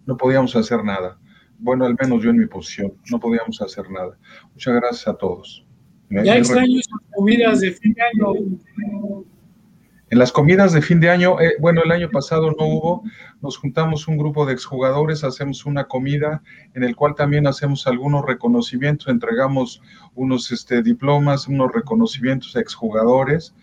no 0.07 0.17
podíamos 0.17 0.57
hacer 0.57 0.83
nada. 0.85 1.19
Bueno, 1.59 1.85
al 1.85 1.95
menos 2.01 2.23
yo 2.23 2.31
en 2.31 2.39
mi 2.39 2.47
posición, 2.47 2.95
no 3.11 3.21
podíamos 3.21 3.61
hacer 3.63 3.89
nada. 3.91 4.19
Muchas 4.53 4.75
gracias 4.75 5.09
a 5.09 5.15
todos. 5.15 5.65
Ya 6.11 6.37
extraño 6.37 6.81
esas 6.81 7.01
comidas 7.15 7.61
de 7.61 7.73
fin 7.73 7.95
de 7.95 8.03
año. 8.03 9.25
En 10.11 10.19
las 10.19 10.33
comidas 10.33 10.73
de 10.73 10.83
fin 10.83 10.99
de 10.99 11.09
año, 11.09 11.41
eh, 11.41 11.55
bueno, 11.61 11.83
el 11.85 11.93
año 11.93 12.11
pasado 12.11 12.51
no 12.59 12.67
hubo, 12.67 13.05
nos 13.41 13.57
juntamos 13.57 14.09
un 14.09 14.19
grupo 14.19 14.45
de 14.45 14.53
exjugadores, 14.53 15.23
hacemos 15.23 15.65
una 15.67 15.85
comida 15.85 16.43
en 16.75 16.83
el 16.83 16.97
cual 16.97 17.15
también 17.15 17.47
hacemos 17.47 17.87
algunos 17.87 18.27
reconocimientos, 18.27 19.07
entregamos 19.07 19.81
unos 20.17 20.51
este, 20.51 20.83
diplomas, 20.83 21.47
unos 21.47 21.71
reconocimientos 21.73 22.57
a 22.57 22.61
exjugadores, 22.61 23.55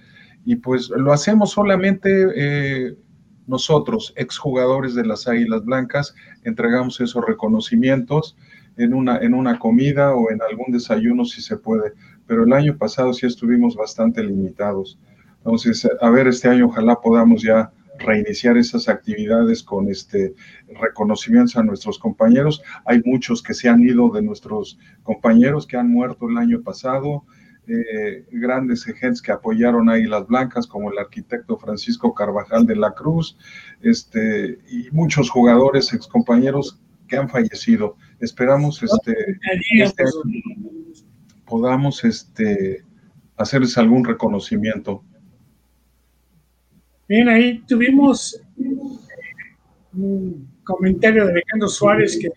y 0.46 0.56
pues 0.56 0.90
lo 0.90 1.12
hacemos 1.12 1.52
solamente 1.52 2.10
eh, 2.34 2.96
nosotros, 3.46 4.14
exjugadores 4.16 4.96
de 4.96 5.06
las 5.06 5.28
Águilas 5.28 5.66
Blancas, 5.66 6.16
entregamos 6.46 7.02
esos 7.02 7.26
reconocimientos 7.26 8.38
en 8.78 8.94
una, 8.94 9.18
en 9.18 9.34
una 9.34 9.60
comida 9.60 10.16
o 10.16 10.32
en 10.32 10.42
algún 10.42 10.72
desayuno 10.72 11.26
si 11.26 11.42
se 11.42 11.58
puede 11.58 11.92
pero 12.28 12.44
el 12.44 12.54
año 12.54 12.78
pasado 12.78 13.14
sí 13.14 13.26
estuvimos 13.26 13.76
bastante 13.76 14.24
limitados. 14.24 15.00
Entonces, 15.38 15.88
a 16.02 16.10
ver, 16.10 16.28
este 16.28 16.50
año 16.50 16.68
ojalá 16.68 17.00
podamos 17.00 17.42
ya 17.42 17.72
reiniciar 18.00 18.58
esas 18.58 18.90
actividades 18.90 19.64
con 19.64 19.90
este 19.90 20.36
reconocimientos 20.80 21.56
a 21.56 21.64
nuestros 21.64 21.98
compañeros. 21.98 22.62
Hay 22.86 23.02
muchos 23.06 23.42
que 23.42 23.54
se 23.54 23.70
han 23.70 23.82
ido 23.82 24.10
de 24.10 24.22
nuestros 24.22 24.78
compañeros 25.04 25.66
que 25.66 25.78
han 25.78 25.90
muerto 25.90 26.30
el 26.30 26.38
año 26.38 26.62
pasado. 26.62 27.24
eh, 27.68 28.26
grandes 28.32 28.86
gentes 28.86 29.22
que 29.22 29.32
apoyaron 29.34 29.90
ahí 29.90 30.06
las 30.06 30.26
blancas, 30.26 30.66
como 30.68 30.90
el 30.90 30.98
arquitecto 30.98 31.58
Francisco 31.58 32.14
Carvajal 32.14 32.66
de 32.66 32.78
la 32.78 32.94
Cruz, 32.94 33.38
este, 33.82 34.60
y 34.70 34.90
muchos 34.92 35.30
jugadores, 35.30 35.92
excompañeros 35.92 36.80
que 37.08 37.18
han 37.18 37.30
fallecido. 37.30 37.98
Esperamos 38.20 38.82
este, 38.84 39.14
este 39.80 40.04
podamos 41.48 42.04
este, 42.04 42.84
hacerles 43.38 43.78
algún 43.78 44.04
reconocimiento. 44.04 45.04
Bien, 47.08 47.30
ahí 47.30 47.60
tuvimos 47.68 48.42
un 49.94 50.48
comentario 50.64 51.26
de 51.26 51.32
Alejandro 51.32 51.70
Suárez, 51.70 52.20
que 52.20 52.30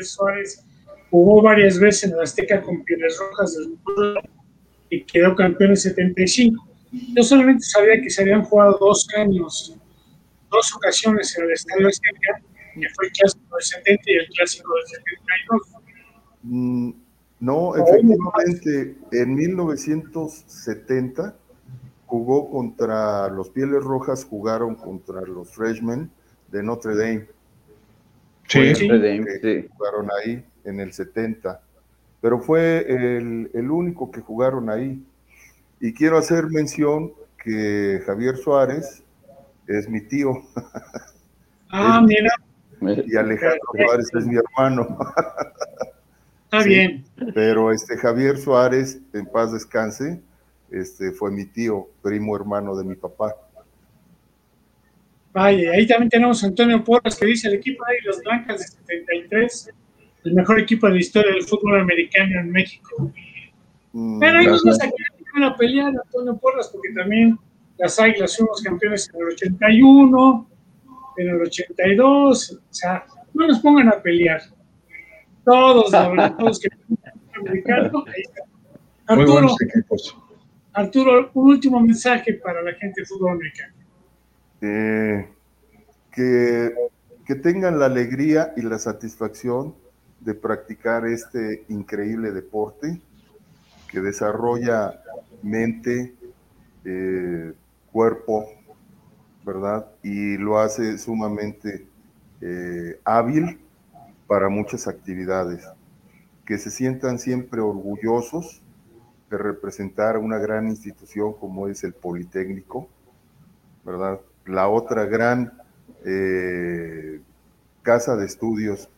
Suárez 0.00 0.64
jugó 1.10 1.42
varias 1.42 1.78
veces 1.78 2.10
en 2.10 2.16
la 2.16 2.22
Azteca 2.22 2.62
con 2.62 2.82
Pieles 2.84 3.18
Rojas 3.18 3.56
del 3.56 3.78
y 4.88 5.02
quedó 5.04 5.34
campeón 5.34 5.70
en 5.70 5.76
75. 5.76 6.66
Yo 6.92 7.22
solamente 7.22 7.64
sabía 7.64 8.00
que 8.00 8.08
se 8.08 8.22
habían 8.22 8.42
jugado 8.42 8.78
dos 8.80 9.06
años, 9.16 9.76
dos 10.50 10.74
ocasiones 10.76 11.36
en 11.36 11.44
el 11.44 11.52
Estadio 11.52 11.88
Azteca, 11.88 12.40
que 12.74 12.88
fue 12.94 13.06
el 13.06 13.12
clásico 13.12 13.56
del 13.56 13.64
70 13.64 14.02
y 14.06 14.14
el 14.14 14.28
clásico 14.28 14.74
del 14.74 14.86
72. 14.86 15.62
Mm, 16.42 16.90
no, 17.40 17.76
efectivamente, 17.76 18.96
en 19.12 19.34
1970 19.34 21.34
jugó 22.06 22.50
contra 22.50 23.28
los 23.28 23.50
Pieles 23.50 23.82
Rojas, 23.82 24.24
jugaron 24.24 24.74
contra 24.74 25.20
los 25.22 25.50
Freshmen 25.50 26.10
de 26.50 26.62
Notre 26.62 26.96
Dame. 26.96 27.26
Sí, 28.48 28.60
Notre 28.60 28.98
Dame, 28.98 29.26
sí. 29.42 29.68
Jugaron 29.76 30.08
ahí 30.18 30.44
en 30.64 30.80
el 30.80 30.92
70, 30.92 31.60
pero 32.20 32.40
fue 32.40 32.86
el, 32.88 33.50
el, 33.52 33.70
único 33.70 34.10
que 34.10 34.20
jugaron 34.20 34.70
ahí. 34.70 35.04
Y 35.80 35.92
quiero 35.92 36.16
hacer 36.16 36.46
mención 36.46 37.12
que 37.42 38.02
Javier 38.06 38.36
Suárez 38.36 39.02
es 39.66 39.88
mi 39.88 40.00
tío. 40.00 40.42
Ah, 41.70 42.00
mira. 42.00 42.30
Y 42.78 43.16
Alejandro 43.16 43.58
Suárez 43.72 44.10
es 44.14 44.26
mi 44.26 44.36
hermano. 44.36 44.98
Está 46.58 46.68
bien. 46.68 47.04
Pero 47.34 47.72
este 47.72 47.96
Javier 47.96 48.38
Suárez, 48.38 49.00
en 49.12 49.26
paz 49.26 49.52
descanse, 49.52 50.20
este 50.70 51.12
fue 51.12 51.30
mi 51.30 51.46
tío, 51.46 51.88
primo 52.02 52.36
hermano 52.36 52.76
de 52.76 52.84
mi 52.84 52.94
papá. 52.94 53.34
Vaya, 55.32 55.72
ahí 55.72 55.86
también 55.86 56.08
tenemos 56.08 56.42
a 56.42 56.46
Antonio 56.46 56.82
Porras 56.82 57.14
que 57.16 57.26
dice 57.26 57.48
el 57.48 57.54
equipo 57.54 57.84
de 57.86 58.06
los 58.06 58.20
Blancas 58.22 58.58
de 58.58 58.66
73 58.66 59.70
el 60.26 60.34
mejor 60.34 60.58
equipo 60.58 60.86
de 60.86 60.94
la 60.94 60.98
historia 60.98 61.32
del 61.32 61.44
fútbol 61.44 61.80
americano 61.80 62.40
en 62.40 62.50
México. 62.50 63.12
Mm, 63.92 64.18
Pero 64.18 64.38
ahí 64.38 64.46
nos 64.46 64.80
a 64.80 64.86
a 65.46 65.56
pelear, 65.56 65.92
Antonio 66.04 66.36
Porras, 66.38 66.68
porque 66.72 66.92
también 66.94 67.38
las 67.78 67.98
Águilas 68.00 68.36
fuimos 68.36 68.62
campeones 68.62 69.08
en 69.12 69.20
el 69.20 69.28
81, 69.28 70.50
en 71.18 71.28
el 71.28 71.42
82, 71.42 72.52
o 72.52 72.58
sea, 72.70 73.04
no 73.34 73.46
nos 73.46 73.60
pongan 73.60 73.88
a 73.88 74.02
pelear. 74.02 74.40
Todos, 75.46 75.92
la 75.92 76.08
verdad, 76.08 76.36
todos 76.36 76.58
que 76.58 76.68
americano. 77.38 78.04
Arturo, 79.06 79.54
Arturo, 80.72 81.30
un 81.34 81.48
último 81.50 81.80
mensaje 81.80 82.34
para 82.34 82.60
la 82.60 82.72
gente 82.72 83.00
del 83.00 83.06
fútbol 83.06 83.32
americano. 83.32 83.74
Eh, 84.60 85.28
que, 86.10 86.74
que 87.24 87.34
tengan 87.36 87.78
la 87.78 87.86
alegría 87.86 88.52
y 88.56 88.62
la 88.62 88.78
satisfacción 88.78 89.74
de 90.20 90.34
practicar 90.34 91.06
este 91.06 91.64
increíble 91.68 92.32
deporte 92.32 93.00
que 93.88 94.00
desarrolla 94.00 95.00
mente, 95.42 96.14
eh, 96.84 97.52
cuerpo, 97.92 98.46
¿verdad? 99.44 99.86
Y 100.02 100.36
lo 100.38 100.58
hace 100.58 100.98
sumamente 100.98 101.86
eh, 102.40 102.98
hábil 103.04 103.60
para 104.26 104.48
muchas 104.48 104.88
actividades. 104.88 105.66
Que 106.44 106.58
se 106.58 106.70
sientan 106.70 107.18
siempre 107.18 107.60
orgullosos 107.60 108.62
de 109.30 109.38
representar 109.38 110.18
una 110.18 110.38
gran 110.38 110.68
institución 110.68 111.32
como 111.34 111.68
es 111.68 111.82
el 111.84 111.92
Politécnico, 111.92 112.88
¿verdad? 113.84 114.20
La 114.44 114.68
otra 114.68 115.06
gran 115.06 115.52
eh, 116.04 117.20
casa 117.82 118.16
de 118.16 118.26
estudios 118.26 118.88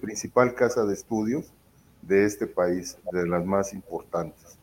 principal 0.00 0.54
casa 0.54 0.84
de 0.84 0.94
estudios 0.94 1.52
de 2.02 2.24
este 2.24 2.46
país, 2.46 2.98
de 3.12 3.26
las 3.26 3.44
más 3.44 3.72
importantes, 3.72 4.58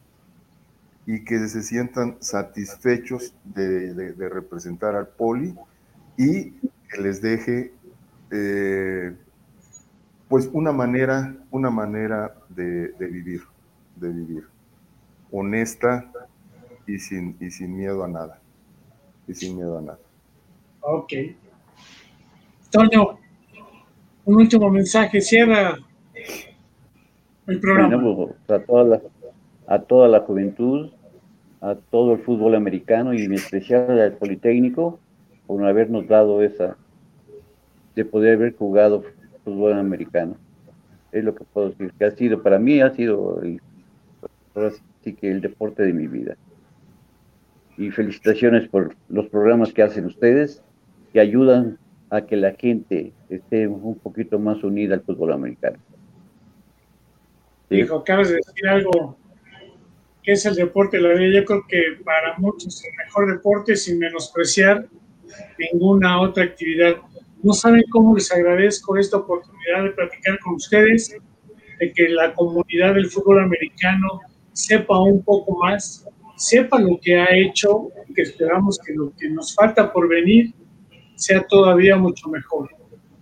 y 1.05 1.23
que 1.23 1.47
se 1.47 1.63
sientan 1.63 2.17
satisfechos 2.19 3.33
de, 3.45 4.13
representar 4.29 4.95
al 4.95 5.07
poli 5.07 5.55
y 6.17 6.51
que 6.51 7.01
les 7.01 7.21
deje 7.21 7.71
eh, 8.31 9.15
pues 10.29 10.47
una 10.53 10.71
manera, 10.71 11.35
una 11.49 11.71
manera 11.71 12.35
de, 12.49 12.93
vivir, 12.99 13.41
de 13.95 14.09
vivir, 14.09 14.43
honesta 15.31 16.09
y 16.85 16.99
sin, 16.99 17.35
y 17.41 17.49
sin 17.49 17.75
miedo 17.75 18.03
a 18.03 18.07
nada, 18.07 18.39
y 19.27 19.33
sin 19.33 19.55
miedo 19.55 19.79
a 19.79 19.81
nada. 19.81 19.99
Ok. 20.81 21.13
Toño, 22.71 23.17
un 24.25 24.35
último 24.35 24.69
mensaje, 24.69 25.19
cierra 25.19 25.75
el 27.47 27.59
programa. 27.59 28.15
Pues, 28.15 28.61
a, 28.61 28.63
toda 28.63 28.83
la, 28.83 29.01
a 29.65 29.79
toda 29.79 30.07
la 30.07 30.19
juventud, 30.19 30.91
a 31.59 31.73
todo 31.73 32.13
el 32.13 32.19
fútbol 32.19 32.53
americano 32.53 33.15
y 33.15 33.23
en 33.23 33.33
especial 33.33 33.99
al 33.99 34.13
Politécnico, 34.13 34.99
por 35.47 35.65
habernos 35.65 36.07
dado 36.07 36.43
esa, 36.43 36.77
de 37.95 38.05
poder 38.05 38.35
haber 38.35 38.55
jugado 38.55 39.03
fútbol 39.43 39.73
americano. 39.73 40.37
Es 41.11 41.23
lo 41.23 41.33
que 41.33 41.43
puedo 41.43 41.69
decir, 41.69 41.91
que 41.97 42.05
ha 42.05 42.11
sido, 42.11 42.43
para 42.43 42.59
mí 42.59 42.81
ha 42.81 42.91
sido 42.91 43.41
el, 43.41 43.61
que 45.03 45.31
el 45.31 45.41
deporte 45.41 45.83
de 45.83 45.93
mi 45.93 46.07
vida. 46.07 46.35
Y 47.77 47.91
felicitaciones 47.91 48.67
por 48.67 48.95
los 49.07 49.27
programas 49.27 49.73
que 49.73 49.81
hacen 49.81 50.05
ustedes, 50.05 50.61
que 51.13 51.19
ayudan 51.19 51.77
a 52.09 52.21
que 52.21 52.35
la 52.35 52.53
gente 52.53 53.13
esté 53.29 53.67
un 53.67 53.95
poquito 53.95 54.39
más 54.39 54.63
unida 54.63 54.95
al 54.95 55.01
fútbol 55.01 55.31
americano. 55.31 55.77
Dijo, 57.69 57.97
acabas 57.97 58.29
de 58.29 58.35
decir 58.35 58.67
algo 58.67 59.17
que 60.23 60.31
es 60.33 60.45
el 60.45 60.55
deporte 60.55 60.97
de 60.97 61.03
la 61.03 61.13
vida. 61.13 61.39
Yo 61.39 61.45
creo 61.45 61.65
que 61.67 62.03
para 62.03 62.37
muchos 62.37 62.83
el 62.83 62.91
mejor 62.97 63.31
deporte 63.31 63.75
sin 63.75 63.99
menospreciar 63.99 64.87
ninguna 65.57 66.19
otra 66.21 66.43
actividad. 66.45 66.95
No 67.41 67.53
saben 67.53 67.83
cómo 67.89 68.15
les 68.15 68.31
agradezco 68.31 68.97
esta 68.97 69.17
oportunidad 69.17 69.83
de 69.83 69.91
platicar 69.91 70.39
con 70.39 70.55
ustedes, 70.55 71.15
de 71.79 71.93
que 71.93 72.09
la 72.09 72.33
comunidad 72.33 72.95
del 72.95 73.09
fútbol 73.09 73.41
americano 73.41 74.19
sepa 74.51 74.99
un 74.99 75.23
poco 75.23 75.57
más, 75.57 76.05
sepa 76.35 76.79
lo 76.79 76.99
que 77.01 77.17
ha 77.17 77.33
hecho, 77.33 77.89
que 78.13 78.23
esperamos 78.23 78.77
que 78.85 78.93
lo 78.93 79.13
que 79.17 79.29
nos 79.29 79.55
falta 79.55 79.91
por 79.93 80.09
venir 80.09 80.53
sea 81.15 81.41
todavía 81.47 81.95
mucho 81.95 82.27
mejor. 82.29 82.69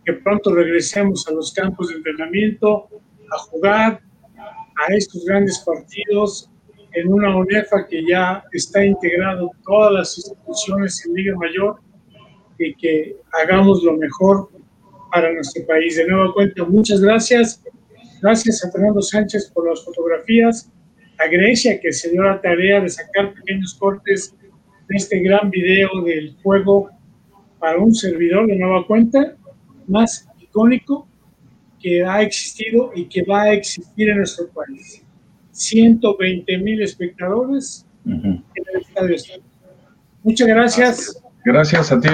Que 0.03 0.14
pronto 0.14 0.53
regresemos 0.53 1.27
a 1.27 1.34
los 1.34 1.53
campos 1.53 1.89
de 1.89 1.95
entrenamiento, 1.95 2.88
a 3.31 3.38
jugar 3.38 4.02
a 4.39 4.94
estos 4.94 5.26
grandes 5.26 5.60
partidos 5.60 6.49
en 6.94 7.14
una 7.14 7.35
UNEFA 7.35 7.85
que 7.88 8.03
ya 8.07 8.44
está 8.52 8.84
integrado 8.84 9.52
todas 9.64 9.94
las 9.94 10.18
instituciones 10.18 11.06
en 11.06 11.14
Liga 11.14 11.35
Mayor 11.35 11.80
y 12.59 12.73
que 12.75 13.17
hagamos 13.34 13.84
lo 13.84 13.97
mejor 13.97 14.49
para 15.11 15.31
nuestro 15.34 15.65
país. 15.65 15.95
De 15.97 16.07
nuevo 16.07 16.34
cuenta, 16.34 16.63
muchas 16.65 17.01
gracias. 17.01 17.63
Gracias 18.21 18.65
a 18.65 18.71
Fernando 18.71 19.01
Sánchez 19.01 19.51
por 19.53 19.69
las 19.69 19.84
fotografías, 19.84 20.71
a 21.19 21.27
Grecia 21.27 21.79
que 21.79 21.91
se 21.93 22.09
dio 22.11 22.23
la 22.23 22.41
tarea 22.41 22.81
de 22.81 22.89
sacar 22.89 23.34
pequeños 23.34 23.75
cortes 23.75 24.35
de 24.88 24.95
este 24.95 25.19
gran 25.19 25.49
video 25.49 25.89
del 26.03 26.35
juego 26.41 26.89
para 27.59 27.79
un 27.79 27.93
servidor 27.93 28.47
de 28.47 28.55
nueva 28.55 28.85
cuenta 28.88 29.35
más 29.88 30.27
icónico 30.39 31.07
que 31.79 32.03
ha 32.03 32.21
existido 32.21 32.91
y 32.95 33.05
que 33.05 33.23
va 33.23 33.43
a 33.43 33.53
existir 33.53 34.09
en 34.09 34.17
nuestro 34.17 34.47
país. 34.49 35.03
120 35.51 36.57
mil 36.59 36.81
espectadores 36.81 37.85
en 38.05 38.43
el 38.55 38.81
estadio. 38.81 39.15
Muchas 40.23 40.47
gracias. 40.47 41.23
Gracias 41.47 41.93
a 41.93 41.99
ti. 42.01 42.09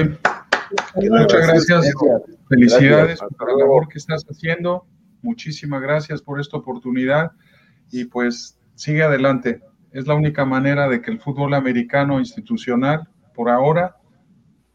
Muchas 0.96 1.48
gracias. 1.48 1.92
Felicidades 2.48 3.20
por 3.20 3.52
la 3.52 3.58
labor 3.58 3.88
que 3.88 3.98
estás 3.98 4.24
haciendo. 4.30 4.86
Muchísimas 5.24 5.82
gracias 5.82 6.22
por 6.22 6.40
esta 6.40 6.58
oportunidad 6.58 7.32
y 7.90 8.06
pues 8.06 8.60
sigue 8.76 9.02
adelante. 9.02 9.62
Es 9.92 10.06
la 10.06 10.14
única 10.14 10.46
manera 10.46 10.88
de 10.88 11.02
que 11.02 11.10
el 11.10 11.20
fútbol 11.20 11.56
americano 11.56 12.20
institucional, 12.20 13.10
por 13.34 13.50
ahora, 13.50 13.98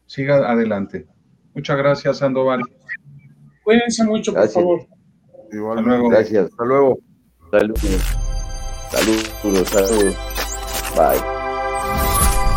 siga 0.07 0.51
adelante. 0.51 1.07
Muchas 1.55 1.77
gracias, 1.77 2.17
Sandoval. 2.17 2.61
Cuídense 3.63 4.03
mucho, 4.03 4.33
por 4.33 4.49
favor. 4.49 4.87
Igualmente. 5.53 6.09
Gracias. 6.09 6.49
Hasta 6.51 6.65
luego. 6.65 6.99
Saludos, 8.91 9.69
saludos. 9.69 10.15
Bye. 10.97 11.38